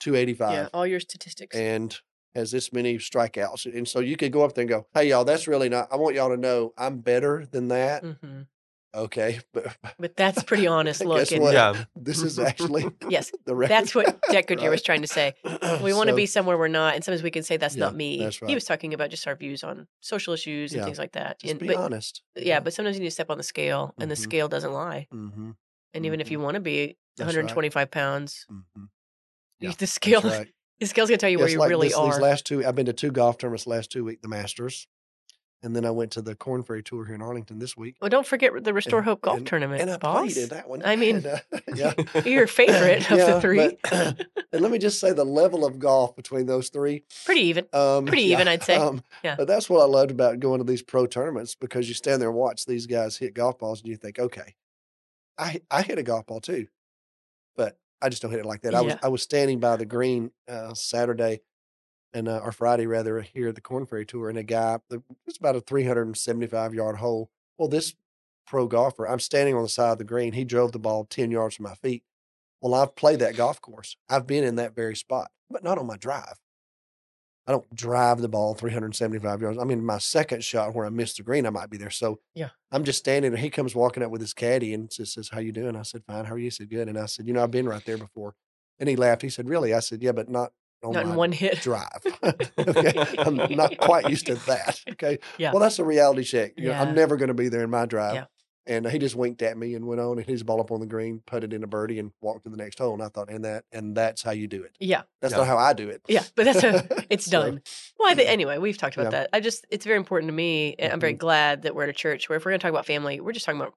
285 0.00 0.52
yeah, 0.52 0.68
all 0.74 0.86
your 0.86 0.98
statistics. 0.98 1.56
and 1.56 1.96
has 2.34 2.50
this 2.50 2.72
many 2.72 2.96
strikeouts. 2.98 3.66
And 3.74 3.86
so 3.88 4.00
you 4.00 4.16
could 4.16 4.32
go 4.32 4.42
up 4.44 4.54
there 4.54 4.62
and 4.62 4.68
go, 4.68 4.86
"Hey 4.94 5.08
y'all, 5.08 5.24
that's 5.24 5.46
really 5.48 5.68
not. 5.68 5.88
I 5.92 5.96
want 5.96 6.14
y'all 6.14 6.28
to 6.30 6.36
know 6.36 6.72
I'm 6.78 6.98
better 7.00 7.46
than 7.50 7.68
that." 7.68 8.04
hmm 8.04 8.42
Okay, 8.92 9.38
but 9.52 9.76
But 10.00 10.16
that's 10.16 10.42
pretty 10.42 10.66
honest 10.76 11.04
look. 11.04 11.30
And? 11.30 11.44
Yeah. 11.52 11.84
this 11.96 12.22
is 12.24 12.40
actually 12.40 12.90
Yes, 13.08 13.30
the 13.44 13.54
record. 13.54 13.70
that's 13.70 13.94
what 13.94 14.18
Jack 14.32 14.48
Goodyear 14.48 14.68
was 14.70 14.82
trying 14.82 15.02
to 15.02 15.08
say. 15.08 15.34
We 15.80 15.92
want 15.92 16.08
to 16.08 16.12
So- 16.12 16.16
be 16.16 16.26
somewhere 16.26 16.58
we're 16.58 16.66
not, 16.68 16.96
and 16.96 17.04
sometimes 17.04 17.22
we 17.22 17.30
can 17.30 17.44
say 17.44 17.56
that's 17.56 17.76
Yeah, 17.76 17.84
not 17.84 17.94
me. 17.94 18.18
that's 18.18 18.40
He 18.44 18.54
was 18.54 18.64
talking 18.64 18.92
about 18.92 19.10
just 19.10 19.26
our 19.28 19.36
views 19.36 19.62
on 19.62 19.86
social 20.00 20.34
issues 20.34 20.72
and 20.72 20.80
Yeah, 20.80 20.84
things 20.86 20.98
like 20.98 21.12
that. 21.12 21.38
Just 21.38 21.52
and 21.52 21.60
be 21.60 21.68
but 21.68 21.76
honest. 21.76 22.22
yeah, 22.34 22.58
but 22.58 22.72
sometimes 22.74 22.96
you 22.96 23.00
need 23.02 23.06
to 23.08 23.12
step 23.12 23.30
on 23.30 23.38
the 23.38 23.44
scale, 23.44 23.94
and 23.98 24.10
the 24.10 24.16
Mhm. 24.16 24.18
scale 24.18 24.48
doesn't 24.48 24.72
lie. 24.72 25.06
hmm 25.12 25.52
And 25.94 26.04
even 26.06 26.20
if 26.20 26.30
you 26.32 26.40
want 26.40 26.54
to 26.56 26.60
be 26.60 26.96
That's 27.16 27.26
right. 27.28 27.44
125 27.44 27.90
pounds, 27.92 28.46
hmm 28.48 28.58
you- 29.60 29.68
Yeah, 29.68 29.74
the 29.78 29.86
scale 29.86 30.20
That's 30.22 30.38
right. 30.38 30.48
The 30.80 30.86
scale's 30.86 31.08
gonna 31.10 31.18
tell 31.18 31.30
you 31.30 31.38
where 31.38 31.48
you 31.48 31.58
like 31.58 31.68
really 31.70 31.88
this- 31.88 31.96
are. 31.96 32.10
These 32.10 32.20
last 32.20 32.46
two, 32.46 32.64
I've 32.66 32.74
been 32.74 32.86
to 32.86 32.92
two 32.92 33.10
golf 33.10 33.38
tournaments 33.38 33.66
last 33.66 33.90
two 33.92 34.04
week, 34.04 34.22
the 34.22 34.28
Masters, 34.28 34.86
and 35.62 35.76
then 35.76 35.84
I 35.84 35.90
went 35.90 36.12
to 36.12 36.22
the 36.22 36.34
Korn 36.34 36.62
Ferry 36.62 36.82
Tour 36.82 37.04
here 37.04 37.14
in 37.14 37.20
Arlington 37.20 37.58
this 37.58 37.76
week. 37.76 37.96
Well, 38.00 38.08
don't 38.08 38.26
forget 38.26 38.52
the 38.64 38.72
Restore 38.72 39.00
And- 39.00 39.04
Hope 39.08 39.20
Golf 39.20 39.36
and- 39.38 39.46
Tournament, 39.46 39.82
and 39.82 39.90
I 39.90 39.98
boss. 39.98 40.32
played 40.32 40.36
in 40.44 40.48
that 40.48 40.68
one. 40.70 40.82
I 40.82 40.96
mean, 40.96 41.16
And, 41.16 41.26
uh, 41.26 41.38
yeah, 41.76 41.92
Your 42.24 42.46
favorite 42.46 43.10
of 43.10 43.18
Yeah, 43.18 43.34
the 43.34 43.40
three. 43.42 43.76
but- 43.82 44.26
and 44.52 44.62
let 44.62 44.70
me 44.72 44.78
just 44.78 44.98
say 45.00 45.12
the 45.12 45.24
level 45.24 45.66
of 45.66 45.78
golf 45.78 46.16
between 46.16 46.46
those 46.46 46.70
three. 46.70 47.04
Pretty 47.26 47.42
even. 47.42 47.66
Um, 47.74 48.06
Pretty 48.06 48.22
even, 48.24 48.48
I'd 48.48 48.62
say. 48.62 48.76
Um, 48.76 49.02
Yeah. 49.22 49.36
But 49.36 49.48
that's 49.48 49.68
what 49.68 49.82
I 49.82 49.84
loved 49.84 50.10
about 50.10 50.40
going 50.40 50.58
to 50.60 50.64
these 50.64 50.82
pro 50.82 51.06
tournaments 51.06 51.54
because 51.54 51.88
you 51.88 51.94
stand 51.94 52.22
there 52.22 52.30
and 52.30 52.38
watch 52.38 52.64
these 52.64 52.86
guys 52.86 53.18
hit 53.18 53.34
golf 53.34 53.58
balls, 53.58 53.80
and 53.80 53.88
you 53.90 53.96
think, 53.96 54.18
okay, 54.18 54.54
I 55.36 55.60
I 55.70 55.82
hit 55.82 55.98
a 55.98 56.02
golf 56.02 56.24
ball 56.26 56.40
too, 56.40 56.68
but 57.54 57.76
I 58.02 58.08
just 58.08 58.22
don't 58.22 58.30
hit 58.30 58.40
it 58.40 58.46
like 58.46 58.62
that. 58.62 58.74
I 58.74 58.80
was 58.80 58.94
I 59.02 59.08
was 59.08 59.22
standing 59.22 59.60
by 59.60 59.76
the 59.76 59.86
green 59.86 60.30
uh, 60.48 60.74
Saturday 60.74 61.40
and 62.12 62.28
uh, 62.28 62.40
or 62.42 62.52
Friday 62.52 62.86
rather 62.86 63.20
here 63.20 63.48
at 63.48 63.54
the 63.54 63.60
Korn 63.60 63.86
Ferry 63.86 64.06
Tour, 64.06 64.28
and 64.28 64.38
a 64.38 64.42
guy 64.42 64.78
it 64.90 65.02
was 65.26 65.36
about 65.38 65.56
a 65.56 65.60
375 65.60 66.74
yard 66.74 66.96
hole. 66.96 67.30
Well, 67.58 67.68
this 67.68 67.94
pro 68.46 68.66
golfer, 68.66 69.06
I'm 69.06 69.20
standing 69.20 69.54
on 69.54 69.62
the 69.62 69.68
side 69.68 69.92
of 69.92 69.98
the 69.98 70.04
green. 70.04 70.32
He 70.32 70.44
drove 70.44 70.72
the 70.72 70.78
ball 70.78 71.04
10 71.04 71.30
yards 71.30 71.56
from 71.56 71.64
my 71.64 71.74
feet. 71.74 72.02
Well, 72.60 72.74
I've 72.74 72.96
played 72.96 73.20
that 73.20 73.36
golf 73.36 73.60
course. 73.60 73.96
I've 74.08 74.26
been 74.26 74.44
in 74.44 74.56
that 74.56 74.74
very 74.74 74.96
spot, 74.96 75.30
but 75.48 75.62
not 75.62 75.78
on 75.78 75.86
my 75.86 75.96
drive. 75.96 76.40
I 77.50 77.52
don't 77.54 77.74
drive 77.74 78.20
the 78.20 78.28
ball 78.28 78.54
375 78.54 79.42
yards. 79.42 79.58
I 79.58 79.64
mean, 79.64 79.84
my 79.84 79.98
second 79.98 80.44
shot 80.44 80.72
where 80.72 80.86
I 80.86 80.88
missed 80.88 81.16
the 81.16 81.24
green, 81.24 81.46
I 81.46 81.50
might 81.50 81.68
be 81.68 81.78
there. 81.78 81.90
So 81.90 82.20
Yeah. 82.32 82.50
I'm 82.70 82.84
just 82.84 83.00
standing 83.00 83.32
there. 83.32 83.40
He 83.40 83.50
comes 83.50 83.74
walking 83.74 84.04
up 84.04 84.12
with 84.12 84.20
his 84.20 84.32
caddy 84.32 84.72
and 84.72 84.88
just 84.88 85.14
says, 85.14 85.30
"How 85.30 85.40
you 85.40 85.50
doing?" 85.50 85.74
I 85.74 85.82
said, 85.82 86.04
"Fine. 86.06 86.26
How 86.26 86.34
are 86.34 86.38
you?" 86.38 86.44
He 86.44 86.50
said, 86.50 86.70
"Good." 86.70 86.86
And 86.86 86.96
I 86.96 87.06
said, 87.06 87.26
"You 87.26 87.32
know, 87.32 87.42
I've 87.42 87.50
been 87.50 87.68
right 87.68 87.84
there 87.84 87.98
before." 87.98 88.36
And 88.78 88.88
he 88.88 88.94
laughed. 88.94 89.22
He 89.22 89.30
said, 89.30 89.48
"Really?" 89.48 89.74
I 89.74 89.80
said, 89.80 90.00
"Yeah, 90.00 90.12
but 90.12 90.28
not 90.28 90.52
on 90.84 90.92
Not 90.92 91.06
in 91.06 91.14
one 91.16 91.32
hit. 91.32 91.60
drive. 91.60 92.00
okay, 92.22 93.04
I'm 93.18 93.34
not 93.56 93.76
quite 93.78 94.08
used 94.08 94.26
to 94.26 94.36
that. 94.46 94.80
Okay, 94.92 95.18
Yeah. 95.36 95.50
Well, 95.50 95.60
that's 95.60 95.80
a 95.80 95.84
reality 95.84 96.22
check. 96.22 96.52
You 96.56 96.68
know, 96.68 96.74
I'm 96.74 96.94
never 96.94 97.16
going 97.16 97.28
to 97.28 97.34
be 97.34 97.48
there 97.48 97.64
in 97.64 97.70
my 97.70 97.84
drive. 97.84 98.14
Yeah. 98.14 98.24
And 98.66 98.86
he 98.86 98.98
just 98.98 99.16
winked 99.16 99.40
at 99.42 99.56
me 99.56 99.74
and 99.74 99.86
went 99.86 100.00
on 100.00 100.18
and 100.18 100.20
hit 100.20 100.28
his 100.28 100.42
ball 100.42 100.60
up 100.60 100.70
on 100.70 100.80
the 100.80 100.86
green, 100.86 101.22
putted 101.26 101.52
in 101.52 101.64
a 101.64 101.66
birdie, 101.66 101.98
and 101.98 102.12
walked 102.20 102.44
to 102.44 102.50
the 102.50 102.56
next 102.58 102.78
hole. 102.78 102.92
And 102.92 103.02
I 103.02 103.08
thought, 103.08 103.30
and 103.30 103.44
that, 103.44 103.64
and 103.72 103.96
that's 103.96 104.22
how 104.22 104.32
you 104.32 104.46
do 104.46 104.62
it. 104.62 104.76
Yeah. 104.78 105.02
That's 105.20 105.32
Yeah. 105.32 105.38
not 105.38 105.46
how 105.46 105.56
I 105.58 105.72
do 105.72 105.88
it. 105.88 106.02
Yeah. 106.08 106.22
But 106.36 106.44
that's 106.44 106.62
a, 106.62 106.86
it's 107.10 107.24
So, 107.24 107.42
done. 107.42 107.62
Well, 107.98 108.10
I 108.10 108.14
think, 108.14 108.28
anyway, 108.28 108.58
we've 108.58 108.76
talked 108.76 108.96
about 108.96 109.06
Yeah. 109.12 109.20
that. 109.20 109.30
I 109.32 109.40
just, 109.40 109.64
it's 109.70 109.86
very 109.86 109.96
important 109.96 110.28
to 110.28 110.34
me. 110.34 110.74
And 110.78 110.92
I'm 110.92 111.00
very 111.00 111.14
Mhm. 111.14 111.18
glad 111.18 111.62
that 111.62 111.74
we're 111.74 111.84
at 111.84 111.88
a 111.88 111.94
church 111.94 112.28
where 112.28 112.36
if 112.36 112.44
we're 112.44 112.50
going 112.50 112.60
to 112.60 112.62
talk 112.62 112.70
about 112.70 112.86
family, 112.86 113.18
we're 113.20 113.32
just 113.32 113.46
talking 113.46 113.60
about 113.60 113.74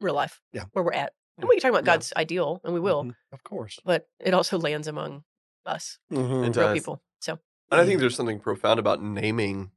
real 0.00 0.14
life, 0.14 0.40
Yeah. 0.52 0.64
where 0.72 0.84
we're 0.84 0.92
at. 0.92 1.14
And 1.38 1.48
we 1.48 1.56
can 1.56 1.62
talk 1.62 1.70
about 1.70 1.84
Yeah. 1.90 1.94
God's 1.96 2.12
ideal, 2.16 2.60
and 2.62 2.74
we 2.74 2.80
will, 2.80 3.04
Mhm. 3.04 3.14
Of 3.32 3.42
course. 3.42 3.78
but 3.84 4.06
it 4.20 4.34
also 4.34 4.58
lands 4.58 4.86
among 4.86 5.24
us, 5.64 5.98
Mhm. 6.12 6.54
Real 6.54 6.72
people. 6.74 7.02
So, 7.20 7.38
And 7.70 7.80
I 7.80 7.86
think 7.86 8.00
there's 8.00 8.16
something 8.16 8.38
profound 8.40 8.78
about 8.78 9.02
naming 9.02 9.64
just 9.64 9.70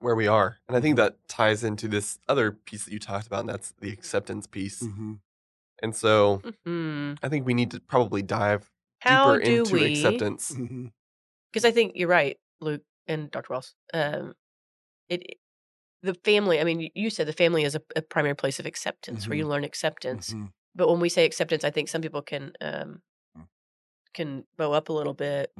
where 0.00 0.14
we 0.14 0.26
are. 0.26 0.58
And 0.68 0.76
I 0.76 0.80
think 0.80 0.96
that 0.96 1.16
ties 1.28 1.64
into 1.64 1.88
this 1.88 2.18
other 2.28 2.52
piece 2.52 2.84
that 2.84 2.92
you 2.92 2.98
talked 2.98 3.26
about, 3.26 3.40
and 3.40 3.48
that's 3.48 3.72
the 3.80 3.90
acceptance 3.92 4.46
piece. 4.46 4.82
Mhm. 4.82 5.20
And 5.82 5.96
so 5.96 6.42
mhm. 6.66 7.18
I 7.22 7.28
think 7.28 7.46
we 7.46 7.54
need 7.54 7.70
to 7.72 7.80
probably 7.80 8.22
dive 8.22 8.70
how 9.00 9.36
deeper 9.38 9.50
into 9.60 9.74
we? 9.74 9.92
acceptance. 9.92 10.52
Mhm. 10.52 10.92
because 11.52 11.64
I 11.66 11.70
think 11.72 11.92
you're 11.96 12.08
right, 12.08 12.38
Luke 12.60 12.82
and 13.08 13.30
Dr. 13.30 13.48
Wiles. 13.52 13.74
Um, 13.94 14.34
it 15.08 15.22
it- 15.24 15.38
the 16.02 16.14
family. 16.24 16.60
I 16.60 16.64
mean, 16.64 16.90
you 16.94 17.10
said 17.10 17.26
the 17.28 17.32
family 17.32 17.64
is 17.64 17.74
a, 17.74 17.82
a 17.96 18.02
primary 18.02 18.36
place 18.36 18.60
of 18.60 18.66
acceptance 18.66 19.26
where 19.28 19.36
you 19.38 19.46
learn 19.48 19.64
acceptance. 19.64 20.32
Mhm. 20.34 20.52
But 20.74 20.88
when 20.90 21.00
we 21.00 21.08
say 21.08 21.24
acceptance, 21.26 21.64
I 21.64 21.70
think 21.70 21.88
some 21.88 22.02
people 22.02 22.22
can 22.22 22.52
um, 22.60 23.02
Mm. 23.36 23.48
can 24.14 24.46
bow 24.58 24.72
up 24.72 24.88
a 24.90 24.92
little 24.92 25.14
bit, 25.14 25.52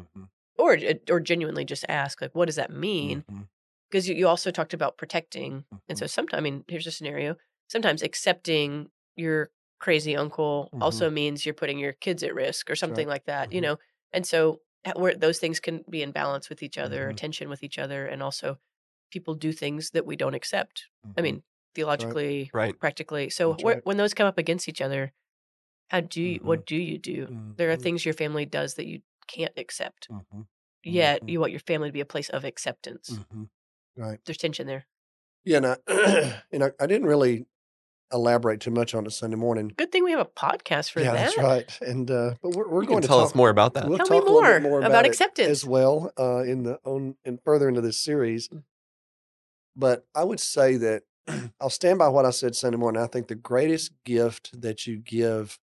or 0.58 0.78
or 1.10 1.20
genuinely 1.20 1.64
just 1.64 1.84
ask, 1.88 2.20
like, 2.22 2.34
what 2.34 2.46
does 2.46 2.56
that 2.56 2.70
mean? 2.72 3.24
Because 3.90 4.08
you, 4.08 4.14
you 4.14 4.28
also 4.28 4.50
talked 4.50 4.74
about 4.74 4.98
protecting, 4.98 5.64
and 5.88 5.96
Mhm. 5.96 5.98
so 5.98 6.06
sometimes, 6.06 6.38
I 6.38 6.42
mean, 6.42 6.64
here's 6.68 6.86
a 6.86 6.90
scenario. 6.90 7.36
Sometimes 7.68 8.02
accepting 8.02 8.90
your 9.16 9.50
crazy 9.78 10.16
uncle 10.16 10.74
also 10.80 11.10
means 11.10 11.44
you're 11.44 11.54
putting 11.54 11.78
your 11.78 11.92
kids 11.92 12.22
at 12.22 12.34
risk 12.34 12.70
or 12.70 12.76
something 12.76 13.06
like 13.08 13.24
that, 13.26 13.52
you 13.52 13.60
Mhm. 13.60 13.66
know. 13.66 13.76
And 14.12 14.26
so 14.26 14.60
uh, 14.84 14.92
where 14.96 15.14
those 15.14 15.38
things 15.38 15.60
can 15.60 15.84
be 15.90 16.02
in 16.02 16.12
balance 16.12 16.48
with 16.48 16.62
each 16.62 16.78
other, 16.78 17.12
Mhm. 17.12 17.16
tension 17.16 17.48
with 17.48 17.62
each 17.62 17.78
other, 17.78 18.06
and 18.06 18.22
also 18.22 18.58
people 19.10 19.34
do 19.34 19.52
things 19.52 19.90
that 19.90 20.06
we 20.06 20.16
don't 20.16 20.34
accept. 20.34 20.88
I 21.16 21.20
Mhm. 21.20 21.22
mean, 21.22 21.42
theologically, 21.74 22.52
Right. 22.52 22.76
practically. 22.80 23.30
So 23.30 23.54
where, 23.54 23.76
right. 23.76 23.84
when 23.84 23.96
those 23.98 24.14
come 24.14 24.26
up 24.26 24.38
against 24.38 24.68
each 24.68 24.80
other, 24.80 25.12
how 25.90 26.00
do 26.02 26.22
you, 26.22 26.40
what 26.42 26.66
do 26.66 26.76
you 26.76 26.98
do? 26.98 27.32
There 27.58 27.70
are 27.72 27.76
things 27.76 28.04
your 28.04 28.14
family 28.14 28.46
does 28.46 28.74
that 28.74 28.86
you 28.86 29.02
can't 29.28 29.54
accept. 29.58 30.10
Yet 30.84 31.22
you 31.28 31.40
want 31.40 31.52
your 31.52 31.60
family 31.60 31.88
to 31.90 31.92
be 31.94 32.00
a 32.02 32.06
place 32.06 32.30
of 32.30 32.44
acceptance. 32.44 33.20
Mhm. 33.30 33.46
Right. 33.96 34.18
There's 34.26 34.36
tension 34.36 34.66
there. 34.66 34.86
Yeah, 35.44 35.58
and 35.58 35.66
I, 35.66 36.42
you 36.52 36.58
know, 36.58 36.70
I 36.80 36.86
didn't 36.86 37.06
really 37.06 37.46
elaborate 38.12 38.60
too 38.60 38.70
much 38.70 38.94
on 38.94 39.06
it 39.06 39.10
Sunday 39.10 39.36
morning. 39.36 39.72
Good 39.76 39.90
thing 39.92 40.04
we 40.04 40.12
have 40.12 40.20
a 40.20 40.24
podcast 40.24 40.90
for 40.90 41.00
yeah, 41.00 41.12
that. 41.12 41.34
that's 41.36 41.38
right. 41.38 41.78
And 41.80 42.10
uh, 42.10 42.34
but 42.42 42.50
we're, 42.50 42.68
we're 42.68 42.82
You 42.82 42.88
going 42.88 43.00
can 43.00 43.02
to 43.02 43.08
tell 43.08 43.18
talk, 43.20 43.30
us 43.30 43.34
more 43.34 43.50
about 43.50 43.74
that. 43.74 43.88
We'll 43.88 43.98
Tell 43.98 44.06
talk 44.06 44.12
me 44.12 44.18
a 44.18 44.32
little 44.32 44.42
bit 44.42 44.62
more 44.62 44.70
more 44.70 44.78
about 44.80 44.90
about, 44.90 45.06
acceptance. 45.06 45.48
as 45.48 45.64
well 45.64 46.12
uh, 46.18 46.42
in 46.42 46.64
the 46.64 46.78
on 46.84 47.16
and 47.24 47.40
further 47.44 47.68
into 47.68 47.80
this 47.80 47.98
series. 47.98 48.48
Mm. 48.48 48.62
But 49.76 50.06
I 50.14 50.24
would 50.24 50.40
say 50.40 50.76
that 50.76 51.02
I'll 51.60 51.70
stand 51.70 51.98
by 51.98 52.08
what 52.08 52.24
I 52.24 52.30
said 52.30 52.54
Sunday 52.54 52.78
morning. 52.78 53.02
I 53.02 53.06
think 53.06 53.28
the 53.28 53.34
greatest 53.34 53.92
gift 54.04 54.60
that 54.60 54.86
you 54.86 54.98
give 54.98 55.58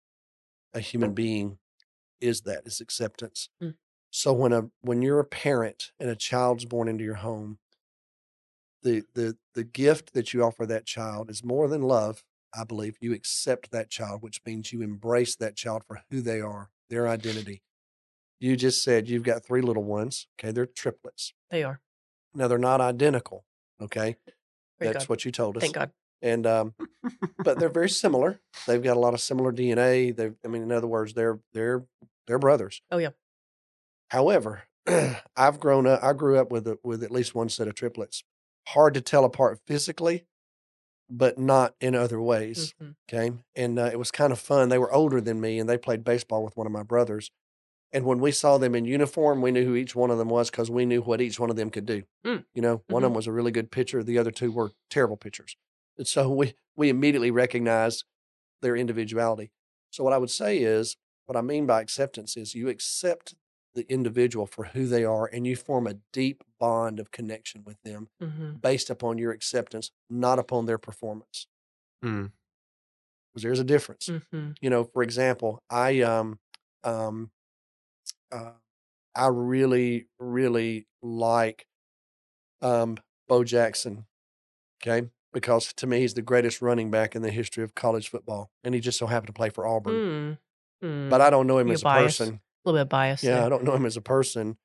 a 0.74 0.80
human 0.80 1.14
being 1.14 1.58
is 2.20 2.42
that 2.42 2.64
is 2.66 2.82
acceptance. 2.82 3.50
Mm. 3.62 3.76
So 4.10 4.34
when 4.34 4.52
a 4.52 4.70
when 4.82 5.02
you're 5.02 5.20
a 5.20 5.26
parent 5.26 5.92
and 6.00 6.10
a 6.10 6.16
child's 6.16 6.66
born 6.66 6.88
into 6.88 7.04
your 7.04 7.16
home, 7.16 7.60
the 8.84 9.04
the 9.14 9.38
the 9.56 9.64
gift 9.64 10.14
that 10.14 10.34
you 10.34 10.44
offer 10.44 10.66
that 10.66 10.86
child 10.86 11.30
is 11.30 11.44
more 11.44 11.68
than 11.68 11.82
love. 11.82 12.24
I 12.54 12.64
believe 12.66 12.98
you 13.00 13.14
accept 13.14 13.72
that 13.72 13.90
child, 13.90 14.22
which 14.22 14.42
means 14.46 14.74
you 14.74 14.82
embrace 14.82 15.36
that 15.38 15.56
child 15.56 15.84
for 15.88 16.02
who 16.10 16.22
they 16.22 16.42
are, 16.42 16.70
their 16.90 17.08
identity. 17.08 17.62
You 18.40 18.56
just 18.58 18.84
said 18.84 19.08
you've 19.08 19.24
got 19.24 19.46
three 19.46 19.62
little 19.62 19.84
ones. 19.84 20.28
Okay, 20.40 20.52
they're 20.52 20.66
triplets. 20.66 21.34
They 21.50 21.64
are. 21.64 21.80
Now 22.34 22.48
they're 22.48 22.58
not 22.58 22.82
identical. 22.82 23.46
Okay, 23.82 24.18
Praise 24.78 24.94
that's 24.94 25.06
God. 25.06 25.10
what 25.10 25.26
you 25.26 25.32
told 25.32 25.58
us. 25.58 25.62
Thank 25.62 25.76
God. 25.76 25.92
And 26.22 26.46
um, 26.46 26.74
but 27.44 27.60
they're 27.60 27.70
very 27.70 27.90
similar. 27.90 28.40
They've 28.68 28.82
got 28.84 28.98
a 28.98 29.00
lot 29.00 29.14
of 29.14 29.22
similar 29.22 29.52
DNA. 29.52 30.16
They, 30.16 30.32
I 30.46 30.48
mean, 30.48 30.62
in 30.62 30.72
other 30.72 30.88
words, 30.88 31.14
they're 31.14 31.40
they're 31.54 31.84
they're 32.28 32.40
brothers. 32.40 32.82
Oh, 32.92 32.98
yeah. 32.98 33.10
However, 34.10 34.64
I've 35.36 35.60
grown 35.60 35.88
up. 35.88 36.04
I 36.04 36.14
grew 36.14 36.38
up 36.38 36.52
with 36.52 36.68
a, 36.68 36.78
with 36.84 37.04
at 37.04 37.12
least 37.12 37.34
one 37.34 37.50
set 37.50 37.68
of 37.68 37.76
triplets. 37.76 38.24
Hard 38.70 38.94
to 38.94 39.02
tell 39.02 39.26
apart 39.26 39.60
physically, 39.66 40.26
but 41.10 41.38
not 41.38 41.76
in 41.82 41.96
other 41.96 42.22
ways. 42.22 42.74
Mhm. 42.82 42.96
Okay, 43.10 43.32
and 43.56 43.80
uh, 43.80 43.90
it 43.92 44.00
was 44.00 44.12
kind 44.12 44.32
of 44.32 44.40
fun. 44.40 44.70
They 44.70 44.78
were 44.78 44.94
older 44.94 45.20
than 45.20 45.42
me, 45.42 45.60
and 45.60 45.70
they 45.70 45.78
played 45.78 46.04
baseball 46.04 46.44
with 46.44 46.56
one 46.56 46.68
of 46.68 46.74
my 46.74 46.84
brothers. 46.84 47.32
And 47.94 48.06
when 48.06 48.20
we 48.20 48.32
saw 48.32 48.58
them 48.58 48.74
in 48.74 48.86
uniform, 48.86 49.42
we 49.42 49.52
knew 49.52 49.66
who 49.66 49.76
each 49.76 49.96
one 49.96 50.12
of 50.12 50.18
them 50.18 50.30
was 50.30 50.50
because 50.50 50.72
we 50.72 50.86
knew 50.86 51.02
what 51.02 51.20
each 51.20 51.40
one 51.40 51.50
of 51.50 51.58
them 51.58 51.70
could 51.70 51.86
do. 51.86 52.04
Mm. 52.26 52.46
You 52.54 52.62
know, 52.62 52.84
one 52.88 53.04
of 53.04 53.08
them 53.10 53.16
was 53.16 53.28
a 53.28 53.34
really 53.34 53.52
good 53.52 53.70
pitcher. 53.70 54.02
The 54.02 54.18
other 54.18 54.32
two 54.32 54.52
were 54.52 54.72
terrible 54.90 55.18
pitchers. 55.18 55.58
And 55.98 56.08
so 56.08 56.30
we 56.30 56.54
we 56.76 56.88
immediately 56.88 57.32
recognized 57.32 58.06
their 58.62 58.78
individuality. 58.78 59.52
So 59.90 60.04
what 60.06 60.14
I 60.14 60.18
would 60.18 60.30
say 60.32 60.60
is, 60.60 60.96
what 61.26 61.36
I 61.38 61.42
mean 61.42 61.66
by 61.66 61.82
acceptance 61.82 62.38
is 62.38 62.56
you 62.56 62.70
accept 62.70 63.36
the 63.74 63.90
individual 63.92 64.46
for 64.46 64.66
who 64.66 64.88
they 64.88 65.04
are, 65.06 65.28
and 65.28 65.48
you 65.48 65.56
form 65.56 65.88
a 65.88 65.96
deep 66.14 66.44
bond 66.60 67.00
of 67.00 67.12
connection 67.12 67.64
with 67.64 67.82
them 67.84 68.10
Mhm. 68.22 68.62
based 68.62 68.90
upon 68.90 69.18
your 69.18 69.32
acceptance, 69.32 69.92
not 70.10 70.40
upon 70.40 70.66
their 70.66 70.78
performance. 70.78 71.48
Hmm. 72.04 72.28
Because 73.34 73.44
there's 73.44 73.60
a 73.60 73.64
difference 73.64 74.10
Mhm. 74.10 74.56
you 74.62 74.70
know 74.70 74.84
for 74.84 75.04
example 75.04 75.64
i 75.70 76.02
um 76.02 76.40
um 76.84 77.32
uh, 78.32 78.54
i 79.16 79.28
really 79.28 80.08
really 80.20 80.88
like 81.02 81.68
um 82.62 82.98
bo 83.28 83.44
jackson 83.44 84.06
okay 84.82 85.10
because 85.34 85.74
to 85.74 85.88
me 85.88 86.00
he's 86.02 86.14
the 86.16 86.22
greatest 86.22 86.62
running 86.62 86.92
back 86.92 87.16
in 87.16 87.22
the 87.24 87.32
history 87.32 87.64
of 87.64 87.76
college 87.76 88.10
football 88.10 88.52
and 88.64 88.76
he 88.76 88.82
just 88.82 89.00
so 89.00 89.08
happened 89.08 89.28
to 89.28 89.34
play 89.34 89.50
for 89.50 89.68
auburn 89.68 89.94
Mm. 89.96 90.38
Mm. 90.84 91.10
but 91.10 91.22
i 91.22 91.30
don't 91.30 91.48
know 91.48 91.60
him 91.60 91.68
You're 91.68 91.76
as 91.76 91.82
a 91.84 91.86
biased. 91.86 92.20
person 92.20 92.42
a 92.66 92.70
little 92.70 92.84
bit 92.86 92.90
biased. 92.90 93.24
yeah 93.24 93.36
there. 93.38 93.46
i 93.46 93.50
don't 93.50 93.64
know 93.64 93.74
him 93.76 93.86
as 93.86 93.98
a 93.98 94.02
person 94.02 94.58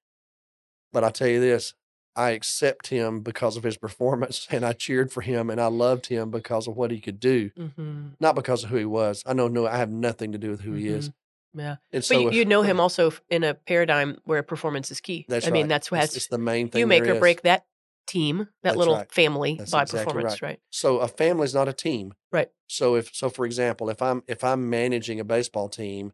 but 0.92 1.04
i 1.04 1.10
tell 1.10 1.28
you 1.28 1.40
this 1.40 1.74
i 2.14 2.30
accept 2.30 2.88
him 2.88 3.20
because 3.20 3.56
of 3.56 3.62
his 3.62 3.76
performance 3.76 4.46
and 4.50 4.64
i 4.64 4.72
cheered 4.72 5.12
for 5.12 5.20
him 5.20 5.50
and 5.50 5.60
i 5.60 5.66
loved 5.66 6.06
him 6.06 6.30
because 6.30 6.66
of 6.66 6.76
what 6.76 6.90
he 6.90 7.00
could 7.00 7.20
do 7.20 7.50
Mhm. 7.58 8.12
not 8.20 8.34
because 8.34 8.64
of 8.64 8.70
who 8.70 8.76
he 8.76 8.84
was 8.84 9.22
i 9.26 9.32
know 9.32 9.48
no 9.48 9.66
i 9.66 9.76
have 9.76 9.90
nothing 9.90 10.32
to 10.32 10.38
do 10.38 10.50
with 10.50 10.60
who 10.60 10.72
he 10.74 10.88
is 10.88 11.08
Mhm. 11.08 11.14
Yeah. 11.58 11.70
and 11.70 12.00
But 12.00 12.04
so 12.04 12.18
you, 12.20 12.28
if- 12.28 12.34
you 12.34 12.44
know 12.44 12.60
him 12.62 12.80
also 12.80 13.12
in 13.30 13.42
a 13.42 13.54
paradigm 13.54 14.18
where 14.24 14.42
performance 14.42 14.90
is 14.90 15.00
key. 15.00 15.24
That's 15.26 15.46
I 15.46 15.50
mean, 15.50 15.68
that's 15.68 15.90
what 15.90 16.02
It's, 16.02 16.12
has 16.12 16.16
it's 16.16 16.26
the 16.28 16.36
main 16.36 16.68
thing. 16.68 16.80
you 16.80 16.86
make 16.86 17.04
or 17.04 17.14
is. 17.14 17.18
break 17.18 17.40
that 17.42 17.64
team, 18.06 18.40
that 18.40 18.48
That's 18.62 18.76
little 18.76 18.96
right. 18.96 19.10
family 19.10 19.54
That's 19.56 19.70
by 19.70 19.80
exactly 19.82 20.04
performance, 20.04 20.42
right. 20.42 20.48
right? 20.50 20.60
So 20.68 20.98
a 20.98 21.08
family's 21.08 21.54
not 21.54 21.66
a 21.66 21.72
team. 21.72 22.12
Right. 22.30 22.50
So 22.66 22.94
if 22.94 23.14
so, 23.14 23.30
for 23.30 23.46
example, 23.46 23.88
if 23.88 24.02
I'm 24.02 24.22
if 24.28 24.44
I'm 24.44 24.68
managing 24.68 25.18
a 25.18 25.24
baseball 25.24 25.70
team, 25.70 26.12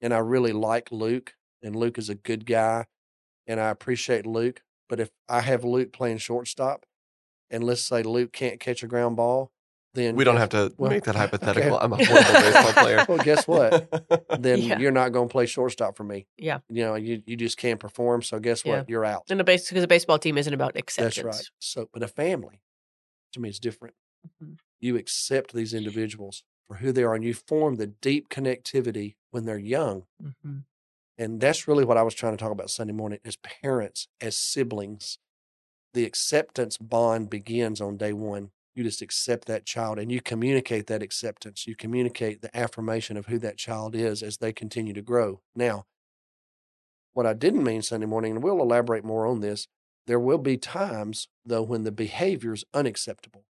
and 0.00 0.12
I 0.14 0.18
really 0.18 0.52
like 0.52 0.90
Luke, 0.92 1.34
and 1.62 1.74
Luke 1.76 1.98
is 1.98 2.08
a 2.08 2.14
good 2.14 2.46
guy, 2.46 2.86
and 3.46 3.60
I 3.60 3.70
appreciate 3.70 4.26
Luke, 4.26 4.62
but 4.88 5.00
if 5.00 5.10
I 5.28 5.40
have 5.40 5.64
Luke 5.64 5.92
playing 5.92 6.18
shortstop, 6.18 6.86
and 7.50 7.62
let's 7.64 7.82
say 7.82 8.02
Luke 8.02 8.32
can't 8.32 8.58
catch 8.60 8.82
a 8.82 8.86
ground 8.86 9.16
ball, 9.16 9.52
then 9.94 10.14
We 10.14 10.24
don't 10.24 10.36
have 10.36 10.50
to 10.50 10.74
well, 10.76 10.90
make 10.90 11.04
that 11.04 11.10
okay. 11.14 11.20
hypothetical. 11.20 11.78
I'm 11.78 11.92
a 11.92 12.04
horrible 12.04 12.32
baseball 12.32 12.72
player. 12.74 13.06
Well, 13.08 13.18
guess 13.18 13.48
what? 13.48 13.88
Then 14.38 14.60
Yeah. 14.60 14.78
you're 14.78 14.90
not 14.90 15.12
going 15.12 15.28
to 15.28 15.32
play 15.32 15.46
shortstop 15.46 15.96
for 15.96 16.04
me. 16.04 16.26
Yeah. 16.36 16.58
You 16.68 16.84
know, 16.84 16.94
you, 16.96 17.22
you 17.24 17.34
just 17.36 17.56
can't 17.56 17.80
perform. 17.80 18.20
So 18.22 18.38
guess 18.38 18.62
Yeah. 18.64 18.78
what? 18.80 18.90
You're 18.90 19.06
out. 19.06 19.22
And 19.30 19.40
a 19.40 19.44
base 19.44 19.68
because 19.68 19.82
a 19.84 19.88
baseball 19.88 20.18
team 20.18 20.36
isn't 20.36 20.52
about 20.52 20.76
acceptance. 20.76 21.14
That's 21.16 21.24
right. 21.24 21.50
So, 21.60 21.88
but 21.94 22.02
a 22.02 22.08
family, 22.08 22.60
to 23.32 23.40
me, 23.40 23.48
is 23.48 23.58
different. 23.58 23.94
Mhm. 24.42 24.58
You 24.80 24.96
accept 24.98 25.54
these 25.54 25.72
individuals 25.72 26.42
for 26.68 26.74
who 26.76 26.92
they 26.92 27.02
are, 27.04 27.14
and 27.14 27.24
you 27.24 27.32
form 27.32 27.76
the 27.76 27.86
deep 27.86 28.28
connectivity 28.28 29.14
when 29.36 29.44
they're 29.44 29.58
young. 29.58 30.06
Mhm. 30.22 30.64
And 31.18 31.40
that's 31.42 31.68
really 31.68 31.84
what 31.84 31.98
I 31.98 32.02
was 32.02 32.14
trying 32.14 32.32
to 32.32 32.42
talk 32.42 32.52
about 32.52 32.70
Sunday 32.70 32.94
morning 32.94 33.18
as 33.22 33.36
parents, 33.36 34.08
as 34.18 34.34
siblings. 34.34 35.18
The 35.92 36.06
acceptance 36.06 36.78
bond 36.78 37.28
begins 37.28 37.82
on 37.82 37.98
day 37.98 38.14
one. 38.14 38.52
You 38.74 38.82
just 38.82 39.02
accept 39.02 39.46
that 39.46 39.66
child 39.66 39.98
and 39.98 40.10
you 40.10 40.22
communicate 40.22 40.86
that 40.86 41.02
acceptance. 41.02 41.66
You 41.66 41.76
communicate 41.76 42.40
the 42.40 42.54
affirmation 42.56 43.18
of 43.18 43.26
who 43.26 43.38
that 43.40 43.58
child 43.58 43.94
is 43.94 44.22
as 44.22 44.38
they 44.38 44.54
continue 44.54 44.94
to 44.94 45.02
grow. 45.02 45.42
Now, 45.54 45.84
what 47.12 47.26
I 47.26 47.34
didn't 47.34 47.64
mean 47.64 47.82
Sunday 47.82 48.06
morning, 48.06 48.32
and 48.32 48.42
we'll 48.42 48.60
elaborate 48.60 49.04
more 49.04 49.26
on 49.26 49.40
this, 49.40 49.68
there 50.06 50.20
will 50.20 50.38
be 50.38 50.56
times, 50.56 51.28
though, 51.44 51.62
when 51.62 51.84
the 51.84 51.92
behavior 51.92 52.54
is 52.54 52.64
unacceptable. 52.72 53.44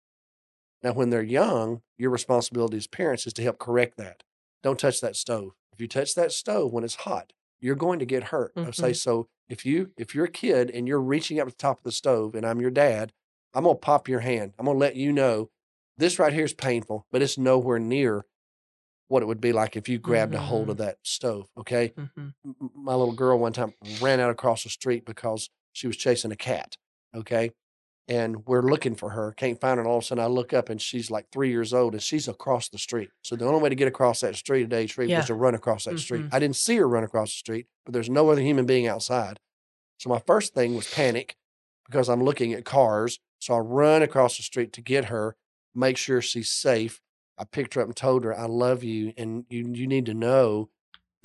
Now, 0.81 0.93
when 0.93 1.11
they're 1.11 1.21
young, 1.21 1.83
your 1.95 2.09
responsibility 2.09 2.77
as 2.77 2.87
parents 2.87 3.27
is 3.27 3.33
to 3.33 3.43
help 3.43 3.59
correct 3.59 3.97
that. 3.97 4.23
Don't 4.63 4.79
touch 4.79 5.01
that 5.01 5.15
stove. 5.15 5.53
If 5.75 5.81
you 5.81 5.87
touch 5.89 6.15
that 6.15 6.31
stove 6.31 6.71
when 6.71 6.85
it's 6.85 6.95
hot, 6.95 7.33
you're 7.59 7.75
going 7.75 7.99
to 7.99 8.05
get 8.05 8.23
hurt. 8.25 8.53
I 8.55 8.71
say 8.71 8.93
so. 8.93 9.27
If 9.49 9.65
you 9.65 9.91
if 9.97 10.15
you're 10.15 10.25
a 10.25 10.31
kid 10.31 10.71
and 10.71 10.87
you're 10.87 11.01
reaching 11.01 11.37
up 11.39 11.47
to 11.49 11.51
the 11.53 11.57
top 11.57 11.79
of 11.79 11.83
the 11.83 11.91
stove, 11.91 12.33
and 12.33 12.45
I'm 12.45 12.61
your 12.61 12.71
dad, 12.71 13.11
I'm 13.53 13.63
gonna 13.65 13.75
pop 13.75 14.07
your 14.07 14.21
hand. 14.21 14.53
I'm 14.57 14.65
gonna 14.65 14.79
let 14.79 14.95
you 14.95 15.11
know 15.11 15.49
this 15.97 16.17
right 16.17 16.31
here 16.33 16.45
is 16.45 16.53
painful, 16.53 17.05
but 17.11 17.21
it's 17.21 17.37
nowhere 17.37 17.77
near 17.77 18.25
what 19.09 19.21
it 19.21 19.25
would 19.27 19.41
be 19.41 19.51
like 19.53 19.75
if 19.75 19.87
you 19.89 19.99
grabbed 19.99 20.33
a 20.33 20.39
hold 20.39 20.69
of 20.69 20.77
that 20.77 20.97
stove. 21.03 21.49
Okay 21.57 21.93
Mhm. 21.97 22.33
m- 22.45 22.55
m- 22.61 22.71
my 22.73 22.95
little 22.95 23.13
girl 23.13 23.37
one 23.37 23.53
time 23.53 23.73
ran 24.01 24.19
out 24.21 24.31
across 24.31 24.63
the 24.63 24.69
street 24.69 25.05
because 25.05 25.49
she 25.73 25.87
was 25.87 25.97
chasing 25.97 26.31
a 26.31 26.35
cat. 26.35 26.77
Okay. 27.13 27.51
And 28.07 28.45
we're 28.45 28.61
looking 28.61 28.93
for 28.95 29.09
her, 29.11 29.31
can't 29.31 29.59
find 29.59 29.77
her. 29.77 29.81
And 29.81 29.89
all 29.89 29.97
of 29.97 30.03
a 30.03 30.05
sudden 30.05 30.23
I 30.23 30.27
look 30.27 30.53
up 30.53 30.69
and 30.69 30.79
she's 30.79 31.09
like 31.09 31.25
three 31.31 31.49
years 31.49 31.73
old 31.73 31.93
and 31.93 32.03
she's 32.03 32.27
across 32.27 32.69
the 32.69 32.77
street. 32.77 33.09
So 33.23 33.35
the 33.35 33.45
only 33.45 33.61
way 33.61 33.69
to 33.69 33.75
get 33.75 33.87
across 33.87 34.21
that 34.21 34.35
street 34.35 34.63
at 34.63 34.69
Day 34.69 34.85
Street 34.85 35.09
Yeah. 35.09 35.17
was 35.17 35.25
to 35.27 35.33
run 35.33 35.55
across 35.55 35.85
that 35.85 35.97
street. 35.97 36.25
Mhm. 36.25 36.29
I 36.33 36.37
didn't 36.39 36.55
see 36.57 36.75
her 36.75 36.87
run 36.87 37.03
across 37.03 37.29
the 37.31 37.37
street, 37.37 37.65
but 37.83 37.93
there's 37.93 38.09
no 38.09 38.29
other 38.29 38.41
human 38.41 38.65
being 38.67 38.85
outside. 38.87 39.39
So 39.97 40.09
my 40.09 40.19
first 40.19 40.53
thing 40.53 40.75
was 40.75 40.87
panic 40.93 41.35
because 41.87 42.07
I'm 42.09 42.23
looking 42.23 42.53
at 42.53 42.63
cars. 42.63 43.19
So 43.39 43.55
I 43.55 43.59
run 43.59 44.03
across 44.03 44.37
the 44.37 44.43
street 44.43 44.71
to 44.73 44.81
get 44.81 45.05
her, 45.05 45.35
make 45.73 45.97
sure 45.97 46.21
she's 46.21 46.51
safe. 46.51 47.01
I 47.39 47.43
picked 47.43 47.73
her 47.73 47.81
up 47.81 47.87
and 47.87 47.95
told 47.95 48.23
her, 48.23 48.37
I 48.37 48.45
love 48.45 48.83
you 48.83 49.13
and 49.17 49.45
you 49.49 49.67
you 49.73 49.87
need 49.87 50.05
to 50.05 50.13
know 50.13 50.69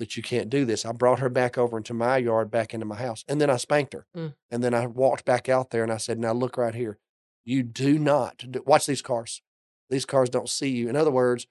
that 0.00 0.16
you 0.16 0.22
can't 0.24 0.50
do 0.50 0.64
this. 0.64 0.84
I 0.84 0.90
brought 0.90 1.20
her 1.20 1.28
back 1.28 1.56
over 1.56 1.76
into 1.76 1.94
my 1.94 2.16
yard, 2.16 2.50
back 2.50 2.74
into 2.74 2.84
my 2.86 2.96
house, 2.96 3.24
and 3.28 3.40
then 3.40 3.48
I 3.48 3.56
spanked 3.56 3.92
her. 3.92 4.06
Mm. 4.16 4.34
And 4.50 4.64
then 4.64 4.74
I 4.74 4.86
walked 4.86 5.24
back 5.24 5.48
out 5.48 5.70
there 5.70 5.84
and 5.84 5.92
I 5.92 5.98
said, 5.98 6.18
Now 6.18 6.32
look 6.32 6.56
right 6.56 6.74
here. 6.74 6.98
You 7.44 7.62
do 7.62 7.98
not 7.98 8.44
do, 8.50 8.62
watch 8.66 8.86
these 8.86 9.02
cars. 9.02 9.40
These 9.88 10.04
cars 10.06 10.28
don't 10.28 10.48
see 10.48 10.68
you. 10.70 10.88
In 10.88 10.96
other 10.96 11.10
words, 11.10 11.46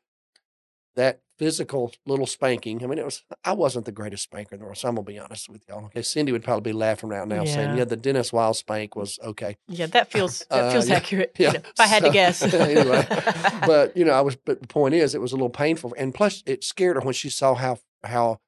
that 0.96 1.22
physical 1.38 1.94
little 2.06 2.26
spanking. 2.26 2.84
I 2.84 2.88
mean, 2.88 3.00
it 3.00 3.06
was 3.06 3.24
I 3.46 3.54
wasn't 3.54 3.86
the 3.86 3.92
greatest 3.94 4.24
spanker 4.24 4.56
in 4.56 4.60
the 4.60 4.66
world, 4.66 4.78
so 4.78 4.90
I'm 4.90 4.96
gonna 4.96 5.06
be 5.06 5.18
honest 5.20 5.48
with 5.50 5.64
y'all. 5.70 5.86
Okay. 5.86 6.02
Cindy 6.02 6.32
would 6.34 6.44
probably 6.44 6.72
be 6.72 6.78
laughing 6.78 7.10
right 7.10 7.26
now 7.28 7.46
saying, 7.46 7.70
Yeah. 7.72 7.76
Yeah, 7.78 7.84
the 7.86 7.96
Dennis 7.96 8.34
Wiles 8.34 8.60
spank 8.60 8.96
was 8.96 9.18
okay. 9.24 9.56
Yeah, 9.68 9.86
that 9.88 10.12
feels 10.12 10.40
that 10.50 10.66
Uh, 10.66 10.72
feels 10.72 10.90
yeah, 10.90 10.96
accurate. 10.96 11.36
yeah. 11.38 11.48
You 11.48 11.54
know, 11.54 11.60
if 11.70 11.80
I 11.80 11.88
had 11.88 12.04
to 12.04 12.10
guess. 12.12 12.42
anyway, 12.54 13.06
but 13.66 13.96
you 13.96 14.04
know, 14.04 14.12
I 14.14 14.22
was. 14.22 14.36
But 14.36 14.62
the 14.62 14.68
point 14.68 14.96
is, 14.96 15.16
it 15.16 15.22
was 15.22 15.32
a 15.32 15.36
little 15.36 15.50
painful, 15.50 15.94
and 15.98 16.14
plus, 16.14 16.44
it 16.46 16.64
scared 16.64 16.96
her 16.98 17.02
when 17.02 17.14
she 17.14 17.30
saw 17.30 17.54
how 17.56 17.78
how 18.04 18.40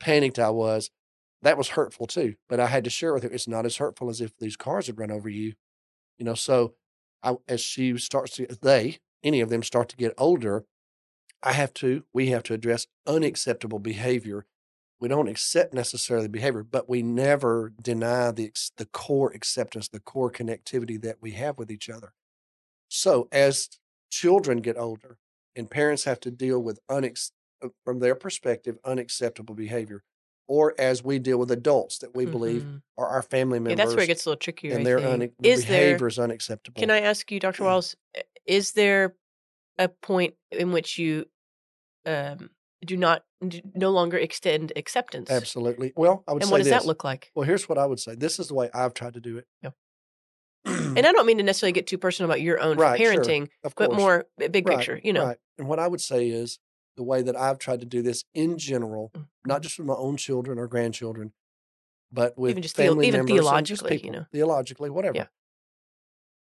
panicked 0.00 0.38
I 0.38 0.50
was. 0.50 0.90
That 1.42 1.58
was 1.58 1.70
hurtful 1.70 2.06
too. 2.06 2.34
But 2.48 2.60
I 2.60 2.66
had 2.66 2.84
to 2.84 2.90
share 2.90 3.14
with 3.14 3.24
her, 3.24 3.30
it's 3.30 3.48
not 3.48 3.66
as 3.66 3.76
hurtful 3.76 4.10
as 4.10 4.20
if 4.20 4.36
these 4.38 4.56
cars 4.56 4.86
had 4.86 4.98
run 4.98 5.10
over 5.10 5.28
you. 5.28 5.54
You 6.18 6.24
know, 6.24 6.34
so 6.34 6.74
I, 7.22 7.36
as 7.48 7.60
she 7.60 7.96
starts 7.98 8.36
to, 8.36 8.46
they, 8.60 8.98
any 9.24 9.40
of 9.40 9.48
them, 9.48 9.62
start 9.62 9.88
to 9.90 9.96
get 9.96 10.14
older, 10.18 10.64
I 11.42 11.52
have 11.52 11.74
to, 11.74 12.04
we 12.12 12.28
have 12.28 12.44
to 12.44 12.54
address 12.54 12.86
unacceptable 13.06 13.80
behavior. 13.80 14.46
We 15.00 15.08
don't 15.08 15.28
accept 15.28 15.74
necessarily 15.74 16.28
behavior, 16.28 16.62
but 16.62 16.88
we 16.88 17.02
never 17.02 17.72
deny 17.82 18.30
the 18.30 18.52
the 18.76 18.86
core 18.86 19.32
acceptance, 19.32 19.88
the 19.88 19.98
core 19.98 20.30
connectivity 20.30 21.00
that 21.02 21.16
we 21.20 21.32
have 21.32 21.58
with 21.58 21.72
each 21.72 21.90
other. 21.90 22.12
So 22.88 23.26
as 23.32 23.68
children 24.10 24.58
get 24.58 24.78
older 24.78 25.18
and 25.56 25.68
parents 25.68 26.04
have 26.04 26.20
to 26.20 26.30
deal 26.30 26.62
with 26.62 26.78
unex- 26.88 27.32
from 27.84 27.98
their 28.00 28.14
perspective 28.14 28.78
unacceptable 28.84 29.54
behavior, 29.54 30.02
or 30.48 30.74
as 30.78 31.02
we 31.02 31.18
deal 31.18 31.38
with 31.38 31.50
adults 31.50 31.98
that 31.98 32.14
we 32.14 32.26
believe 32.26 32.62
Mhm. 32.64 32.82
are 32.98 33.06
our 33.08 33.22
family 33.22 33.58
Yeah, 33.58 33.62
members, 33.64 33.76
that's 33.78 33.96
where 33.96 34.04
it 34.04 34.08
gets 34.08 34.26
a 34.26 34.28
little 34.30 34.38
trickier. 34.40 34.72
I 34.72 34.76
and 34.76 34.86
their 34.86 34.98
think. 35.00 35.34
is 35.42 35.64
behavior 35.64 36.06
is 36.08 36.18
unacceptable. 36.18 36.80
Can 36.80 36.90
I 36.90 37.00
ask 37.00 37.30
you, 37.30 37.40
Dr. 37.40 37.64
Wiles, 37.64 37.96
uh, 38.16 38.22
is 38.46 38.72
there 38.72 39.14
a 39.78 39.88
point 39.88 40.34
in 40.50 40.72
which 40.72 40.98
you 40.98 41.26
um, 42.04 42.50
do 42.84 42.96
not 42.96 43.24
no 43.74 43.90
longer 43.90 44.18
extend 44.18 44.72
acceptance? 44.76 45.30
Absolutely. 45.30 45.92
Well, 45.96 46.24
I 46.26 46.32
would 46.32 46.42
And 46.42 46.48
say 46.48 46.52
what 46.52 46.58
does 46.58 46.66
this. 46.66 46.82
that 46.82 46.86
look 46.86 47.04
like? 47.04 47.30
Well, 47.34 47.46
here's 47.46 47.68
what 47.68 47.78
I 47.78 47.86
would 47.86 48.00
say. 48.00 48.14
This 48.16 48.38
is 48.40 48.48
the 48.48 48.54
way 48.54 48.70
I've 48.74 48.92
tried 48.94 49.14
to 49.14 49.20
do 49.20 49.38
it. 49.38 49.46
Yeah. 49.62 49.70
And 50.64 50.98
I 51.06 51.12
don't 51.12 51.26
mean 51.26 51.38
to 51.38 51.42
necessarily 51.44 51.72
get 51.72 51.86
too 51.86 51.98
personal 51.98 52.30
about 52.30 52.40
your 52.40 52.60
own 52.60 52.76
Right, 52.76 52.98
sure. 53.00 53.12
parenting, 53.12 53.48
of 53.64 53.74
but 53.76 53.92
more 53.94 54.26
big 54.36 54.66
Right, 54.66 54.76
picture. 54.78 55.00
You 55.02 55.12
know, 55.12 55.24
Right. 55.26 55.38
And 55.58 55.68
what 55.68 55.78
I 55.78 55.88
would 55.88 56.00
say 56.00 56.28
is 56.28 56.58
the 56.96 57.02
way 57.02 57.22
that 57.22 57.36
I've 57.36 57.58
tried 57.58 57.80
to 57.80 57.86
do 57.86 58.02
this 58.02 58.24
in 58.34 58.58
general, 58.58 59.12
Mhm. 59.14 59.28
not 59.46 59.62
just 59.62 59.78
with 59.78 59.86
my 59.86 59.94
own 59.94 60.16
children 60.16 60.58
or 60.58 60.66
grandchildren, 60.68 61.32
but 62.12 62.36
with 62.38 62.52
Even 62.52 62.62
just 62.62 62.76
family 62.76 63.06
even 63.08 63.20
members 63.20 63.46
theologically, 63.46 64.00
you 64.04 64.10
know. 64.10 64.26
theologically, 64.32 64.90
whatever. 64.90 65.16
Yeah. 65.16 65.26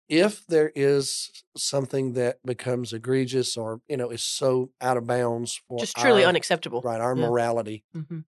If 0.08 0.44
there 0.46 0.72
is 0.74 1.44
something 1.56 2.14
that 2.14 2.44
becomes 2.44 2.92
egregious 2.92 3.56
or 3.56 3.80
you 3.88 3.96
know 3.96 4.10
is 4.10 4.22
so 4.24 4.72
out 4.80 4.96
of 4.96 5.06
bounds 5.06 5.60
for 5.68 5.78
just 5.80 5.96
truly 5.96 6.24
our, 6.24 6.28
unacceptable. 6.28 6.82
right 6.82 7.00
our 7.00 7.14
Yeah. 7.14 7.28
morality, 7.28 7.84
hmm 7.92 8.20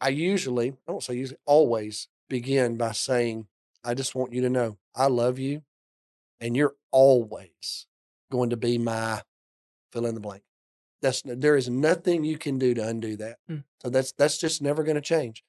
I 0.00 0.10
usually, 0.10 0.70
I 0.72 0.92
don't 0.92 1.02
say 1.02 1.14
usually, 1.14 1.40
always 1.46 2.08
begin 2.28 2.76
by 2.76 2.92
saying, 2.92 3.48
I 3.82 3.94
just 3.94 4.14
want 4.14 4.32
you 4.32 4.42
to 4.42 4.50
know 4.50 4.78
I 4.94 5.06
love 5.08 5.38
you 5.38 5.62
and 6.40 6.56
you're 6.56 6.76
always 6.92 7.86
going 8.30 8.50
to 8.50 8.56
be 8.56 8.78
my 8.78 9.22
fill 9.92 10.06
in 10.06 10.14
the 10.14 10.20
blank. 10.20 10.42
That's 11.00 11.22
there 11.24 11.56
is 11.56 11.68
nothing 11.68 12.24
you 12.24 12.38
can 12.38 12.58
do 12.58 12.74
to 12.74 12.86
undo 12.86 13.16
that. 13.16 13.38
Mm. 13.50 13.64
So 13.82 13.90
that's 13.90 14.12
that's 14.12 14.38
just 14.38 14.60
never 14.62 14.82
going 14.82 14.96
to 14.96 15.00
change. 15.00 15.44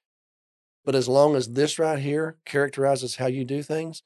But 0.84 0.94
as 0.94 1.08
long 1.08 1.36
as 1.36 1.50
this 1.50 1.78
right 1.78 1.98
here 1.98 2.36
characterizes 2.44 3.16
how 3.16 3.26
you 3.26 3.44
do 3.44 3.62
things, 3.62 4.02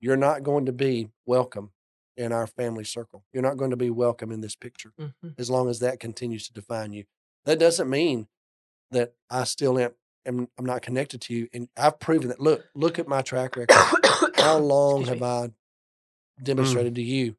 you're 0.00 0.16
not 0.16 0.42
going 0.42 0.66
to 0.66 0.72
be 0.72 1.08
welcome 1.26 1.70
in 2.16 2.32
our 2.32 2.46
family 2.46 2.84
circle. 2.84 3.24
You're 3.32 3.42
not 3.42 3.56
going 3.56 3.70
to 3.70 3.76
be 3.76 3.90
welcome 3.90 4.30
in 4.30 4.40
this 4.40 4.56
picture 4.56 4.92
hmm 4.98 5.28
as 5.38 5.48
long 5.50 5.70
as 5.70 5.78
that 5.78 6.00
continues 6.00 6.46
to 6.48 6.52
define 6.52 6.92
you. 6.92 7.04
That 7.44 7.58
doesn't 7.58 7.88
mean 7.88 8.26
that 8.90 9.14
I 9.30 9.44
still 9.44 9.78
am, 9.78 9.92
am 10.26 10.48
I'm 10.58 10.66
not 10.66 10.82
connected 10.82 11.20
to 11.22 11.34
you. 11.34 11.48
And 11.52 11.68
I've 11.76 11.98
proven 11.98 12.28
that. 12.28 12.40
Look, 12.40 12.64
look 12.74 12.98
at 12.98 13.08
my 13.08 13.22
track 13.22 13.56
record. 13.56 13.74
How 14.36 14.58
long 14.58 15.02
Excuse 15.02 15.08
have 15.08 15.20
me. 15.20 15.26
I 15.26 15.50
demonstrated 16.42 16.94
to 16.96 17.02
you 17.02 17.36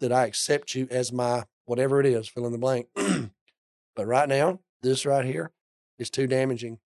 that 0.00 0.12
I 0.12 0.26
accept 0.26 0.74
you 0.74 0.86
as 0.90 1.12
my 1.12 1.44
whatever 1.68 2.00
it 2.00 2.06
is, 2.06 2.28
fill 2.28 2.46
in 2.46 2.52
the 2.52 2.58
blank. 2.58 2.88
but 3.96 4.06
right 4.06 4.28
now, 4.28 4.60
this 4.82 5.04
right 5.04 5.24
here 5.24 5.52
is 5.98 6.10
too 6.10 6.26
damaging. 6.26 6.78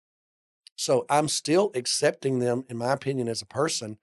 So 0.77 1.07
I'm 1.09 1.29
still 1.29 1.71
accepting 1.75 2.39
them, 2.39 2.65
in 2.69 2.77
my 2.77 2.93
opinion, 2.93 3.29
as 3.29 3.43
a 3.43 3.47
person, 3.47 3.99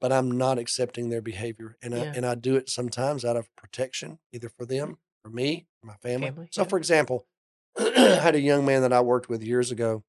but 0.00 0.12
I'm 0.12 0.30
not 0.30 0.58
accepting 0.58 1.08
their 1.08 1.22
behavior. 1.22 1.76
And 1.82 1.94
I 1.94 1.98
and 1.98 2.26
I 2.26 2.34
do 2.34 2.56
it 2.56 2.68
sometimes 2.68 3.24
out 3.24 3.36
of 3.36 3.54
protection, 3.56 4.18
either 4.32 4.48
for 4.48 4.66
them, 4.66 4.98
for 5.22 5.30
me, 5.30 5.66
for 5.80 5.86
my 5.86 5.96
family. 6.02 6.28
Family, 6.28 6.48
so 6.50 6.62
yeah. 6.62 6.68
for 6.68 6.76
example, 6.76 7.26
I 7.78 8.18
had 8.20 8.34
a 8.34 8.40
young 8.40 8.66
man 8.66 8.82
that 8.82 8.92
I 8.92 9.00
worked 9.00 9.28
with 9.28 9.42
years 9.42 9.70
ago, 9.70 10.02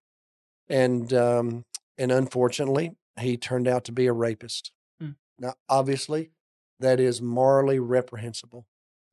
and 0.67 1.13
um, 1.13 1.65
and 1.97 2.11
unfortunately, 2.11 2.95
he 3.19 3.37
turned 3.37 3.67
out 3.67 3.85
to 3.85 3.91
be 3.91 4.07
a 4.07 4.13
rapist. 4.13 4.71
Mm. 5.01 5.15
Now, 5.37 5.53
obviously, 5.69 6.31
that 6.79 6.99
is 6.99 7.21
morally 7.21 7.79
reprehensible. 7.79 8.65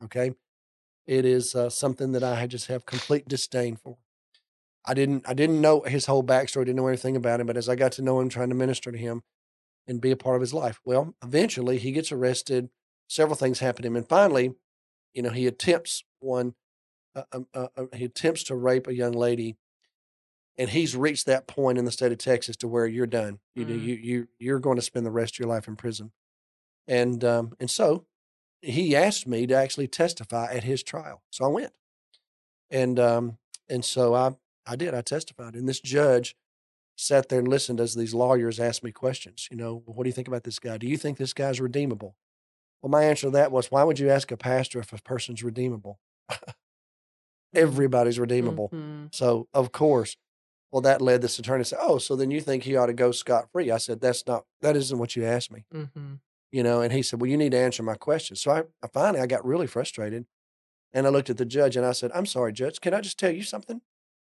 Okay, 0.03 0.33
it 1.11 1.25
is 1.25 1.57
uh, 1.57 1.69
something 1.69 2.13
that 2.13 2.23
I 2.23 2.47
just 2.47 2.69
have 2.69 2.87
complete 2.87 3.27
disdain 3.27 3.75
for. 3.75 3.99
I 4.87 4.95
didn't 4.95 5.29
I 5.29 5.35
didn't 5.35 5.61
know 5.61 5.81
his 5.81 6.07
whole 6.07 6.23
backstory, 6.23 6.65
didn't 6.65 6.77
know 6.77 6.87
anything 6.87 7.17
about 7.17 7.41
him, 7.41 7.49
but 7.49 7.57
as 7.57 7.69
I 7.69 7.75
got 7.75 7.91
to 7.93 8.03
know 8.03 8.21
him, 8.21 8.29
trying 8.29 8.49
to 8.51 8.55
minister 8.55 8.93
to 8.93 8.97
him 8.97 9.25
and 9.89 10.01
be 10.01 10.13
a 10.13 10.17
part 10.17 10.37
of 10.37 10.41
his 10.41 10.55
life, 10.55 10.79
well, 10.85 11.17
eventually 11.21 11.79
he 11.79 11.91
gets 11.91 12.13
arrested. 12.13 12.71
Several 13.09 13.35
things 13.35 13.59
happen 13.59 13.83
to 13.83 13.89
him, 13.89 13.97
and 13.97 14.09
finally, 14.09 14.55
you 15.13 15.23
know, 15.23 15.31
he 15.31 15.49
attempts 15.49 16.05
one. 16.21 16.55
Uh, 17.17 17.25
um, 17.33 17.47
uh, 17.53 17.67
uh, 17.77 17.87
he 17.93 18.05
attempts 18.05 18.45
to 18.45 18.55
rape 18.55 18.87
a 18.87 18.95
young 18.95 19.11
lady, 19.13 19.57
and 20.57 20.71
he's 20.71 20.95
reached 20.95 21.27
that 21.27 21.49
point 21.49 21.77
in 21.77 21.87
the 21.87 21.91
state 21.91 22.13
of 22.13 22.19
Texas 22.19 22.57
to 22.59 22.69
where 22.69 22.87
you're 22.87 23.09
done. 23.09 23.41
You 23.57 23.65
know, 23.65 23.75
Mm. 23.75 23.83
you 23.83 23.95
you 23.97 24.29
you're 24.39 24.61
going 24.61 24.77
to 24.77 24.83
spend 24.83 25.05
the 25.05 25.11
rest 25.11 25.35
of 25.35 25.39
your 25.41 25.49
life 25.49 25.67
in 25.67 25.75
prison. 25.75 26.13
And 26.87 27.25
um, 27.25 27.57
and 27.59 27.69
so 27.69 28.07
he 28.63 28.95
asked 28.97 29.27
me 29.27 29.47
to 29.47 29.55
actually 29.55 29.89
testify 29.89 30.53
at 30.53 30.65
his 30.65 30.83
trial. 30.83 31.23
So 31.31 31.45
I 31.45 31.49
went. 31.49 31.73
And 32.71 32.99
um, 33.01 33.39
and 33.69 33.85
so 33.85 34.15
I 34.15 34.37
I 34.67 34.77
did. 34.77 34.95
I 34.95 35.01
testified. 35.01 35.55
And 35.55 35.69
this 35.69 35.81
judge 35.81 36.37
sat 36.97 37.29
there 37.29 37.39
and 37.39 37.49
listened 37.49 37.81
as 37.81 37.95
these 37.95 38.13
lawyers 38.15 38.61
asked 38.61 38.85
me 38.85 38.93
questions. 38.93 39.49
You 39.51 39.57
know, 39.57 39.83
what 39.87 40.05
do 40.05 40.09
you 40.09 40.13
think 40.15 40.29
about 40.29 40.45
this 40.45 40.59
guy? 40.59 40.77
Do 40.77 40.87
you 40.87 40.97
think 40.99 41.17
this 41.19 41.33
guy's 41.33 41.61
redeemable? 41.61 42.17
Well, 42.83 42.91
my 42.91 43.05
answer 43.05 43.27
to 43.29 43.31
that 43.33 43.51
was, 43.53 43.71
why 43.71 43.85
would 43.85 43.99
you 43.99 44.11
ask 44.11 44.31
a 44.31 44.37
pastor 44.37 44.79
if 44.81 44.93
a 44.93 44.99
person's 45.03 45.43
redeemable? 45.43 45.99
Everybody's 47.55 48.19
redeemable. 48.19 48.69
Mhm. 48.69 49.15
So, 49.15 49.49
of 49.53 49.73
course, 49.73 50.17
well, 50.71 50.83
that 50.83 51.03
led 51.03 51.21
this 51.21 51.39
attorney 51.39 51.63
to 51.65 51.69
say, 51.71 51.77
oh, 51.81 51.99
so 51.99 52.15
then 52.15 52.31
you 52.31 52.41
think 52.41 52.63
he 52.63 52.77
ought 52.77 52.87
to 52.87 52.93
go 52.93 53.11
scot 53.11 53.49
free? 53.51 53.71
I 53.73 53.79
said, 53.79 54.01
that's 54.01 54.25
not, 54.27 54.45
that 54.61 54.77
isn't 54.77 54.99
what 54.99 55.17
you 55.17 55.25
asked 55.25 55.51
me, 55.51 55.65
Mhm. 55.75 56.21
You 56.51 56.63
know? 56.63 56.81
And 56.81 56.93
he 56.93 57.03
said, 57.03 57.21
well, 57.21 57.31
you 57.31 57.37
need 57.37 57.53
to 57.53 57.59
answer 57.59 57.83
my 57.83 57.95
question. 57.95 58.37
So 58.37 58.51
I, 58.51 58.63
I 58.83 58.89
finally, 58.93 59.21
I 59.21 59.27
got 59.27 59.45
really 59.45 59.67
frustrated 59.67 60.27
and 60.93 61.07
I 61.07 61.11
looked 61.11 61.31
at 61.31 61.37
the 61.37 61.45
judge 61.45 61.77
and 61.77 61.87
I 61.87 61.93
said, 61.93 62.11
I'm 62.15 62.27
sorry, 62.27 62.53
judge, 62.53 62.81
can 62.81 62.95
I 62.95 63.01
just 63.01 63.19
tell 63.19 63.31
you 63.31 63.43
something? 63.43 63.81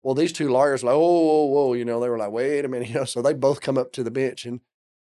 Well, 0.03 0.15
these 0.15 0.31
two 0.31 0.49
lawyers 0.49 0.83
were 0.83 0.91
like, 0.91 0.97
oh, 0.97 1.25
whoa, 1.25 1.45
whoa, 1.45 1.73
you 1.73 1.85
know, 1.85 1.99
they 1.99 2.09
were 2.09 2.17
like, 2.17 2.31
wait 2.31 2.65
a 2.65 2.67
minute, 2.67 2.87
you 2.89 2.95
know, 2.95 3.05
so 3.05 3.21
they 3.21 3.33
both 3.33 3.61
come 3.61 3.77
up 3.77 3.91
to 3.93 4.03
the 4.03 4.11
bench 4.11 4.45
and, 4.45 4.61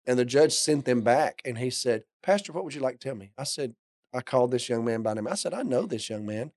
and 0.07 0.19
the 0.19 0.25
judge 0.25 0.53
sent 0.53 0.85
them 0.85 1.03
back 1.03 1.43
and 1.45 1.59
he 1.59 1.71
said, 1.71 2.05
Pastor, 2.23 2.53
what 2.53 2.65
would 2.65 2.75
you 2.75 2.81
like 2.81 3.01
to 3.01 3.09
tell 3.09 3.17
me? 3.17 3.33
I 3.37 3.45
said, 3.45 3.75
I 4.15 4.21
called 4.21 4.51
this 4.51 4.69
young 4.69 4.85
man 4.85 5.03
by 5.03 5.15
name. 5.15 5.27
I 5.27 5.35
said, 5.35 5.55
I 5.55 5.63
know 5.63 5.87
this 5.87 6.11
young 6.11 6.27
man. 6.27 6.53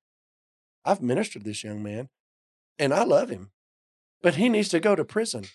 I've 0.83 1.01
ministered 1.01 1.43
this 1.43 1.63
young 1.63 1.81
man 1.81 2.09
and 2.77 2.93
I 2.93 3.03
love 3.03 3.29
him, 3.29 3.51
but 4.21 4.35
he 4.35 4.49
needs 4.49 4.69
to 4.69 4.79
go 4.79 4.95
to 4.95 5.05
prison. 5.05 5.45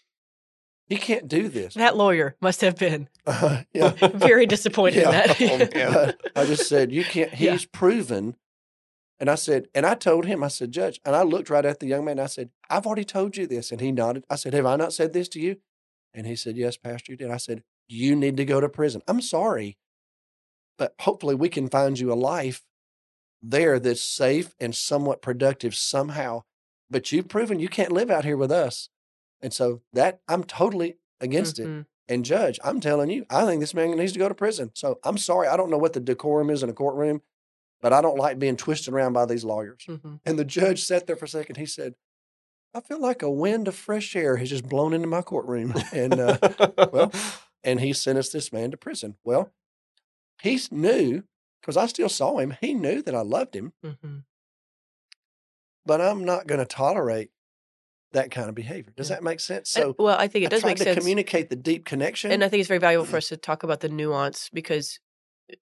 He 0.91 0.97
can't 0.97 1.29
do 1.29 1.49
this. 1.49 1.75
That 1.75 1.97
lawyer 1.97 2.37
must 2.43 2.61
have 2.61 2.77
been 2.77 3.09
Uh, 3.25 3.63
yeah. 3.73 3.91
very 4.13 4.45
disappointed 4.45 5.05
in 5.05 5.11
that. 5.11 5.41
Oh, 5.41 6.13
I 6.43 6.45
just 6.45 6.69
said, 6.69 6.93
you 6.93 7.05
can't, 7.05 7.31
Yeah. 7.41 7.53
he's 7.53 7.65
proven. 7.65 8.37
And 9.21 9.31
I 9.31 9.37
said, 9.37 9.69
and 9.75 9.87
I 9.87 9.95
told 9.95 10.27
him, 10.27 10.43
I 10.43 10.49
said, 10.49 10.73
Judge, 10.73 11.01
and 11.05 11.15
I 11.15 11.23
looked 11.23 11.49
right 11.49 11.65
at 11.65 11.79
the 11.79 11.87
young 11.87 12.05
man. 12.05 12.13
And 12.13 12.23
I 12.23 12.27
said, 12.27 12.51
I've 12.69 12.87
already 12.87 13.05
told 13.05 13.37
you 13.37 13.47
this. 13.47 13.71
And 13.71 13.81
he 13.81 13.93
nodded. 13.93 14.25
I 14.29 14.35
said, 14.37 14.53
Have 14.55 14.67
I 14.67 14.77
not 14.77 14.93
said 14.93 15.13
this 15.13 15.29
to 15.31 15.41
you? 15.41 15.57
And 16.13 16.27
he 16.27 16.35
said, 16.37 16.57
Yes, 16.57 16.77
Pastor, 16.77 17.13
you 17.13 17.17
did. 17.17 17.31
I 17.31 17.37
said, 17.37 17.63
You 17.89 18.17
need 18.17 18.37
to 18.39 18.45
go 18.45 18.61
to 18.61 18.69
prison. 18.69 19.03
I'm 19.07 19.21
sorry, 19.21 19.77
but 20.79 20.95
hopefully 21.01 21.35
we 21.37 21.49
can 21.51 21.69
find 21.69 21.99
you 22.01 22.13
a 22.13 22.15
life 22.15 22.63
there 23.43 23.79
that's 23.79 24.03
safe 24.03 24.55
and 24.59 24.75
somewhat 24.75 25.23
productive 25.23 25.75
somehow. 25.77 26.43
But 26.91 27.13
you've 27.13 27.29
proven 27.29 27.61
you 27.61 27.69
can't 27.69 27.93
live 27.93 28.11
out 28.11 28.25
here 28.25 28.37
with 28.37 28.51
us. 28.51 28.89
And 29.43 29.53
so 29.53 29.83
that 29.93 30.21
I'm 30.29 30.45
totally 30.45 30.97
against 31.21 31.59
it. 31.59 31.67
Mhm. 31.67 31.87
And 32.09 32.25
judge, 32.25 32.59
I'm 32.65 32.81
telling 32.81 33.09
you, 33.11 33.25
I 33.31 33.45
think 33.47 33.61
this 33.61 33.73
man 33.75 33.97
needs 33.97 34.13
to 34.13 34.19
go 34.19 34.29
to 34.29 34.35
prison. 34.35 34.73
So 34.75 34.99
I'm 35.05 35.17
sorry. 35.17 35.47
I 35.49 35.57
don't 35.57 35.71
know 35.71 35.79
what 35.79 35.93
the 35.93 36.01
decorum 36.01 36.51
is 36.51 36.63
in 36.63 36.69
a 36.69 36.73
courtroom, 36.73 37.23
but 37.81 37.93
I 37.93 38.01
don't 38.03 38.19
like 38.19 38.39
being 38.39 38.57
twisted 38.57 38.93
around 38.93 39.13
by 39.13 39.27
these 39.27 39.45
lawyers. 39.45 39.85
Mhm. 39.89 40.21
And 40.27 40.39
the 40.39 40.45
judge 40.45 40.83
sat 40.83 41.07
there 41.07 41.17
for 41.17 41.27
a 41.27 41.29
second. 41.29 41.57
He 41.57 41.67
said, 41.67 41.95
I 42.75 42.81
feel 42.81 43.01
like 43.01 43.23
a 43.23 43.31
wind 43.31 43.69
of 43.69 43.75
fresh 43.75 44.15
air 44.17 44.37
has 44.37 44.49
just 44.51 44.69
blown 44.69 44.93
into 44.93 45.07
my 45.09 45.23
courtroom. 45.23 45.75
And, 45.93 46.15
uh, 46.21 46.39
well, 46.93 47.11
and 47.65 47.81
he 47.81 47.93
sentenced 47.93 48.33
this 48.33 48.53
man 48.53 48.71
to 48.73 48.77
prison. 48.77 49.17
Well, 49.25 49.53
he 50.43 50.61
knew, 50.71 51.25
because 51.61 51.77
I 51.77 51.87
still 51.87 52.09
saw 52.09 52.39
him, 52.39 52.57
he 52.61 52.75
knew 52.75 53.03
that 53.03 53.15
I 53.15 53.21
loved 53.23 53.55
him, 53.55 53.73
Mhm. 53.85 54.25
but 55.87 56.01
I'm 56.01 56.25
not 56.25 56.47
going 56.47 56.59
to 56.61 56.67
tolerate 56.67 57.31
that 58.13 58.31
kind 58.31 58.49
of 58.49 58.55
behavior. 58.55 58.93
Does 58.97 59.09
Yeah. 59.11 59.17
that 59.17 59.23
make 59.23 59.41
sense? 59.41 59.71
So 59.71 59.95
well, 59.99 60.17
I 60.19 60.27
think 60.29 60.45
it 60.45 60.51
does 60.51 60.65
make 60.65 60.77
to 60.79 60.85
sense. 60.85 60.99
communicate 60.99 61.49
the 61.51 61.57
deep 61.57 61.85
connection. 61.85 62.31
and 62.33 62.43
I 62.45 62.49
think 62.49 62.61
it's 62.61 62.69
very 62.69 62.81
valuable 62.81 63.07
for 63.07 63.17
us 63.19 63.29
to 63.29 63.37
talk 63.37 63.63
about 63.63 63.81
the 63.81 63.89
nuance 63.89 64.49
because 64.53 64.99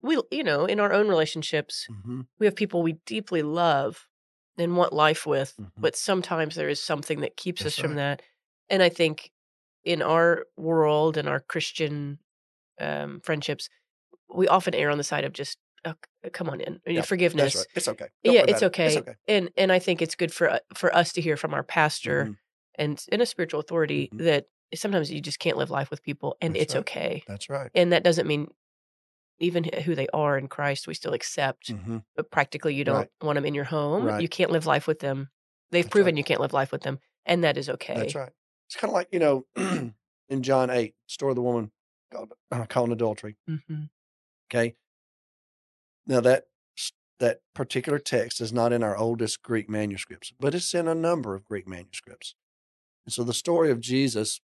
we, 0.02 0.20
you 0.30 0.42
know, 0.44 0.64
in 0.64 0.80
our 0.80 0.92
own 0.92 1.08
relationships, 1.08 1.86
Mhm. 1.90 2.26
we 2.38 2.46
have 2.46 2.56
people 2.56 2.82
we 2.82 2.94
deeply 3.06 3.42
love 3.42 4.08
and 4.58 4.76
want 4.76 4.92
life 4.92 5.26
with, 5.26 5.54
Mhm. 5.60 5.70
but 5.76 5.96
sometimes 5.96 6.54
there 6.54 6.68
is 6.68 6.80
something 6.82 7.20
that 7.20 7.36
keeps 7.36 7.62
That's 7.62 7.76
us 7.76 7.80
from 7.80 7.90
right. 7.92 8.18
that. 8.18 8.22
And 8.68 8.82
I 8.82 8.88
think 8.88 9.30
in 9.84 10.02
our 10.02 10.46
world 10.56 11.16
and 11.16 11.28
our 11.28 11.40
Christian 11.40 12.18
um, 12.78 13.20
friendships, 13.20 13.68
we 14.28 14.46
often 14.48 14.74
err 14.74 14.90
on 14.90 14.98
the 14.98 15.04
side 15.04 15.24
of 15.24 15.32
just 15.32 15.56
uh, 15.84 15.94
c- 16.24 16.30
come 16.30 16.48
on 16.48 16.60
in 16.60 16.80
Yeah, 16.86 17.02
forgiveness. 17.02 17.56
Right. 17.56 17.66
It's 17.74 17.88
okay. 17.88 18.08
Don't 18.24 18.34
Yeah, 18.34 18.40
it's 18.42 18.50
about 18.50 18.62
it. 18.62 18.66
okay. 18.66 18.86
It's 18.86 18.96
okay. 18.96 19.14
And 19.28 19.50
and 19.56 19.72
I 19.72 19.78
think 19.78 20.02
it's 20.02 20.14
good 20.14 20.32
for 20.32 20.50
uh, 20.50 20.58
for 20.74 20.94
us 20.94 21.12
to 21.14 21.20
hear 21.20 21.36
from 21.36 21.54
our 21.54 21.62
pastor 21.62 22.26
Mhm. 22.26 22.36
and 22.76 23.04
in 23.12 23.20
a 23.20 23.26
spiritual 23.26 23.60
authority 23.60 24.10
Mhm. 24.12 24.24
that 24.24 24.46
sometimes 24.74 25.10
you 25.12 25.20
just 25.20 25.38
can't 25.38 25.56
live 25.56 25.70
life 25.70 25.90
with 25.90 26.02
people, 26.02 26.36
and 26.40 26.54
That's 26.54 26.62
it's 26.62 26.74
right. 26.74 26.80
okay. 26.80 27.24
That's 27.26 27.48
right. 27.48 27.70
And 27.74 27.92
that 27.92 28.02
doesn't 28.04 28.26
mean 28.26 28.48
even 29.38 29.64
who 29.64 29.94
they 29.94 30.08
are 30.14 30.38
in 30.38 30.48
Christ, 30.48 30.86
we 30.88 30.94
still 30.94 31.12
accept. 31.12 31.70
Mhm. 31.70 32.04
But 32.14 32.30
practically, 32.30 32.74
you 32.74 32.84
don't 32.84 32.96
Right. 32.96 33.10
want 33.20 33.36
them 33.36 33.44
in 33.44 33.54
your 33.54 33.64
home. 33.64 34.18
You 34.20 34.28
can't 34.28 34.50
live 34.50 34.64
life 34.66 34.86
with 34.86 35.00
them. 35.00 35.30
They've 35.70 35.84
That's 35.84 35.92
proven 35.92 36.16
you 36.16 36.24
can't 36.24 36.40
live 36.40 36.52
life 36.54 36.72
with 36.72 36.82
them, 36.82 37.00
and 37.26 37.44
that 37.44 37.58
is 37.58 37.68
okay. 37.68 37.94
That's 37.94 38.14
right. 38.14 38.32
It's 38.66 38.76
kind 38.76 38.90
of 38.90 38.94
like, 38.94 39.08
you 39.12 39.18
know, 39.18 39.46
in 40.28 40.42
John 40.42 40.70
8, 40.70 40.94
story 41.06 41.32
of 41.32 41.36
the 41.36 41.42
woman 41.42 41.70
called, 42.10 42.32
uh, 42.50 42.64
caught 42.66 42.86
in 42.86 42.92
adultery. 42.92 43.36
hmm 43.46 43.84
Okay. 44.50 44.76
Now 46.06 46.20
that 46.20 46.44
that 47.18 47.40
particular 47.54 47.98
text 47.98 48.40
is 48.42 48.52
not 48.52 48.72
in 48.72 48.82
our 48.82 48.96
oldest 48.96 49.42
Greek 49.42 49.70
manuscripts, 49.70 50.32
but 50.38 50.54
it's 50.54 50.74
in 50.74 50.86
a 50.86 50.94
number 50.94 51.34
of 51.34 51.44
Greek 51.44 51.66
manuscripts. 51.66 52.34
And 53.06 53.12
so 53.12 53.24
the 53.24 53.32
story 53.34 53.70
of 53.70 53.80
Jesus 53.80 54.40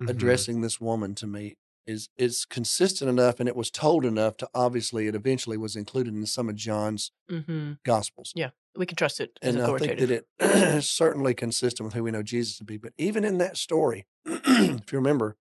Mhm. 0.00 0.08
addressing 0.10 0.60
this 0.62 0.80
woman 0.80 1.14
to 1.14 1.26
me 1.28 1.56
is 1.86 2.08
is 2.16 2.44
consistent 2.44 3.08
enough 3.08 3.38
and 3.40 3.48
it 3.48 3.54
was 3.56 3.70
told 3.70 4.04
enough 4.04 4.36
to 4.36 4.48
obviously 4.54 5.06
it 5.06 5.14
eventually 5.14 5.56
was 5.56 5.76
included 5.76 6.14
in 6.14 6.26
some 6.26 6.48
of 6.48 6.56
John's 6.56 7.12
hmm 7.28 7.72
gospels. 7.84 8.32
Yeah, 8.34 8.50
we 8.76 8.86
can 8.86 8.96
trust 8.96 9.20
it 9.20 9.38
as 9.42 9.54
and 9.54 9.64
I 9.64 9.78
think 9.78 9.98
that 9.98 10.10
it 10.10 10.28
is 10.40 10.90
certainly 10.90 11.34
consistent 11.34 11.84
with 11.84 11.94
who 11.94 12.02
we 12.04 12.10
know 12.10 12.22
Jesus 12.22 12.58
to 12.58 12.64
be. 12.64 12.76
But 12.76 12.94
even 12.98 13.24
in 13.24 13.38
that 13.38 13.56
story, 13.56 14.06
if 14.24 14.92
you 14.92 14.98
remember, 14.98 15.36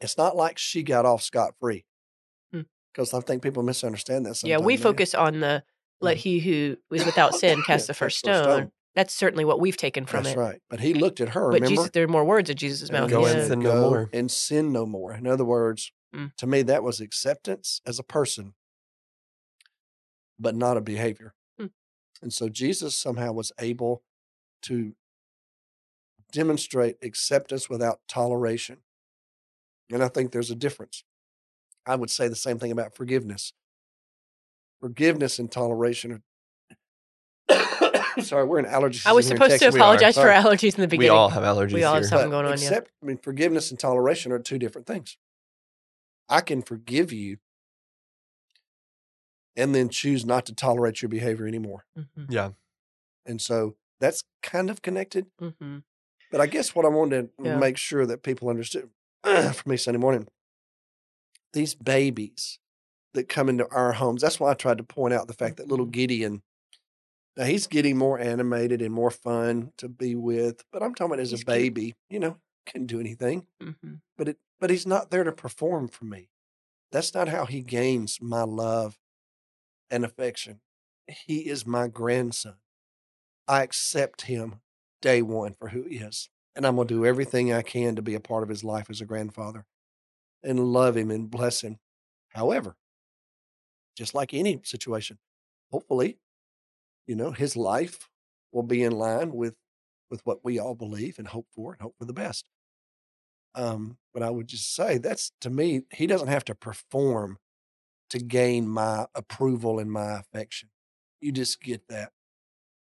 it's 0.00 0.18
not 0.18 0.36
like 0.36 0.58
she 0.58 0.82
got 0.82 1.06
off 1.06 1.22
scot 1.22 1.54
free. 1.58 1.84
Because 2.96 3.12
I 3.12 3.20
think 3.20 3.42
people 3.42 3.62
misunderstand 3.62 4.24
that. 4.24 4.42
yeah, 4.42 4.56
we 4.56 4.76
sometimes, 4.76 4.84
man. 4.84 4.92
focus 4.92 5.14
on 5.14 5.40
the 5.40 5.62
let 6.00 6.16
he 6.16 6.38
who 6.40 6.76
is 6.94 7.04
without 7.04 7.34
sin 7.42 7.62
cast 7.66 7.84
Yeah, 7.84 7.86
the 7.88 7.94
first 7.94 8.24
cast 8.24 8.42
stone. 8.42 8.56
stone. 8.58 8.72
That's 8.94 9.12
certainly 9.14 9.44
what 9.44 9.60
we've 9.60 9.76
taken 9.76 10.06
from 10.06 10.20
it. 10.20 10.22
That's 10.24 10.36
it. 10.36 10.40
right. 10.40 10.60
But 10.70 10.80
he 10.80 10.94
looked 10.94 11.20
at 11.20 11.28
her. 11.30 11.50
But 11.50 11.60
remember? 11.60 11.68
Jesus, 11.68 11.90
there 11.90 12.04
are 12.04 12.08
more 12.08 12.24
words 12.24 12.48
at 12.48 12.56
Jesus' 12.56 12.90
mouth. 12.90 13.10
he 13.10 13.14
Go 13.16 13.26
and 13.26 13.46
sin 13.46 13.58
no 13.60 13.90
more." 13.90 14.10
And 14.14 14.30
sin 14.30 14.72
no 14.72 14.86
more. 14.86 15.12
In 15.12 15.26
other 15.26 15.44
words, 15.44 15.92
Mm. 16.14 16.34
to 16.36 16.46
me, 16.46 16.62
that 16.62 16.82
was 16.82 17.00
acceptance 17.00 17.82
as 17.84 17.98
a 17.98 18.02
person, 18.02 18.54
but 20.38 20.54
not 20.54 20.78
a 20.78 20.80
behavior. 20.80 21.34
Hmm. 21.58 21.66
And 22.22 22.32
so 22.32 22.48
Jesus 22.48 22.96
somehow 22.96 23.32
was 23.32 23.52
able 23.58 24.02
to 24.62 24.94
demonstrate 26.32 26.96
acceptance 27.02 27.68
without 27.68 28.00
toleration. 28.08 28.78
And 29.90 30.02
I 30.02 30.08
think 30.08 30.32
there's 30.32 30.50
a 30.50 30.54
difference. 30.56 31.04
I 31.86 31.94
would 31.94 32.10
say 32.10 32.28
the 32.28 32.36
same 32.36 32.58
thing 32.58 32.72
about 32.72 32.94
forgiveness. 32.94 33.52
Forgiveness 34.80 35.38
and 35.38 35.50
toleration 35.50 36.12
are. 36.12 36.22
Sorry, 38.22 38.44
we're 38.44 38.58
in 38.58 38.64
allergies. 38.64 39.06
I 39.06 39.12
was 39.12 39.26
season 39.26 39.36
here 39.38 39.44
in 39.44 39.50
supposed 39.50 39.60
to 39.60 39.64
Texas. 39.66 39.74
We 39.74 39.80
are. 39.80 39.84
apologize 39.84 40.14
for 40.16 40.28
allergies 40.28 40.74
in 40.74 40.80
the 40.80 40.88
beginning. 40.88 41.12
We 41.12 41.16
all 41.18 41.28
have 41.28 41.42
allergies 41.42 41.72
We 41.72 41.84
all 41.84 41.94
have 41.94 42.02
here. 42.02 42.08
something 42.08 42.30
But 42.30 42.42
going 42.42 42.46
on, 42.46 42.60
yeah. 42.60 42.80
I 43.02 43.06
mean, 43.06 43.18
forgiveness 43.18 43.70
and 43.70 43.78
toleration 43.78 44.32
are 44.32 44.38
two 44.38 44.58
different 44.58 44.86
things. 44.86 45.16
I 46.28 46.40
can 46.40 46.62
forgive 46.62 47.12
you 47.12 47.36
and 49.54 49.74
then 49.74 49.88
choose 49.90 50.24
not 50.24 50.46
to 50.46 50.54
tolerate 50.54 51.02
your 51.02 51.08
behavior 51.08 51.46
anymore. 51.46 51.84
hmm 51.94 52.24
Yeah. 52.28 52.50
And 53.24 53.40
so 53.40 53.76
that's 54.00 54.24
kind 54.42 54.70
of 54.70 54.82
connected. 54.82 55.26
hmm 55.38 55.78
But 56.30 56.40
I 56.40 56.46
guess 56.46 56.74
what 56.74 56.84
I 56.84 56.88
wanted 56.88 57.30
to 57.38 57.44
Yeah. 57.44 57.58
make 57.58 57.76
sure 57.76 58.06
that 58.06 58.22
people 58.22 58.48
understood 58.48 58.90
for 59.22 59.68
me 59.68 59.76
Sunday 59.76 60.00
morning, 60.00 60.26
these 61.52 61.74
babies 61.74 62.58
that 63.14 63.28
come 63.28 63.48
into 63.48 63.68
our 63.70 63.92
homes, 63.92 64.22
that's 64.22 64.40
why 64.40 64.50
I 64.50 64.54
tried 64.54 64.78
to 64.78 64.84
point 64.84 65.14
out 65.14 65.28
the 65.28 65.34
fact 65.34 65.56
that 65.58 65.68
little 65.68 65.86
Mhm. 65.86 65.92
Gideon, 65.92 66.42
now 67.36 67.44
he's 67.44 67.66
getting 67.66 67.96
more 67.98 68.18
animated 68.18 68.82
and 68.82 68.94
more 68.94 69.10
fun 69.10 69.72
to 69.78 69.88
be 69.88 70.14
with. 70.14 70.64
But 70.72 70.82
I'm 70.82 70.94
talking 70.94 71.12
about 71.12 71.20
as 71.20 71.32
He's 71.32 71.42
a 71.42 71.44
cute. 71.44 71.46
baby, 71.46 71.94
you 72.10 72.20
know, 72.20 72.38
couldn't 72.66 72.88
do 72.88 73.00
anything. 73.00 73.46
hmm 73.60 73.94
but 74.18 74.28
it 74.28 74.38
but 74.60 74.70
he's 74.70 74.86
not 74.86 75.10
there 75.10 75.24
to 75.24 75.32
perform 75.32 75.88
for 75.88 76.04
me 76.06 76.30
that's 76.92 77.14
not 77.14 77.28
how 77.28 77.46
he 77.46 77.62
gains 77.62 78.20
my 78.22 78.42
love 78.42 78.98
and 79.90 80.04
affection 80.04 80.60
he 81.08 81.48
is 81.48 81.66
my 81.66 81.88
grandson 81.88 82.56
i 83.48 83.62
accept 83.62 84.22
him 84.22 84.60
day 85.02 85.22
one 85.22 85.54
for 85.54 85.68
who 85.70 85.82
he 85.84 85.96
is 85.98 86.30
and 86.56 86.66
i'm 86.66 86.76
going 86.76 86.88
to 86.88 86.94
do 86.94 87.06
everything 87.06 87.52
i 87.52 87.62
can 87.62 87.96
to 87.96 88.02
be 88.02 88.14
a 88.14 88.20
part 88.20 88.42
of 88.42 88.48
his 88.48 88.64
life 88.64 88.90
as 88.90 89.00
a 89.00 89.06
grandfather 89.06 89.66
and 90.46 90.60
love 90.60 90.96
him 90.96 91.10
and 91.12 91.30
bless 91.30 91.62
him 91.62 91.78
however 92.30 92.76
just 93.96 94.14
like 94.14 94.34
any 94.34 94.60
situation 94.64 95.18
hopefully 95.70 96.18
you 97.06 97.16
know 97.16 97.32
his 97.32 97.56
life 97.56 98.10
will 98.52 98.62
be 98.64 98.82
in 98.82 98.92
line 98.92 99.32
with 99.32 99.56
with 100.10 100.24
what 100.26 100.44
we 100.44 100.58
all 100.58 100.74
believe 100.74 101.18
and 101.18 101.28
hope 101.28 101.48
for 101.50 101.72
and 101.72 101.82
hope 101.82 101.96
for 101.98 102.06
the 102.06 102.12
best 102.14 102.48
um, 103.54 103.96
but 104.12 104.22
I 104.22 104.30
would 104.30 104.46
just 104.48 104.74
say 104.74 104.98
that's 104.98 105.32
to 105.40 105.50
me, 105.50 105.82
he 105.92 106.06
doesn't 106.06 106.28
have 106.28 106.44
to 106.46 106.54
perform 106.54 107.38
to 108.10 108.18
gain 108.18 108.68
my 108.68 109.06
approval 109.14 109.78
and 109.78 109.90
my 109.90 110.18
affection. 110.20 110.70
You 111.20 111.32
just 111.32 111.60
get 111.62 111.88
that 111.88 112.12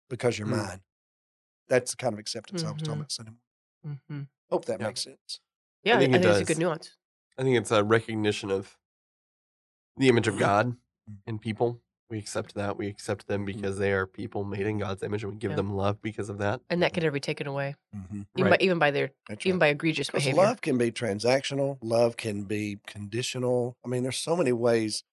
because 0.09 0.37
you're 0.39 0.47
Mm. 0.47 0.51
mine. 0.51 0.81
That's 1.69 1.91
the 1.91 1.97
kind 1.97 2.13
of 2.13 2.19
acceptance 2.19 2.65
I 2.65 2.71
was 2.71 2.81
talking 2.81 3.01
about 3.01 3.11
Sunday 3.11 3.31
morning. 3.83 4.01
hmm 4.07 4.23
Hope 4.49 4.65
that 4.65 4.79
Yeah. 4.79 4.87
makes 4.87 5.01
sense. 5.01 5.39
Yeah, 5.83 5.95
I 5.95 5.99
think 5.99 6.13
think, 6.13 6.25
it's 6.25 6.41
a 6.41 6.45
good 6.45 6.57
nuance. 6.59 6.95
I 7.37 7.43
think 7.43 7.57
it's 7.57 7.71
a 7.71 7.83
recognition 7.83 8.51
of 8.51 8.77
the 9.97 10.07
image 10.09 10.27
of 10.27 10.37
God 10.37 10.75
Mm. 11.09 11.17
in 11.27 11.39
people. 11.39 11.81
We 12.09 12.17
accept 12.19 12.55
that. 12.55 12.77
We 12.77 12.87
accept 12.87 13.27
them 13.27 13.43
because 13.43 13.77
they 13.77 13.91
are 13.91 14.05
people 14.05 14.43
made 14.43 14.65
in 14.67 14.77
God's 14.77 15.03
image, 15.03 15.23
and 15.23 15.33
we 15.33 15.37
give 15.39 15.51
Yeah. 15.51 15.55
them 15.57 15.73
love 15.75 16.01
because 16.01 16.29
of 16.29 16.37
that. 16.37 16.61
And 16.69 16.81
that 16.83 16.93
can 16.93 17.03
never 17.03 17.13
be 17.13 17.19
taken 17.19 17.47
away, 17.47 17.75
Mm-hmm. 17.95 18.21
even 18.37 18.51
Right. 18.51 18.59
by 18.59 18.63
even 18.63 18.79
by 18.79 18.91
their 18.91 19.11
That's 19.27 19.45
even 19.45 19.55
right. 19.55 19.67
by 19.67 19.67
egregious 19.69 20.07
Because 20.07 20.23
behavior. 20.23 20.43
love 20.43 20.61
can 20.61 20.77
be 20.77 20.91
transactional. 20.91 21.77
Love 21.81 22.15
can 22.17 22.43
be 22.43 22.79
conditional. 22.85 23.77
I 23.83 23.87
mean, 23.87 24.03
there's 24.03 24.17
so 24.17 24.35
many 24.35 24.51
ways 24.53 25.03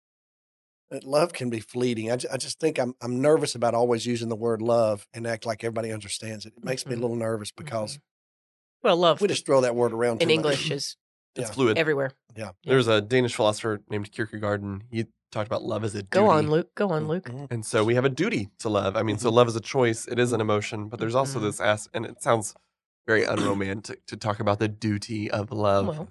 that 0.91 1.05
love 1.05 1.33
can 1.33 1.51
be 1.51 1.61
fleeting. 1.61 2.11
I, 2.11 2.15
I 2.31 2.37
just 2.37 2.61
think 2.61 2.79
I'm 2.79 2.95
I'm 3.01 3.21
nervous 3.21 3.55
about 3.55 3.75
always 3.75 4.07
using 4.07 4.29
the 4.29 4.37
word 4.37 4.61
love 4.63 5.09
and 5.15 5.27
act 5.27 5.47
like 5.47 5.65
everybody 5.65 5.91
understands 5.93 6.45
it. 6.47 6.53
It 6.57 6.65
makes 6.65 6.85
me 6.87 6.93
a 6.95 6.97
Mhm. 6.97 7.01
little 7.01 7.17
nervous 7.17 7.51
because 7.51 7.99
Well, 8.83 8.97
love 8.97 9.21
we 9.21 9.29
just 9.29 9.47
throw 9.47 9.61
that 9.63 9.75
word 9.75 9.93
around 9.93 10.15
in 10.23 10.29
too 10.29 10.35
much. 10.35 10.35
English 10.35 10.71
is 10.71 10.97
It's 11.41 11.51
Yeah. 11.51 11.55
fluid. 11.55 11.79
everywhere. 11.79 12.13
Yeah. 12.37 12.45
Yeah. 12.45 12.51
There's 12.71 12.89
a 12.89 13.01
Danish 13.01 13.35
philosopher 13.35 13.81
named 13.89 14.11
Kierkegaard, 14.13 14.63
and 14.63 14.85
he 14.91 15.07
talked 15.33 15.47
about 15.49 15.63
love 15.63 15.85
as 15.85 15.95
a 15.95 15.99
duty. 16.03 16.09
Go 16.11 16.29
on, 16.29 16.51
Luke. 16.51 16.75
Go 16.75 16.91
on, 16.91 17.07
Luke. 17.09 17.25
Mhm. 17.29 17.51
And 17.51 17.65
so 17.65 17.85
we 17.85 17.95
have 17.95 18.05
a 18.05 18.09
duty 18.09 18.51
to 18.59 18.69
love. 18.69 18.97
I 18.97 19.03
mean, 19.03 19.19
so 19.19 19.31
Mhm. 19.31 19.35
love 19.35 19.49
is 19.49 19.57
a 19.57 19.61
choice. 19.61 20.07
It 20.09 20.19
is 20.19 20.33
an 20.33 20.41
emotion, 20.41 20.89
but 20.89 20.99
there's 21.01 21.15
also 21.15 21.39
Mhm. 21.39 21.43
this 21.43 21.61
ass, 21.61 21.89
and 21.95 22.05
it 22.05 22.23
sounds 22.23 22.55
very 23.07 23.25
unromantic 23.25 24.07
to 24.07 24.17
talk 24.17 24.41
about 24.41 24.59
the 24.59 24.69
duty 24.69 25.31
of 25.31 25.51
love. 25.53 25.87
Well, 25.89 26.09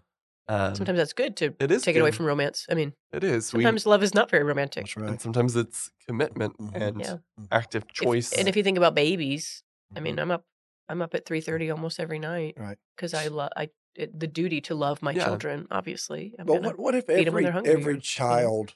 um, 0.48 0.76
sometimes 0.76 0.98
that's 0.98 1.14
good 1.14 1.36
to 1.38 1.54
it 1.60 1.72
is 1.72 1.84
take 1.84 1.96
it 1.96 2.00
away 2.00 2.12
from 2.12 2.26
romance. 2.26 2.66
I 2.70 2.74
mean, 2.74 2.94
It 3.12 3.24
is. 3.24 3.54
We- 3.54 3.64
sometimes 3.64 3.86
love 3.86 4.04
is 4.04 4.14
not 4.14 4.30
very 4.32 4.44
romantic. 4.44 4.86
That's 4.86 4.96
and 4.98 5.22
sometimes 5.22 5.56
it's 5.56 5.92
commitment 6.08 6.56
and 6.74 7.02
Yeah. 7.02 7.18
active 7.52 7.84
If- 7.84 7.94
choice. 7.94 8.34
and 8.34 8.48
if 8.48 8.56
you 8.56 8.64
think 8.64 8.78
about 8.78 8.96
babies, 8.96 9.64
I 9.96 10.00
mean. 10.00 10.18
I'm 10.20 10.32
up, 10.32 10.46
I'm 10.88 11.02
up 11.02 11.14
at 11.14 11.26
three 11.26 11.42
thirty 11.42 11.70
almost 11.70 12.00
every 12.00 12.20
night 12.20 12.56
Right. 12.58 12.78
because 12.96 13.14
I 13.14 13.28
love, 13.28 13.52
I 13.56 13.64
it, 13.64 13.72
the 14.08 14.28
duty 14.28 14.62
to 14.62 14.76
love 14.76 15.02
my 15.02 15.14
Yeah. 15.14 15.26
children. 15.26 15.68
Obviously, 15.72 16.36
I'm 16.40 16.46
But 16.48 16.62
what, 16.64 16.80
what 16.80 16.96
if 16.96 17.10
every 17.10 17.46
every 17.64 18.00
child 18.00 18.76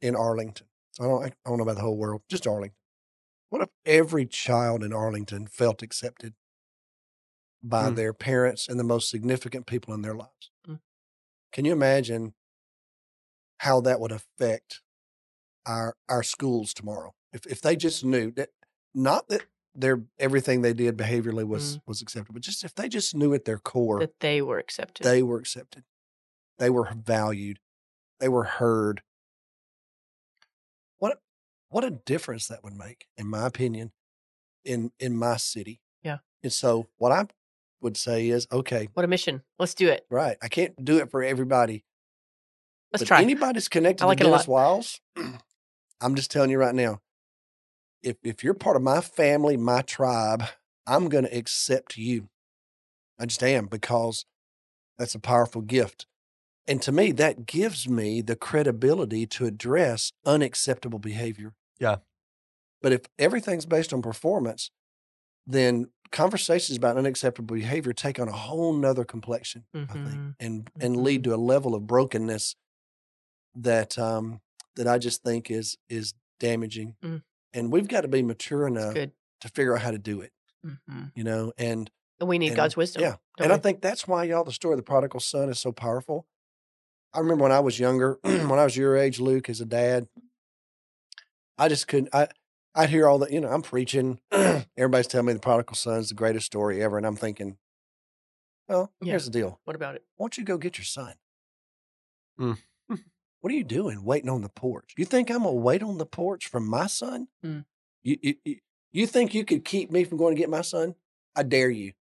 in 0.00 0.16
Arlington? 0.16 0.68
I 1.00 1.04
don't 1.04 1.24
I 1.24 1.32
don't 1.46 1.58
know 1.58 1.64
about 1.64 1.76
the 1.76 1.82
whole 1.82 1.96
world, 1.98 2.22
just 2.28 2.46
Arlington. 2.46 2.76
What 3.50 3.62
if 3.62 3.70
every 3.86 4.26
child 4.26 4.84
in 4.84 4.92
Arlington 4.92 5.46
felt 5.46 5.82
accepted 5.82 6.34
by 7.62 7.88
Hmm. 7.88 7.94
their 7.94 8.12
parents 8.12 8.68
and 8.68 8.78
the 8.78 8.84
most 8.84 9.08
significant 9.10 9.66
people 9.66 9.94
in 9.94 10.02
their 10.02 10.14
lives? 10.14 10.50
Mm. 10.66 10.78
Can 11.52 11.64
you 11.64 11.72
imagine 11.72 12.34
how 13.58 13.80
that 13.80 14.00
would 14.00 14.12
affect 14.12 14.82
our 15.66 15.96
our 16.08 16.22
schools 16.22 16.74
tomorrow? 16.74 17.14
If 17.32 17.46
if 17.46 17.60
they 17.60 17.76
just 17.76 18.04
knew 18.04 18.30
that 18.32 18.50
not 18.94 19.28
that 19.28 19.44
their 19.74 20.02
everything 20.18 20.62
they 20.62 20.74
did 20.74 20.96
behaviorally 20.96 21.46
was 21.46 21.76
mm. 21.76 21.82
was 21.86 22.02
accepted, 22.02 22.32
but 22.32 22.42
just 22.42 22.64
if 22.64 22.74
they 22.74 22.88
just 22.88 23.14
knew 23.14 23.32
at 23.34 23.44
their 23.44 23.58
core 23.58 24.00
that 24.00 24.20
they 24.20 24.42
were 24.42 24.58
accepted. 24.58 25.04
they 25.04 25.22
were 25.22 25.38
accepted. 25.38 25.84
They 26.58 26.70
were 26.70 26.88
valued. 26.94 27.58
They 28.20 28.28
were 28.28 28.44
heard. 28.44 29.02
What 30.98 31.18
what 31.68 31.84
a 31.84 31.90
difference 31.90 32.48
that 32.48 32.62
would 32.62 32.76
make, 32.76 33.06
in 33.16 33.26
my 33.26 33.46
opinion, 33.46 33.92
in 34.64 34.92
in 34.98 35.16
my 35.16 35.36
city. 35.36 35.80
Yeah. 36.02 36.18
And 36.42 36.52
so 36.52 36.88
what 36.98 37.12
I 37.12 37.26
would 37.80 37.96
say 37.96 38.28
is, 38.28 38.46
okay, 38.52 38.88
what 38.94 39.04
a 39.04 39.08
mission! 39.08 39.42
Let's 39.58 39.74
do 39.74 39.88
it. 39.88 40.06
right. 40.10 40.36
I 40.42 40.48
can't 40.48 40.84
do 40.84 40.98
it 40.98 41.10
for 41.10 41.22
everybody. 41.22 41.84
Let's 42.92 43.02
but 43.02 43.08
try. 43.08 43.22
anybody's 43.22 43.68
connected 43.68 44.04
I 44.04 44.06
like 44.06 44.18
to 44.18 44.24
Dennis 44.24 44.46
Wiles, 44.46 45.00
I'm 46.00 46.14
just 46.14 46.30
telling 46.30 46.50
you 46.50 46.58
right 46.58 46.74
now, 46.74 47.00
if 48.02 48.16
if 48.22 48.42
you're 48.42 48.54
part 48.54 48.76
of 48.76 48.82
my 48.82 49.00
family, 49.00 49.56
my 49.56 49.82
tribe, 49.82 50.44
I'm 50.86 51.08
gonna 51.08 51.28
accept 51.32 51.96
you. 51.96 52.28
I 53.18 53.26
just 53.26 53.42
am 53.42 53.66
because 53.66 54.24
that's 54.98 55.14
a 55.14 55.20
powerful 55.20 55.62
gift. 55.62 56.06
And 56.66 56.80
to 56.82 56.92
me, 56.92 57.12
that 57.12 57.46
gives 57.46 57.88
me 57.88 58.20
the 58.20 58.36
credibility 58.36 59.26
to 59.26 59.46
address 59.46 60.12
unacceptable 60.24 61.00
behavior. 61.00 61.54
Yeah. 61.80 61.96
But 62.80 62.92
if 62.92 63.02
everything's 63.18 63.66
based 63.66 63.92
on 63.92 64.02
performance, 64.02 64.70
then 65.46 65.88
conversations 66.10 66.76
about 66.76 66.96
unacceptable 66.96 67.56
behavior 67.56 67.92
take 67.92 68.20
on 68.20 68.28
a 68.28 68.32
whole 68.32 68.72
nother 68.72 69.04
complexion, 69.04 69.64
I 69.74 69.84
think, 69.86 70.34
and 70.38 70.70
and 70.80 70.96
lead 70.96 71.24
to 71.24 71.34
a 71.34 71.36
level 71.36 71.74
of 71.74 71.86
brokenness 71.86 72.54
that 73.54 73.98
um 73.98 74.40
that 74.76 74.86
I 74.86 74.98
just 74.98 75.22
think 75.22 75.50
is 75.50 75.76
is 75.88 76.14
damaging. 76.38 76.96
Mm. 77.04 77.22
And 77.54 77.72
we've 77.72 77.88
got 77.88 78.02
to 78.02 78.08
be 78.08 78.22
mature 78.22 78.66
enough 78.66 78.94
to 78.94 79.48
figure 79.48 79.74
out 79.74 79.82
how 79.82 79.90
to 79.90 79.98
do 79.98 80.20
it, 80.20 80.32
hmm 80.64 81.04
you 81.14 81.24
know, 81.24 81.52
and 81.58 81.90
And 82.20 82.28
we 82.28 82.38
need 82.38 82.48
and- 82.48 82.56
God's 82.56 82.76
wisdom. 82.76 83.02
yeah. 83.02 83.16
and 83.38 83.52
I 83.52 83.56
think 83.58 83.80
that's 83.82 84.06
why 84.08 84.24
y'all 84.24 84.44
the 84.44 84.52
story 84.52 84.74
of 84.74 84.78
the 84.78 84.82
prodigal 84.84 85.20
son 85.20 85.48
is 85.48 85.58
so 85.58 85.72
powerful. 85.72 86.26
I 87.12 87.18
remember 87.18 87.42
when 87.42 87.52
I 87.52 87.60
was 87.60 87.78
younger, 87.78 88.18
when 88.22 88.52
I 88.58 88.64
was 88.64 88.76
your 88.76 88.96
age, 88.96 89.20
Luke, 89.20 89.48
as 89.50 89.60
a 89.60 89.66
dad, 89.66 90.08
I 91.58 91.68
just 91.68 91.86
couldn't. 91.88 92.14
I 92.14 92.28
I'd 92.74 92.88
hear 92.88 93.06
all 93.06 93.18
that. 93.18 93.30
You 93.30 93.40
know, 93.40 93.48
I'm 93.50 93.60
preaching. 93.62 94.18
Everybody's 94.32 95.06
telling 95.08 95.26
me 95.26 95.34
the 95.34 95.38
prodigal 95.38 95.74
son's 95.76 96.08
the 96.08 96.14
greatest 96.14 96.46
story 96.46 96.82
ever, 96.82 96.96
and 96.96 97.06
I'm 97.06 97.16
thinking, 97.16 97.58
well, 98.68 98.90
Yeah. 99.02 99.10
here's 99.10 99.26
the 99.26 99.30
deal. 99.30 99.60
what 99.64 99.76
about 99.76 99.94
it? 99.94 100.04
Why 100.16 100.24
don't 100.24 100.38
you 100.38 100.44
go 100.44 100.56
get 100.56 100.78
your 100.78 100.86
son? 100.86 101.14
Mm. 102.40 102.56
What 103.42 103.52
are 103.52 103.56
you 103.56 103.64
doing 103.64 104.04
waiting 104.04 104.30
on 104.30 104.40
the 104.40 104.48
porch? 104.48 104.94
You 104.96 105.04
think 105.04 105.30
I'm 105.30 105.38
gonna 105.42 105.52
wait 105.52 105.82
on 105.82 105.98
the 105.98 106.06
porch 106.06 106.46
for 106.48 106.60
my 106.60 106.86
son? 106.86 107.28
Mm. 107.44 107.64
You, 108.02 108.16
you 108.22 108.34
you 108.44 108.56
you 108.92 109.06
think 109.06 109.34
you 109.34 109.44
could 109.44 109.64
keep 109.64 109.90
me 109.90 110.04
from 110.04 110.16
going 110.18 110.34
to 110.34 110.38
get 110.40 110.48
my 110.50 110.62
son? 110.62 110.94
I 111.36 111.42
dare 111.42 111.70
you. 111.70 111.92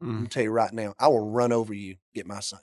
I'm 0.00 0.08
Mm. 0.08 0.16
gonna 0.18 0.28
tell 0.28 0.42
you 0.44 0.50
right 0.50 0.72
now, 0.72 0.94
I 0.98 1.08
will 1.08 1.28
run 1.30 1.52
over 1.52 1.74
you, 1.74 1.96
get 2.14 2.26
my 2.26 2.40
son. 2.40 2.60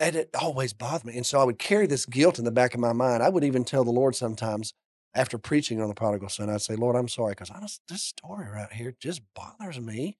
And 0.00 0.16
it 0.16 0.30
always 0.40 0.72
bothered 0.72 1.04
me. 1.04 1.16
And 1.16 1.26
so 1.26 1.40
I 1.40 1.44
would 1.44 1.58
carry 1.58 1.86
this 1.86 2.06
guilt 2.06 2.38
in 2.38 2.44
the 2.44 2.50
back 2.52 2.72
of 2.74 2.80
my 2.80 2.92
mind. 2.92 3.22
I 3.22 3.28
would 3.28 3.44
even 3.44 3.64
tell 3.64 3.84
the 3.84 3.90
Lord 3.90 4.14
sometimes 4.14 4.72
after 5.14 5.38
preaching 5.38 5.80
on 5.80 5.88
the 5.88 5.94
prodigal 5.94 6.28
son, 6.28 6.48
I'd 6.50 6.62
say, 6.62 6.76
Lord, 6.76 6.94
I'm 6.96 7.08
sorry, 7.08 7.32
because 7.32 7.80
this 7.88 8.02
story 8.02 8.48
right 8.48 8.72
here 8.72 8.94
just 9.00 9.22
bothers 9.34 9.80
me. 9.80 10.18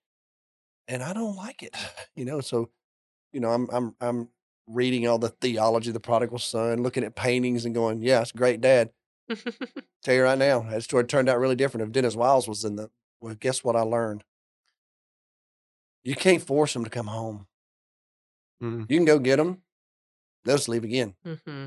And 0.88 1.02
I 1.02 1.12
don't 1.12 1.36
like 1.36 1.62
it. 1.62 1.74
You 2.16 2.24
know, 2.24 2.40
so, 2.40 2.70
you 3.32 3.38
know, 3.38 3.50
I'm 3.50 3.68
I'm 3.70 3.94
I'm 4.00 4.28
reading 4.68 5.06
all 5.08 5.18
the 5.18 5.30
theology 5.30 5.90
of 5.90 5.94
the 5.94 6.00
prodigal 6.00 6.38
son, 6.38 6.82
looking 6.82 7.04
at 7.04 7.16
paintings 7.16 7.64
and 7.64 7.74
going, 7.74 8.02
Yeah, 8.02 8.20
it's 8.20 8.32
great, 8.32 8.60
Dad. 8.60 8.90
Tell 10.02 10.14
you 10.14 10.22
right 10.22 10.38
now, 10.38 10.60
that 10.60 10.82
story 10.82 11.04
turned 11.04 11.28
out 11.28 11.38
really 11.38 11.56
different. 11.56 11.86
If 11.86 11.92
Dennis 11.92 12.16
Wiles 12.16 12.48
was 12.48 12.64
in 12.64 12.76
the 12.76 12.90
well, 13.20 13.34
guess 13.34 13.64
what 13.64 13.76
I 13.76 13.80
learned? 13.80 14.24
You 16.04 16.14
can't 16.14 16.42
force 16.42 16.72
them 16.72 16.84
to 16.84 16.90
come 16.90 17.08
home. 17.08 17.46
Mm. 18.62 18.86
You 18.88 18.98
can 18.98 19.04
go 19.04 19.18
get 19.18 19.36
them. 19.36 19.62
They'll 20.44 20.56
just 20.56 20.68
leave 20.68 20.84
again. 20.84 21.14
hmm 21.24 21.66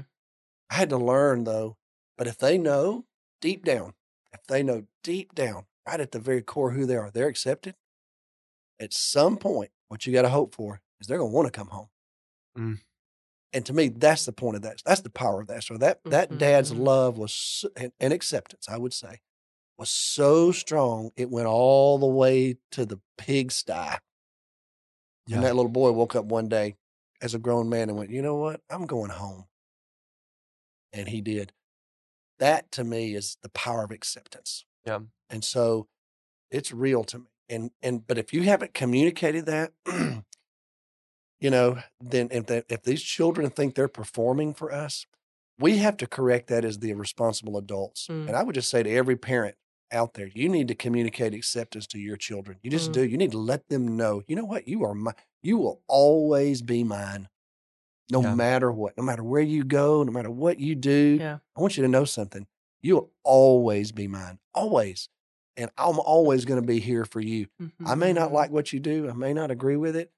I 0.70 0.76
had 0.76 0.89
to 0.89 0.97
learn 0.97 1.43
though, 1.43 1.76
but 2.18 2.28
if 2.28 2.38
they 2.38 2.58
know 2.58 3.06
deep 3.41 3.66
down, 3.66 3.93
if 4.32 4.39
they 4.47 4.64
know 4.64 4.86
deep 5.04 5.36
down, 5.36 5.66
right 5.86 5.99
at 5.99 6.12
the 6.12 6.20
very 6.20 6.41
core 6.41 6.72
who 6.72 6.86
they 6.86 6.95
are, 6.95 7.12
they're 7.12 7.28
accepted. 7.28 7.76
At 8.80 8.93
some 8.93 9.36
point, 9.38 9.72
what 9.89 10.08
you 10.08 10.14
got 10.14 10.22
to 10.22 10.30
hope 10.30 10.56
for 10.56 10.82
is 11.02 11.08
they're 11.08 11.18
going 11.18 11.32
to 11.32 11.36
want 11.36 11.47
to 11.47 11.52
come 11.52 11.68
home. 11.68 11.88
Mm. 12.58 12.80
And 13.54 13.66
to 13.66 13.74
me, 13.74 13.89
that's 13.89 14.26
the 14.26 14.32
point 14.32 14.56
of 14.56 14.62
that. 14.62 14.82
That's 14.86 15.02
the 15.02 15.10
power 15.10 15.41
of 15.41 15.47
that. 15.47 15.64
So 15.64 15.78
that 15.78 15.99
that 16.06 16.38
dad's 16.38 16.72
Mhm. 16.72 16.80
love 16.80 17.18
was 17.18 17.66
and, 17.76 17.91
and 17.99 18.14
acceptance, 18.14 18.68
I 18.70 18.78
would 18.78 18.93
say, 18.93 19.20
was 19.78 19.89
so 19.89 20.52
strong 20.52 21.12
it 21.16 21.30
went 21.30 21.47
all 21.47 21.97
the 21.97 22.06
way 22.08 22.58
to 22.72 22.86
the 22.86 22.99
pigsty. 23.18 23.72
Yeah. 23.74 25.36
And 25.36 25.43
that 25.43 25.56
little 25.56 25.72
boy 25.72 25.91
woke 25.91 26.16
up 26.16 26.26
one 26.26 26.47
day 26.47 26.76
as 27.22 27.34
a 27.34 27.39
grown 27.39 27.70
man 27.70 27.89
and 27.89 27.97
went, 27.97 28.10
you 28.10 28.22
know 28.22 28.36
what? 28.36 28.62
I'm 28.70 28.86
going 28.86 29.12
home. 29.12 29.45
And 30.93 31.08
he 31.10 31.22
did. 31.22 31.54
That 32.39 32.72
to 32.74 32.84
me 32.84 33.14
is 33.16 33.38
the 33.43 33.49
power 33.49 33.84
of 33.84 33.91
acceptance. 33.91 34.66
Yeah. 34.86 34.99
And 35.30 35.43
so 35.43 35.88
it's 36.49 36.72
real 36.72 37.04
to 37.06 37.20
me. 37.20 37.26
And 37.49 37.72
and 37.82 38.06
but 38.08 38.18
if 38.18 38.34
you 38.34 38.43
haven't 38.43 38.74
communicated 38.74 39.45
that, 39.45 39.74
you 41.42 41.50
know, 41.50 41.80
then 42.00 42.30
if 42.32 42.46
they, 42.46 42.64
if 42.70 42.84
these 42.84 43.02
children 43.02 43.50
think 43.50 43.76
they're 43.76 43.88
performing 43.88 44.54
for 44.54 44.72
us, 44.72 45.06
we 45.60 45.78
have 45.78 45.98
to 45.98 46.08
correct 46.08 46.48
that 46.48 46.64
as 46.64 46.80
the 46.80 46.94
responsible 46.94 47.58
adults. 47.58 48.08
Mm. 48.08 48.28
And 48.28 48.36
I 48.36 48.44
would 48.44 48.56
just 48.56 48.70
say 48.70 48.84
to 48.84 48.89
every 48.89 49.16
parent 49.16 49.56
out 49.92 50.14
there, 50.14 50.28
you 50.34 50.48
need 50.48 50.68
to 50.70 50.76
communicate 50.76 51.34
acceptance 51.34 51.86
to 51.88 52.00
your 52.00 52.16
children. 52.16 52.58
You 52.64 52.72
just 52.72 52.92
Mm. 52.92 52.94
do. 52.94 53.04
You 53.06 53.18
need 53.18 53.32
to 53.32 53.38
let 53.38 53.68
them 53.68 53.98
know, 53.98 54.24
you 54.28 54.36
know 54.36 54.46
what, 54.46 54.68
you 54.68 54.84
are 54.86 54.94
my, 54.96 55.14
you 55.44 55.58
will 55.58 55.82
always 55.88 56.62
be 56.62 56.84
mine. 56.84 57.28
No 58.10 58.22
Yeah. 58.22 58.36
matter 58.36 58.72
what, 58.72 58.98
no 58.98 59.04
matter 59.04 59.24
where 59.24 59.42
you 59.42 59.64
go, 59.64 60.04
no 60.04 60.12
matter 60.12 60.32
what 60.32 60.60
you 60.60 60.76
do, 60.76 61.18
Yeah. 61.20 61.39
I 61.56 61.62
want 61.62 61.76
you 61.78 61.84
to 61.84 61.89
know 61.89 62.06
something. 62.06 62.48
You'll 62.82 63.12
always 63.24 63.92
be 63.92 64.08
mine, 64.08 64.39
always. 64.54 65.10
And 65.58 65.70
I'm 65.78 66.00
always 66.00 66.46
going 66.46 66.60
to 66.62 66.66
be 66.66 66.80
here 66.80 67.06
for 67.06 67.20
you. 67.20 67.48
I 67.86 67.96
may 67.96 68.14
not 68.14 68.30
Mhm. 68.30 68.34
like 68.34 68.52
what 68.52 68.72
you 68.74 68.80
do, 68.80 69.10
I 69.10 69.14
may 69.14 69.34
not 69.34 69.52
agree 69.52 69.76
with 69.76 69.96
it, 69.96 70.12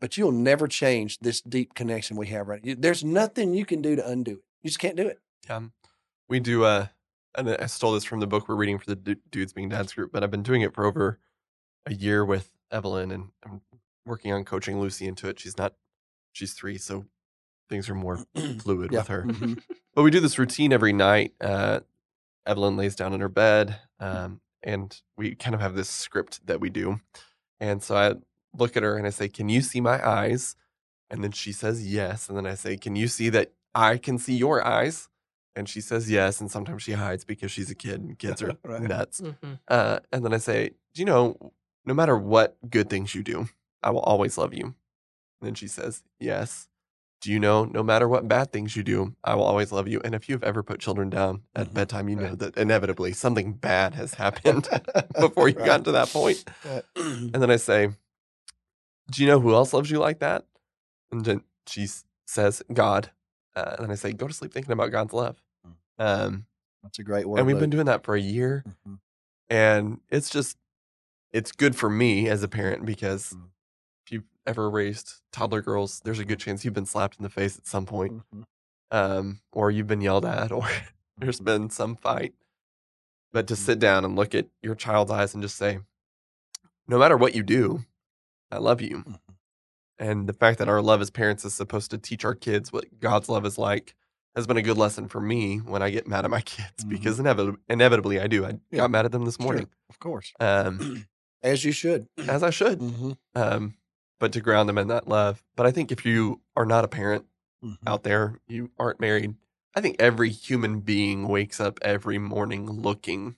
but 0.00 0.16
you'll 0.16 0.32
never 0.32 0.66
change 0.66 1.18
this 1.20 1.40
deep 1.40 1.74
connection 1.74 2.16
we 2.16 2.28
have 2.28 2.48
right. 2.48 2.60
There's 2.80 3.04
nothing 3.04 3.54
you 3.54 3.64
can 3.64 3.82
do 3.82 3.96
to 3.96 4.06
undo 4.08 4.32
it. 4.32 4.42
You 4.62 4.68
just 4.68 4.78
can't 4.78 4.96
do 4.96 5.06
it. 5.06 5.20
Yeah. 5.48 5.60
We 6.28 6.40
do, 6.40 6.64
uh, 6.64 6.86
and 7.34 7.48
I 7.50 7.66
stole 7.66 7.92
this 7.92 8.04
from 8.04 8.20
the 8.20 8.26
book 8.26 8.48
we're 8.48 8.54
reading 8.56 8.78
for 8.78 8.86
the 8.86 8.96
Du- 8.96 9.16
Dudes 9.30 9.52
Being 9.52 9.68
Dads 9.68 9.92
group, 9.92 10.12
but 10.12 10.22
I've 10.24 10.30
been 10.30 10.42
doing 10.42 10.62
it 10.62 10.74
for 10.74 10.84
over 10.84 11.18
a 11.86 11.94
year 11.94 12.24
with 12.24 12.50
Evelyn 12.70 13.10
and 13.10 13.28
I'm 13.44 13.60
working 14.06 14.32
on 14.32 14.44
coaching 14.44 14.80
Lucy 14.80 15.06
into 15.06 15.28
it. 15.28 15.38
She's 15.40 15.56
not, 15.58 15.74
she's 16.32 16.52
three, 16.52 16.78
so 16.78 17.04
things 17.68 17.88
are 17.88 17.94
more 17.94 18.18
fluid 18.58 18.90
Yeah. 18.92 18.98
with 19.00 19.08
her. 19.08 19.22
Mhm. 19.24 19.62
But 19.94 20.02
we 20.02 20.10
do 20.10 20.20
this 20.20 20.38
routine 20.38 20.72
every 20.72 20.92
night. 20.92 21.34
Uh, 21.40 21.80
Evelyn 22.46 22.76
lays 22.76 22.96
down 22.96 23.12
in 23.12 23.20
her 23.20 23.28
bed, 23.28 23.78
um, 23.98 24.40
and 24.62 24.98
we 25.16 25.34
kind 25.34 25.54
of 25.54 25.60
have 25.60 25.74
this 25.74 25.88
script 25.88 26.46
that 26.46 26.60
we 26.60 26.70
do. 26.70 27.00
And 27.60 27.82
so 27.82 27.96
I 27.96 28.14
look 28.56 28.76
at 28.76 28.82
her 28.82 28.96
and 28.96 29.06
I 29.06 29.10
say, 29.10 29.28
Can 29.28 29.48
you 29.48 29.60
see 29.60 29.80
my 29.80 30.06
eyes? 30.06 30.56
And 31.10 31.22
then 31.24 31.32
she 31.32 31.52
says, 31.52 31.86
Yes. 31.86 32.28
And 32.28 32.36
then 32.36 32.46
I 32.46 32.54
say, 32.54 32.76
Can 32.76 32.96
you 32.96 33.08
see 33.08 33.28
that 33.30 33.52
I 33.74 33.96
can 33.96 34.18
see 34.18 34.34
your 34.34 34.64
eyes? 34.66 35.08
And 35.56 35.68
she 35.68 35.80
says, 35.80 36.10
Yes. 36.10 36.40
And 36.40 36.50
sometimes 36.50 36.82
she 36.82 36.92
hides 36.92 37.24
because 37.24 37.50
she's 37.50 37.70
a 37.70 37.74
kid 37.74 38.00
and 38.00 38.18
kids 38.18 38.42
are 38.42 38.52
Right. 38.64 38.82
nuts. 38.82 39.20
Mhm. 39.20 39.58
Uh, 39.68 40.00
and 40.12 40.24
then 40.24 40.32
I 40.34 40.38
say, 40.38 40.70
Do 40.94 41.02
you 41.02 41.06
know, 41.06 41.52
no 41.84 41.94
matter 41.94 42.16
what 42.16 42.56
good 42.70 42.88
things 42.90 43.14
you 43.14 43.22
do, 43.22 43.48
I 43.82 43.90
will 43.90 44.00
always 44.00 44.36
love 44.38 44.52
you. 44.54 44.64
And 45.40 45.42
then 45.48 45.54
she 45.54 45.68
says, 45.68 46.02
Yes. 46.18 46.68
Do 47.22 47.30
you 47.30 47.38
know, 47.38 47.64
no 47.66 47.82
matter 47.82 48.08
what 48.08 48.28
bad 48.28 48.50
things 48.50 48.74
you 48.76 48.82
do, 48.82 49.14
I 49.22 49.34
will 49.34 49.42
always 49.44 49.72
love 49.72 49.86
you. 49.86 50.00
And 50.02 50.14
if 50.14 50.26
you've 50.26 50.42
ever 50.42 50.62
put 50.62 50.80
children 50.80 51.10
down 51.10 51.42
at 51.54 51.68
Mhm. 51.68 51.74
bedtime, 51.74 52.08
you 52.08 52.16
know 52.16 52.34
that 52.34 52.56
inevitably 52.56 53.12
something 53.12 53.52
bad 53.52 53.94
has 53.94 54.14
happened 54.14 54.66
before 55.20 55.48
you 55.50 55.56
Right. 55.56 55.66
got 55.66 55.84
to 55.84 55.92
that 55.92 56.08
point. 56.08 56.42
Right. 56.64 56.82
And 56.96 57.34
then 57.42 57.50
I 57.50 57.56
say, 57.56 57.90
Do 59.10 59.22
you 59.22 59.28
know 59.28 59.40
who 59.40 59.52
else 59.54 59.72
loves 59.74 59.90
you 59.90 59.98
like 59.98 60.20
that? 60.20 60.44
And 61.10 61.24
then 61.24 61.42
she 61.66 61.88
says, 62.26 62.62
God. 62.72 63.10
Uh, 63.56 63.76
and 63.80 63.90
I 63.90 63.96
say, 63.96 64.12
Go 64.12 64.28
to 64.28 64.32
sleep 64.34 64.52
thinking 64.52 64.72
about 64.72 64.92
God's 64.92 65.12
love. 65.12 65.42
Mm. 65.66 65.74
Um, 65.98 66.46
That's 66.82 66.98
a 67.00 67.02
great 67.02 67.26
word. 67.28 67.38
and 67.38 67.46
we've 67.46 67.58
been 67.58 67.70
doing 67.70 67.86
that 67.86 68.04
for 68.04 68.14
a 68.14 68.20
year 68.20 68.64
Mhm. 68.86 69.00
and 69.50 70.00
it's 70.08 70.30
just 70.30 70.56
it's 71.32 71.52
good 71.52 71.76
for 71.76 71.90
me 71.90 72.28
as 72.28 72.42
a 72.42 72.48
parent 72.48 72.86
because 72.86 73.34
Mm. 73.34 73.50
if 74.06 74.12
you've 74.12 74.24
ever 74.46 74.70
raised 74.70 75.20
toddler 75.32 75.60
girls 75.60 76.00
there's 76.04 76.18
a 76.20 76.24
good 76.24 76.38
chance 76.40 76.64
you've 76.64 76.72
been 76.74 76.86
slapped 76.86 77.18
in 77.18 77.22
the 77.22 77.28
face 77.28 77.58
at 77.58 77.66
some 77.66 77.84
point 77.84 78.22
Mhm. 78.34 78.44
um, 78.90 79.40
or 79.52 79.70
you've 79.70 79.86
been 79.88 80.00
yelled 80.00 80.24
at 80.24 80.50
or 80.58 80.66
there's 81.18 81.40
been 81.40 81.68
some 81.68 81.96
fight 81.96 82.34
but 83.32 83.46
to 83.48 83.54
Mhm. 83.54 83.58
sit 83.58 83.78
down 83.78 84.04
and 84.06 84.16
look 84.16 84.34
at 84.34 84.48
your 84.62 84.74
child's 84.74 85.10
eyes 85.10 85.34
and 85.34 85.42
just 85.42 85.56
say 85.56 85.80
no 86.86 86.98
matter 86.98 87.16
what 87.16 87.34
you 87.34 87.42
do 87.42 87.84
i 88.50 88.58
love 88.58 88.80
you 88.80 88.98
Mhm. 89.04 89.18
and 89.98 90.26
the 90.28 90.32
fact 90.32 90.58
that 90.58 90.68
our 90.68 90.80
love 90.82 91.00
as 91.00 91.10
parents 91.10 91.44
is 91.44 91.54
supposed 91.54 91.90
to 91.90 91.98
teach 91.98 92.24
our 92.24 92.34
kids 92.34 92.72
what 92.72 92.98
god's 93.00 93.28
love 93.28 93.44
is 93.46 93.58
like 93.58 93.94
has 94.36 94.46
been 94.46 94.56
a 94.56 94.62
good 94.62 94.78
lesson 94.78 95.08
for 95.08 95.20
me 95.20 95.58
when 95.58 95.82
i 95.82 95.90
get 95.90 96.06
mad 96.06 96.24
at 96.24 96.30
my 96.30 96.40
kids 96.54 96.84
Mhm. 96.84 96.88
because 96.90 97.18
inevitably, 97.20 97.60
inevitably 97.68 98.20
i 98.20 98.26
do 98.26 98.44
i 98.44 98.50
Yeah. 98.70 98.78
got 98.82 98.90
mad 98.90 99.04
at 99.06 99.12
them 99.12 99.24
this 99.24 99.36
Sure, 99.36 99.44
morning 99.44 99.68
of 99.88 99.98
course, 99.98 100.32
um, 100.40 101.04
as 101.42 101.64
you 101.64 101.72
should. 101.72 102.06
as 102.28 102.42
I 102.42 102.50
should. 102.50 102.78
Mhm. 102.80 103.16
Um, 103.34 103.74
but 104.20 104.32
to 104.34 104.40
ground 104.40 104.68
them 104.68 104.76
in 104.78 104.88
that 104.88 105.08
love. 105.08 105.42
But 105.56 105.66
I 105.66 105.70
think 105.72 105.90
if 105.90 106.04
you 106.04 106.42
are 106.54 106.66
not 106.66 106.84
a 106.84 106.88
parent 106.88 107.24
Mhm. 107.64 107.78
out 107.86 108.02
there, 108.04 108.38
you 108.46 108.70
aren't 108.78 109.00
married. 109.00 109.34
I 109.74 109.80
think 109.80 109.96
every 109.98 110.28
human 110.30 110.80
being 110.80 111.26
wakes 111.28 111.58
up 111.60 111.78
every 111.82 112.18
morning 112.18 112.68
looking 112.70 113.36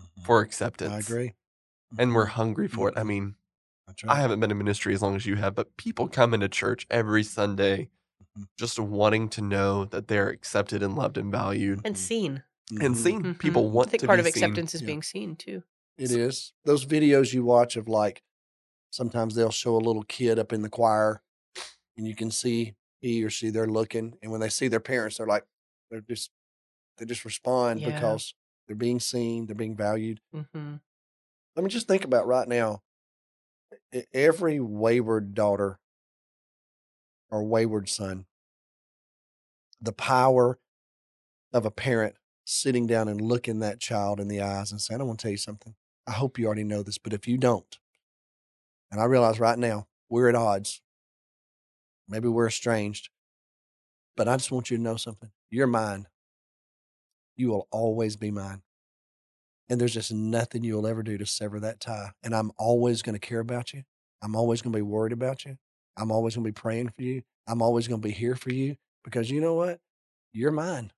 Mhm. 0.00 0.24
for 0.24 0.40
acceptance. 0.40 0.92
I 0.92 0.98
agree. 0.98 1.34
And 1.96 2.14
we're 2.14 2.26
hungry 2.26 2.68
for 2.68 2.88
it. 2.90 2.98
I 2.98 3.04
mean, 3.04 3.36
That's 3.88 4.04
I 4.06 4.16
haven't 4.16 4.40
been 4.40 4.50
in 4.52 4.58
ministry 4.58 4.94
as 4.94 5.02
long 5.02 5.16
as 5.16 5.26
you 5.26 5.36
have, 5.36 5.54
but 5.56 5.76
people 5.78 6.08
come 6.08 6.34
into 6.34 6.48
church 6.48 6.86
every 6.90 7.24
Sunday 7.24 7.90
Mhm. 8.38 8.48
just 8.58 8.78
wanting 8.78 9.28
to 9.30 9.42
know 9.42 9.86
that 9.86 10.08
they're 10.08 10.28
accepted 10.28 10.82
and 10.82 10.94
loved 10.94 11.18
and 11.18 11.32
valued 11.32 11.80
And 11.84 11.96
Mhm. 11.96 11.98
seen. 11.98 12.44
and 12.80 12.94
Mhm. 12.94 12.96
seen. 12.96 13.22
Mhm. 13.22 13.38
People 13.38 13.70
want 13.70 13.88
I 13.88 13.90
think 13.92 14.00
to 14.02 14.06
part 14.06 14.18
be 14.18 14.20
of 14.20 14.26
seen. 14.34 14.44
acceptance 14.44 14.74
is 14.74 14.82
Yeah. 14.82 14.86
being 14.86 15.02
seen 15.02 15.36
too. 15.36 15.64
It 15.96 16.10
is. 16.12 16.52
Those 16.64 16.84
videos 16.86 17.32
you 17.34 17.44
watch 17.44 17.76
of 17.76 17.88
like 17.88 18.22
sometimes 18.90 19.34
they'll 19.34 19.50
show 19.50 19.76
a 19.76 19.78
little 19.78 20.04
kid 20.04 20.38
up 20.38 20.52
in 20.52 20.62
the 20.62 20.70
choir 20.70 21.22
and 21.96 22.06
you 22.08 22.14
can 22.16 22.30
see 22.30 22.76
he 23.00 23.24
or 23.24 23.30
she 23.30 23.50
they're 23.50 23.66
looking 23.68 24.18
and 24.22 24.32
when 24.32 24.40
they 24.40 24.48
see 24.50 24.68
their 24.68 24.80
parents 24.80 25.18
they're 25.18 25.26
like 25.26 25.46
they're 25.90 26.00
just 26.02 26.30
they 26.98 27.04
just 27.06 27.24
respond 27.24 27.80
Yeah. 27.80 27.92
because 27.92 28.34
they're 28.66 28.76
being 28.76 29.00
seen, 29.00 29.46
they're 29.46 29.56
being 29.56 29.76
valued. 29.76 30.20
hmm 30.32 30.76
I 31.56 31.60
mean 31.60 31.68
just 31.70 31.88
think 31.88 32.04
about 32.04 32.26
right 32.28 32.48
now 32.48 32.82
every 34.12 34.60
wayward 34.60 35.34
daughter 35.34 35.78
or 37.30 37.44
wayward 37.44 37.88
son 37.88 38.26
the 39.80 39.92
power 39.92 40.58
of 41.52 41.64
a 41.64 41.70
parent 41.70 42.16
sitting 42.44 42.86
down 42.86 43.08
and 43.08 43.20
looking 43.20 43.60
that 43.60 43.80
child 43.80 44.20
in 44.20 44.28
the 44.28 44.40
eyes 44.40 44.72
and 44.72 44.80
saying, 44.80 45.00
I 45.00 45.04
want 45.04 45.18
to 45.20 45.22
tell 45.22 45.30
you 45.30 45.36
something. 45.36 45.74
I 46.06 46.12
hope 46.12 46.38
you 46.38 46.46
already 46.46 46.64
know 46.64 46.82
this, 46.82 46.98
but 46.98 47.12
if 47.12 47.28
you 47.28 47.36
don't, 47.36 47.78
and 48.90 49.00
I 49.00 49.04
realize 49.04 49.38
right 49.38 49.58
now 49.58 49.86
we're 50.08 50.28
at 50.28 50.34
odds, 50.34 50.80
maybe 52.08 52.28
we're 52.28 52.48
estranged, 52.48 53.10
but 54.16 54.28
I 54.28 54.36
just 54.36 54.50
want 54.50 54.70
you 54.70 54.78
to 54.78 54.82
know 54.82 54.96
something. 54.96 55.30
You're 55.50 55.66
mine. 55.66 56.06
You 57.36 57.48
will 57.48 57.68
always 57.70 58.16
be 58.16 58.30
mine. 58.30 58.62
And 59.68 59.80
there's 59.80 59.94
just 59.94 60.12
nothing 60.12 60.64
you'll 60.64 60.86
ever 60.86 61.02
do 61.02 61.18
to 61.18 61.26
sever 61.26 61.60
that 61.60 61.80
tie. 61.80 62.10
And 62.22 62.34
I'm 62.34 62.52
always 62.56 63.02
going 63.02 63.14
to 63.14 63.26
care 63.26 63.40
about 63.40 63.72
you. 63.72 63.82
I'm 64.22 64.34
always 64.34 64.62
going 64.62 64.72
to 64.72 64.78
be 64.78 64.82
worried 64.82 65.12
about 65.12 65.44
you. 65.44 65.58
I'm 65.96 66.10
always 66.10 66.34
going 66.34 66.44
to 66.44 66.50
be 66.50 66.54
praying 66.54 66.92
for 66.96 67.02
you. 67.02 67.22
I'm 67.46 67.62
always 67.62 67.88
going 67.88 68.00
to 68.00 68.06
be 68.06 68.14
here 68.14 68.34
for 68.34 68.52
you 68.52 68.76
because 69.04 69.30
you 69.30 69.40
know 69.40 69.54
what? 69.54 69.80
You're 70.32 70.50
mine 70.50 70.92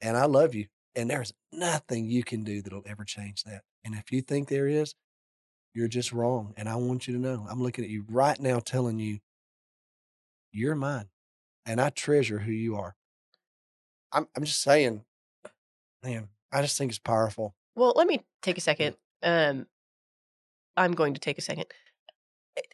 and 0.00 0.16
I 0.16 0.26
love 0.26 0.54
you. 0.54 0.66
And 0.94 1.10
there's 1.10 1.34
nothing 1.52 2.06
you 2.06 2.24
can 2.24 2.42
do 2.42 2.62
that'll 2.62 2.84
ever 2.86 3.04
change 3.04 3.44
that. 3.44 3.62
And 3.84 3.94
if 3.94 4.10
you 4.10 4.22
think 4.22 4.48
there 4.48 4.66
is, 4.66 4.94
you're 5.74 5.88
just 5.88 6.12
wrong. 6.12 6.54
And 6.56 6.68
I 6.68 6.76
want 6.76 7.06
you 7.06 7.14
to 7.14 7.20
know 7.20 7.46
I'm 7.50 7.62
looking 7.62 7.84
at 7.84 7.90
you 7.90 8.04
right 8.08 8.40
now 8.40 8.60
telling 8.60 8.98
you, 8.98 9.18
you're 10.52 10.74
mine. 10.74 11.08
And 11.66 11.80
I 11.80 11.90
treasure 11.90 12.38
who 12.38 12.52
you 12.52 12.76
are. 12.76 12.96
I'm, 14.10 14.26
I'm 14.34 14.44
just 14.44 14.62
saying, 14.62 15.04
man, 16.02 16.28
I 16.50 16.62
just 16.62 16.78
think 16.78 16.90
it's 16.90 16.98
powerful. 16.98 17.54
Well, 17.76 17.92
let 17.96 18.06
me 18.08 18.24
take 18.42 18.58
a 18.58 18.60
second. 18.60 18.96
Um, 19.22 19.66
I'm 20.76 20.92
going 20.92 21.14
to 21.14 21.20
take 21.20 21.38
a 21.38 21.42
second. 21.42 21.66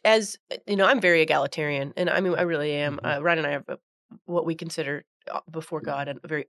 As 0.05 0.37
you 0.67 0.75
know, 0.77 0.85
I'm 0.85 1.01
very 1.01 1.21
egalitarian, 1.21 1.93
and 1.97 2.09
I 2.09 2.21
mean, 2.21 2.35
I 2.35 2.43
really 2.43 2.71
am. 2.73 2.99
Mhm. 2.99 3.17
Uh, 3.17 3.21
Ryan 3.23 3.39
and 3.39 3.47
I 3.47 3.51
have 3.51 3.65
a, 3.67 3.77
what 4.25 4.45
we 4.45 4.55
consider 4.55 5.05
uh, 5.31 5.41
before 5.51 5.81
God 5.81 6.07
a 6.07 6.27
very 6.27 6.47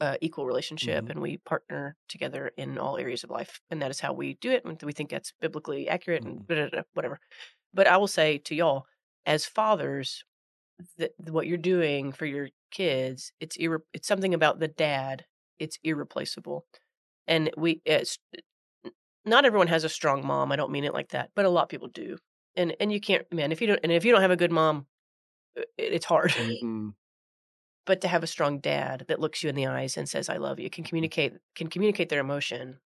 uh, 0.00 0.16
equal 0.20 0.46
relationship, 0.46 1.06
Mhm. 1.06 1.10
and 1.10 1.20
we 1.20 1.38
partner 1.38 1.96
together 2.08 2.52
in 2.56 2.78
all 2.78 2.96
areas 2.98 3.24
of 3.24 3.30
life, 3.30 3.60
and 3.70 3.82
that 3.82 3.90
is 3.90 4.00
how 4.00 4.12
we 4.12 4.34
do 4.34 4.50
it. 4.52 4.64
And 4.64 4.80
we 4.82 4.92
think 4.92 5.10
that's 5.10 5.32
biblically 5.40 5.88
accurate, 5.88 6.22
and 6.24 6.40
Mhm. 6.40 6.46
da, 6.46 6.54
da, 6.54 6.68
da, 6.68 6.82
whatever. 6.94 7.18
But 7.74 7.86
I 7.88 7.96
will 7.98 8.08
say 8.08 8.38
to 8.38 8.54
y'all, 8.54 8.86
as 9.26 9.46
fathers, 9.46 10.24
that 10.98 11.12
what 11.30 11.46
you're 11.46 11.58
doing 11.58 12.12
for 12.12 12.26
your 12.26 12.50
kids, 12.70 13.32
it's 13.40 13.56
irre- 13.56 13.84
it's 13.94 14.08
something 14.08 14.34
about 14.34 14.60
the 14.60 14.68
dad. 14.68 15.26
It's 15.58 15.78
irreplaceable, 15.84 16.66
and 17.28 17.50
we 17.56 17.82
it's 17.84 18.18
not 19.24 19.44
everyone 19.44 19.66
has 19.68 19.84
a 19.84 19.88
strong 19.88 20.24
mom. 20.26 20.52
I 20.52 20.56
don't 20.56 20.70
mean 20.70 20.84
it 20.84 20.94
like 20.94 21.08
that, 21.10 21.30
but 21.34 21.44
a 21.44 21.48
lot 21.50 21.64
of 21.64 21.68
people 21.68 21.88
do. 21.88 22.18
And 22.54 22.74
and 22.80 22.92
you 22.92 23.00
can't, 23.00 23.30
man. 23.32 23.52
If 23.52 23.60
you 23.60 23.66
don't, 23.66 23.80
and 23.82 23.92
if 23.92 24.04
you 24.04 24.12
don't 24.12 24.22
have 24.22 24.30
a 24.30 24.36
good 24.36 24.52
mom, 24.52 24.86
i- 25.58 25.64
it's 25.78 26.06
hard. 26.06 26.34
Mm-hmm. 26.36 26.90
but 27.84 28.00
to 28.00 28.08
have 28.08 28.22
a 28.22 28.26
strong 28.26 28.58
dad 28.58 29.04
that 29.08 29.20
looks 29.20 29.42
you 29.42 29.48
in 29.48 29.54
the 29.54 29.66
eyes 29.66 29.96
and 29.96 30.08
says, 30.08 30.28
"I 30.28 30.36
love 30.38 30.58
you," 30.60 30.68
can 30.70 30.84
communicate 30.84 31.34
can 31.54 31.68
communicate 31.68 32.08
their 32.08 32.20
emotion, 32.20 32.80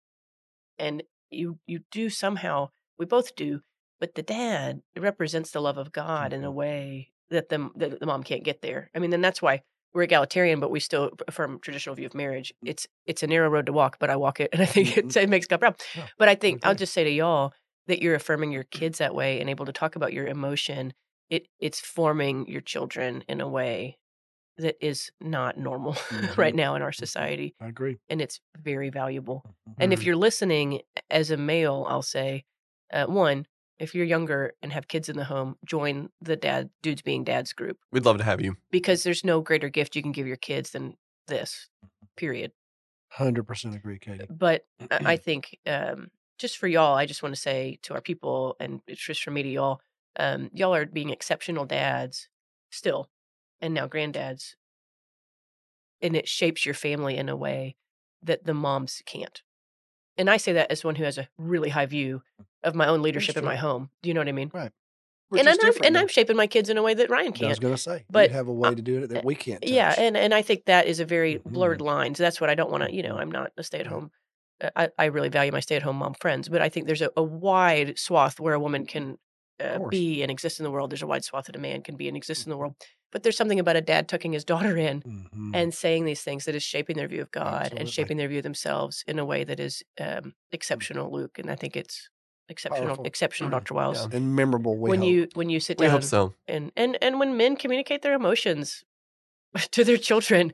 and 0.79 1.03
you 1.31 1.59
you 1.67 1.81
do 1.91 2.09
somehow. 2.09 2.71
We 2.99 3.05
both 3.07 3.35
do, 3.35 3.61
but 3.99 4.15
the 4.15 4.23
dad 4.23 4.83
represents 4.97 5.51
the 5.51 5.61
love 5.61 5.77
of 5.79 5.91
God 5.93 6.33
in 6.33 6.43
a 6.45 6.51
Mhm. 6.51 6.53
way 6.53 7.13
that 7.29 7.49
the 7.49 7.71
that 7.77 7.99
the 7.99 8.05
mom 8.07 8.23
can't 8.23 8.43
get 8.45 8.61
there. 8.61 8.91
I 8.95 8.99
mean, 8.99 9.11
then 9.11 9.21
that's 9.21 9.41
why 9.41 9.63
we're 9.93 10.03
egalitarian, 10.03 10.59
but 10.59 10.71
we 10.71 10.79
still 10.79 11.11
affirm 11.27 11.59
traditional 11.59 11.95
view 11.95 12.05
of 12.05 12.13
marriage. 12.13 12.53
It's 12.63 12.87
it's 13.05 13.23
a 13.23 13.27
narrow 13.27 13.49
road 13.49 13.65
to 13.67 13.73
walk, 13.73 13.97
but 13.99 14.09
I 14.09 14.15
walk 14.15 14.39
it, 14.39 14.49
and 14.53 14.61
I 14.61 14.65
think 14.65 14.97
it, 14.97 15.15
it 15.15 15.29
makes 15.29 15.47
God 15.47 15.59
proud. 15.59 15.81
Yeah, 15.93 16.07
But 16.17 16.29
I 16.29 16.35
think 16.35 16.59
I'll 16.63 16.75
just 16.75 16.93
say 16.93 17.03
to 17.03 17.09
y'all 17.11 17.53
that 17.87 18.01
you're 18.01 18.15
affirming 18.15 18.51
your 18.51 18.63
kids 18.65 18.99
that 18.99 19.15
way 19.15 19.39
and 19.41 19.49
able 19.49 19.65
to 19.65 19.73
talk 19.73 19.95
about 19.95 20.13
your 20.13 20.27
emotion. 20.27 20.93
It 21.29 21.47
it's 21.59 21.79
forming 21.79 22.47
your 22.47 22.61
children 22.61 23.23
in 23.27 23.41
a 23.41 23.47
way 23.47 23.97
that 24.57 24.75
is 24.85 25.11
not 25.21 25.57
normal 25.57 25.95
right 26.37 26.53
Mhm. 26.53 26.57
now 26.57 26.75
in 26.75 26.81
our 26.81 26.91
society, 26.91 27.55
I 27.61 27.67
agree. 27.67 27.99
and 28.09 28.21
it's 28.21 28.41
very 28.57 28.89
valuable. 28.89 29.45
Mhm. 29.67 29.75
And 29.79 29.93
if 29.93 30.05
you're 30.05 30.15
listening 30.17 30.81
as 31.09 31.31
a 31.31 31.37
male, 31.37 31.85
I'll 31.89 32.01
say, 32.01 32.45
uh, 32.91 33.05
one, 33.07 33.47
if 33.79 33.95
you're 33.95 34.05
younger 34.05 34.53
and 34.61 34.71
have 34.73 34.87
kids 34.87 35.09
in 35.09 35.15
the 35.17 35.23
home, 35.23 35.55
join 35.65 36.09
the 36.21 36.35
dad 36.35 36.69
dudes 36.81 37.01
being 37.01 37.23
dads 37.23 37.53
group 37.53 37.77
We'd 37.91 38.05
love 38.05 38.17
to 38.17 38.23
have 38.23 38.41
you. 38.41 38.55
because 38.71 39.03
there's 39.03 39.23
no 39.23 39.41
greater 39.41 39.69
gift 39.69 39.95
you 39.95 40.01
can 40.01 40.11
give 40.11 40.27
your 40.27 40.35
kids 40.37 40.71
than 40.71 40.95
this. 41.27 41.69
Period. 42.17 42.51
100% 43.17 43.75
agree, 43.75 43.97
Katie. 43.99 44.25
But 44.29 44.63
I 44.91 45.13
I 45.13 45.17
think 45.27 45.57
um, 45.65 46.09
just 46.37 46.57
for 46.57 46.67
y'all, 46.67 46.95
I 46.95 47.05
just 47.05 47.23
want 47.23 47.33
to 47.35 47.41
say 47.41 47.79
to 47.83 47.93
our 47.93 48.01
people, 48.01 48.55
and 48.59 48.81
it's 48.87 49.01
just 49.03 49.23
for 49.23 49.31
me 49.31 49.43
to 49.43 49.49
y'all, 49.49 49.79
um, 50.17 50.49
y'all 50.53 50.75
are 50.75 50.85
being 50.85 51.09
exceptional 51.09 51.65
dads 51.65 52.29
still, 52.71 53.09
and 53.61 53.73
now 53.73 53.87
granddads. 53.87 54.55
and 56.01 56.15
it 56.15 56.27
shapes 56.27 56.65
your 56.65 56.75
family 56.75 57.17
in 57.17 57.29
a 57.29 57.35
way 57.35 57.75
that 58.23 58.45
the 58.45 58.53
moms 58.53 59.01
can't. 59.05 59.41
And 60.19 60.29
I 60.29 60.37
say 60.37 60.53
that 60.53 60.69
as 60.69 60.83
one 60.83 60.95
who 60.95 61.05
has 61.05 61.17
a 61.17 61.27
really 61.37 61.69
high 61.69 61.87
view 61.87 62.21
mm. 62.39 62.45
of 62.63 62.75
my 62.75 62.87
own 62.87 63.01
leadership 63.01 63.37
in 63.37 63.45
my 63.45 63.55
home. 63.55 63.89
Do 64.03 64.09
you 64.09 64.13
know 64.13 64.19
what 64.19 64.27
I 64.27 64.33
mean? 64.33 64.51
We're 65.31 65.39
and 65.39 65.47
I'm, 65.47 65.73
and. 65.83 65.97
I'm 65.97 66.07
shaping 66.07 66.35
my 66.35 66.47
kids 66.47 66.69
in 66.69 66.77
a 66.77 66.81
way 66.81 66.95
that 66.95 67.09
Ryan 67.09 67.33
can't. 67.33 67.45
I 67.45 67.49
was 67.49 67.59
going 67.59 67.73
to 67.73 67.81
say, 67.81 68.03
but, 68.09 68.29
you 68.29 68.35
have 68.35 68.47
a 68.47 68.53
way 68.53 68.73
to 68.73 68.81
do 68.81 69.03
it 69.03 69.07
that 69.09 69.19
eh, 69.19 69.21
we 69.23 69.35
can't. 69.35 69.61
Touch. 69.61 69.69
Yeah, 69.69 69.93
and 69.95 70.17
and 70.17 70.33
I 70.33 70.41
think 70.41 70.65
that 70.65 70.87
is 70.87 70.99
a 70.99 71.05
very 71.05 71.35
mm-hmm. 71.35 71.53
blurred 71.53 71.79
Mhm. 71.79 71.85
line. 71.85 72.15
So 72.15 72.23
that's 72.23 72.41
what 72.41 72.49
I 72.49 72.55
don't 72.55 72.71
want 72.71 72.83
to. 72.83 72.93
You 72.93 73.03
know, 73.03 73.09
mm-hmm. 73.09 73.19
I'm 73.19 73.31
not 73.31 73.51
a 73.55 73.63
stay 73.63 73.79
at 73.79 73.85
mm-hmm. 73.85 73.93
home. 73.93 74.11
Eh, 74.61 74.69
I, 74.75 74.89
I 74.97 75.05
really 75.05 75.29
value 75.29 75.51
my 75.51 75.59
stay 75.59 75.75
at 75.75 75.83
home 75.83 75.97
mom 75.97 76.15
friends, 76.15 76.49
but 76.49 76.61
I 76.61 76.69
think 76.69 76.87
there's 76.87 77.03
a, 77.03 77.11
a 77.15 77.21
wide 77.21 77.99
swath 77.99 78.39
where 78.39 78.55
a 78.55 78.59
woman 78.59 78.87
can 78.87 79.19
uh, 79.59 79.79
be 79.89 80.21
and 80.21 80.31
exist 80.31 80.59
in 80.59 80.63
the 80.63 80.71
world. 80.71 80.91
There's 80.91 81.01
a 81.01 81.07
wide 81.07 81.23
swath 81.23 81.45
that 81.45 81.55
a 81.55 81.59
man 81.59 81.81
can 81.81 81.95
be 81.95 82.07
and 82.07 82.15
exist 82.17 82.45
in 82.45 82.49
the 82.49 82.57
world. 82.57 82.75
But 83.11 83.23
there's 83.23 83.37
something 83.37 83.59
about 83.59 83.75
a 83.75 83.81
dad 83.81 84.07
tucking 84.07 84.33
his 84.33 84.43
daughter 84.45 84.77
in 84.77 85.01
Mhm. 85.01 85.55
and 85.55 85.73
saying 85.73 86.05
these 86.05 86.21
things 86.21 86.45
that 86.45 86.53
is 86.55 86.61
shaping 86.63 86.95
their 86.95 87.07
view 87.07 87.21
of 87.21 87.31
God 87.31 87.47
Absolutely. 87.63 87.79
and 87.79 87.89
shaping 87.89 88.17
their 88.17 88.27
view 88.27 88.37
of 88.39 88.43
themselves 88.43 89.03
in 89.07 89.17
a 89.19 89.25
way 89.25 89.43
that 89.43 89.59
is 89.59 89.83
um, 89.99 90.35
exceptional, 90.51 91.11
Luke. 91.11 91.39
And 91.39 91.49
I 91.49 91.55
think 91.55 91.75
it's 91.75 92.09
exceptional, 92.49 92.87
Powerful. 92.87 93.05
exceptional, 93.05 93.49
Dr. 93.49 93.73
Wiles. 93.73 94.07
Yeah. 94.11 94.17
and 94.17 94.35
memorable. 94.35 94.75
We 94.77 94.89
when 94.91 94.99
hope. 94.99 95.07
you 95.09 95.27
when 95.33 95.49
you 95.49 95.59
sit 95.59 95.79
We 95.79 95.85
down 95.87 95.93
hope 95.93 96.03
so. 96.03 96.33
and 96.47 96.71
and 96.75 96.97
and 97.01 97.19
when 97.19 97.35
men 97.37 97.55
communicate 97.55 98.01
their 98.03 98.13
emotions 98.13 98.83
to 99.71 99.83
their 99.83 99.97
children 99.97 100.53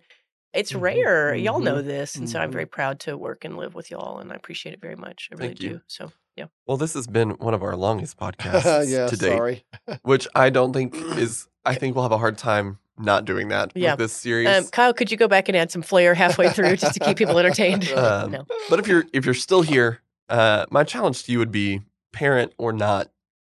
it's 0.53 0.72
Mhm, 0.72 0.82
rare 0.82 1.36
y'all 1.36 1.60
know 1.60 1.82
mhm, 1.82 1.86
this 1.86 2.16
and 2.16 2.30
so 2.30 2.39
i'm 2.39 2.49
mhm. 2.49 2.53
very 2.53 2.66
proud 2.66 2.97
to 3.01 3.18
work 3.18 3.43
and 3.43 3.58
live 3.58 3.76
with 3.76 3.91
y'all 3.91 4.20
and 4.20 4.32
i 4.32 4.36
appreciate 4.36 4.72
it 4.74 4.80
very 4.80 4.95
much 4.95 5.28
i 5.32 5.36
really 5.36 5.53
do 5.53 5.82
so 5.88 6.12
yeah 6.36 6.46
Well, 6.68 6.78
this 6.78 6.94
has 6.94 7.08
been 7.08 7.32
one 7.32 7.54
of 7.54 7.64
our 7.64 7.76
longest 7.76 8.18
podcasts 8.26 8.90
yeah, 8.90 9.08
to 9.08 9.16
date, 9.18 9.30
sorry. 9.38 9.64
which 10.04 10.28
I 10.36 10.50
don't 10.50 10.74
think 10.74 10.96
is. 11.18 11.48
I 11.66 11.74
think 11.76 11.96
we'll 11.96 12.04
have 12.04 12.12
a 12.12 12.18
hard 12.18 12.38
time 12.38 12.78
not 12.98 13.26
doing 13.26 13.48
that 13.50 13.72
Yeah. 13.76 13.94
with 13.94 14.00
this 14.00 14.14
series. 14.14 14.48
um, 14.48 14.66
kyle 14.68 14.94
could 14.94 15.12
you 15.12 15.18
go 15.18 15.28
back 15.28 15.50
and 15.50 15.58
add 15.58 15.72
some 15.72 15.82
flair 15.82 16.14
halfway 16.14 16.50
through 16.50 16.76
just 16.78 16.94
to 16.94 17.00
keep 17.00 17.18
people 17.18 17.38
entertained 17.40 17.90
Um, 17.96 18.32
no 18.32 18.46
But 18.70 18.80
if 18.80 18.88
you're 18.88 19.06
if 19.14 19.26
you're 19.26 19.34
still 19.34 19.62
here, 19.64 20.02
uh, 20.30 20.66
my 20.72 20.84
challenge 20.84 21.24
to 21.24 21.32
you 21.32 21.40
would 21.40 21.52
be 21.52 21.82
parent 22.14 22.54
or 22.58 22.72
not. 22.72 23.10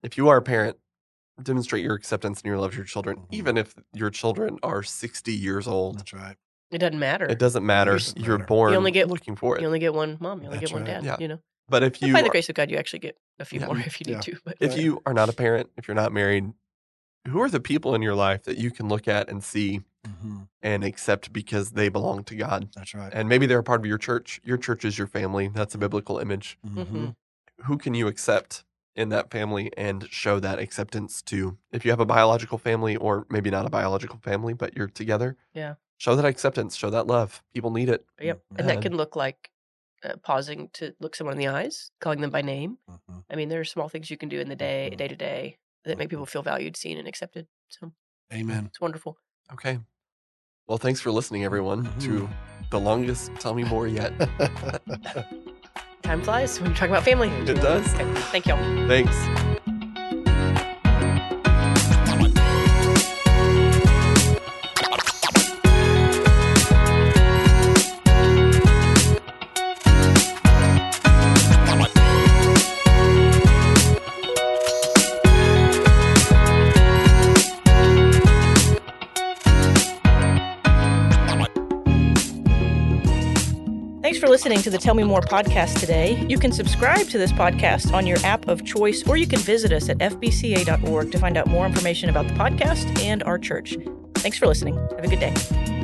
If 0.04 0.18
you 0.18 0.30
are 0.30 0.38
a 0.38 0.42
parent, 0.42 0.78
demonstrate 1.42 1.84
your 1.84 1.94
acceptance 1.96 2.40
and 2.42 2.48
your 2.48 2.58
love 2.58 2.72
for 2.72 2.78
your 2.78 2.86
children, 2.86 3.24
even 3.32 3.58
if 3.58 3.76
your 3.94 4.10
children 4.10 4.58
are 4.64 4.82
60 4.84 5.32
years 5.34 5.68
old. 5.68 6.00
That's 6.00 6.14
right. 6.14 6.36
it 6.72 6.80
doesn't 6.80 6.98
matter 7.00 7.26
It 7.26 7.38
doesn't 7.40 7.66
matter. 7.66 7.92
doesn't 7.94 8.18
You're 8.20 8.38
matter. 8.40 8.48
born 8.48 8.74
only 8.74 8.92
get- 8.92 9.08
looking 9.10 9.36
for 9.36 9.56
it. 9.58 9.62
you 9.62 9.68
only 9.68 9.80
get 9.80 9.94
one 9.94 10.18
mom 10.20 10.40
you 10.42 10.48
only 10.48 10.60
That's 10.60 10.72
get 10.72 10.76
one 10.76 10.84
right. 10.86 11.02
dad 11.02 11.04
Yeah. 11.06 11.18
you 11.20 11.28
know 11.28 11.40
but 11.70 11.84
if 11.84 12.02
and 12.02 12.08
you 12.08 12.14
by 12.14 12.22
the 12.22 12.28
are- 12.28 12.32
grace 12.32 12.50
of 12.50 12.56
god 12.56 12.70
you 12.72 12.78
actually 12.78 13.00
get 13.00 13.18
a 13.40 13.46
few 13.46 13.60
Yeah. 13.60 13.66
more 13.68 13.78
if 13.86 14.00
you 14.00 14.06
need 14.06 14.14
Yeah. 14.14 14.20
to 14.22 14.38
but 14.46 14.58
if 14.60 14.78
you 14.78 15.02
are 15.06 15.14
not 15.14 15.30
a 15.30 15.34
parent, 15.34 15.70
if 15.78 15.88
you're 15.88 15.96
not 15.96 16.12
married, 16.14 16.54
who 17.28 17.42
are 17.42 17.50
the 17.50 17.60
people 17.60 17.94
in 17.96 18.02
your 18.02 18.16
life 18.16 18.44
that 18.44 18.58
you 18.58 18.72
can 18.72 18.88
look 18.88 19.08
at 19.08 19.30
and 19.30 19.44
see 19.44 19.82
hmm 20.06 20.44
and 20.64 20.84
accept 20.84 21.32
because 21.32 21.72
they 21.72 21.88
belong 21.90 22.24
to 22.26 22.36
God? 22.36 22.70
That's 22.76 22.94
right. 22.96 23.12
And 23.14 23.30
maybe 23.30 23.46
they're 23.46 23.60
a 23.60 23.64
part 23.64 23.80
of 23.80 23.86
your 23.86 23.98
church. 23.98 24.42
Your 24.44 24.58
church 24.58 24.84
is 24.84 24.98
your 24.98 25.08
family. 25.08 25.48
That's 25.50 25.76
a 25.76 25.78
biblical 25.78 26.18
image. 26.20 26.58
Mhm. 26.66 26.86
Mhm. 26.88 27.16
who 27.66 27.78
can 27.78 27.94
you 27.96 28.08
accept 28.08 28.64
in 28.96 29.10
that 29.10 29.32
family 29.32 29.72
and 29.78 30.08
show 30.12 30.40
that 30.40 30.60
acceptance 30.60 31.22
to 31.24 31.58
if 31.72 31.84
you 31.86 31.92
have 31.92 32.00
a 32.00 32.06
biological 32.06 32.58
family 32.58 32.96
or 32.96 33.26
maybe 33.30 33.50
not 33.50 33.66
a 33.66 33.70
biological 33.70 34.20
family 34.20 34.54
but 34.54 34.76
you're 34.78 34.88
together 34.88 35.36
Yeah. 35.54 35.76
show 35.98 36.16
that 36.16 36.26
acceptance 36.26 36.76
show 36.76 36.90
that 36.92 37.08
love 37.08 37.44
people 37.54 37.72
need 37.72 37.90
it 37.90 38.06
yep 38.22 38.42
and 38.58 38.68
that 38.70 38.82
can 38.82 38.96
look 38.96 39.16
like 39.16 39.50
uh, 40.04 40.16
pausing 40.24 40.70
to 40.74 40.94
look 41.00 41.16
someone 41.16 41.34
in 41.34 41.40
the 41.40 41.48
eyes 41.48 41.92
calling 42.00 42.22
them 42.22 42.30
by 42.32 42.42
name 42.42 42.78
Mhm. 42.90 43.24
I 43.30 43.36
mean, 43.36 43.50
there 43.50 43.60
are 43.60 43.66
small 43.66 43.90
things 43.90 44.10
you 44.10 44.18
can 44.18 44.30
do 44.30 44.40
in 44.40 44.48
the 44.48 44.56
day, 44.56 44.90
day 44.92 45.08
to 45.08 45.16
day, 45.16 45.58
that 45.86 45.98
make 45.98 46.08
Mhm. 46.08 46.12
people 46.12 46.26
feel 46.26 46.44
valued, 46.44 46.78
seen, 46.78 46.98
and 46.98 47.08
accepted. 47.08 47.48
So 47.70 47.92
Amen. 48.34 48.68
it's 48.68 48.80
wonderful. 48.82 49.18
okay 49.54 49.80
well 50.68 50.78
thanks 50.78 51.00
for 51.00 51.10
listening 51.12 51.44
everyone 51.46 51.90
to 52.00 52.28
the 52.72 52.80
longest 52.80 53.32
tell 53.40 53.54
me 53.54 53.64
more 53.64 53.88
yet 53.88 54.12
Time 56.04 56.22
flies 56.22 56.60
when 56.60 56.72
you 56.72 56.76
talk 56.78 56.90
about 56.90 57.04
family. 57.04 57.30
it 57.30 57.56
does 57.62 57.94
Okay, 57.96 58.14
thank 58.32 58.46
y'all. 58.46 58.58
thanks 58.88 59.16
listening 84.48 84.64
to 84.64 84.70
the 84.70 84.78
Tell 84.78 84.94
Me 84.94 85.04
More 85.04 85.20
podcast 85.20 85.78
today. 85.78 86.26
You 86.30 86.40
can 86.40 86.54
subscribe 86.54 87.10
to 87.10 87.18
this 87.18 87.34
podcast 87.34 87.92
on 87.92 88.08
your 88.08 88.18
app 88.24 88.48
of 88.48 88.64
choice, 88.64 89.06
or 89.06 89.18
you 89.18 89.28
can 89.28 89.40
visit 89.40 89.74
us 89.74 89.90
at 89.90 89.98
fbca.org 89.98 91.12
to 91.12 91.20
find 91.20 91.36
out 91.36 91.48
more 91.48 91.66
information 91.66 92.10
about 92.10 92.30
the 92.30 92.34
podcast 92.34 92.98
and 93.02 93.24
our 93.24 93.38
church. 93.38 93.76
Thanks 94.16 94.38
for 94.38 94.48
listening. 94.48 94.78
Have 94.78 95.04
a 95.04 95.08
good 95.10 95.20
day. 95.20 95.77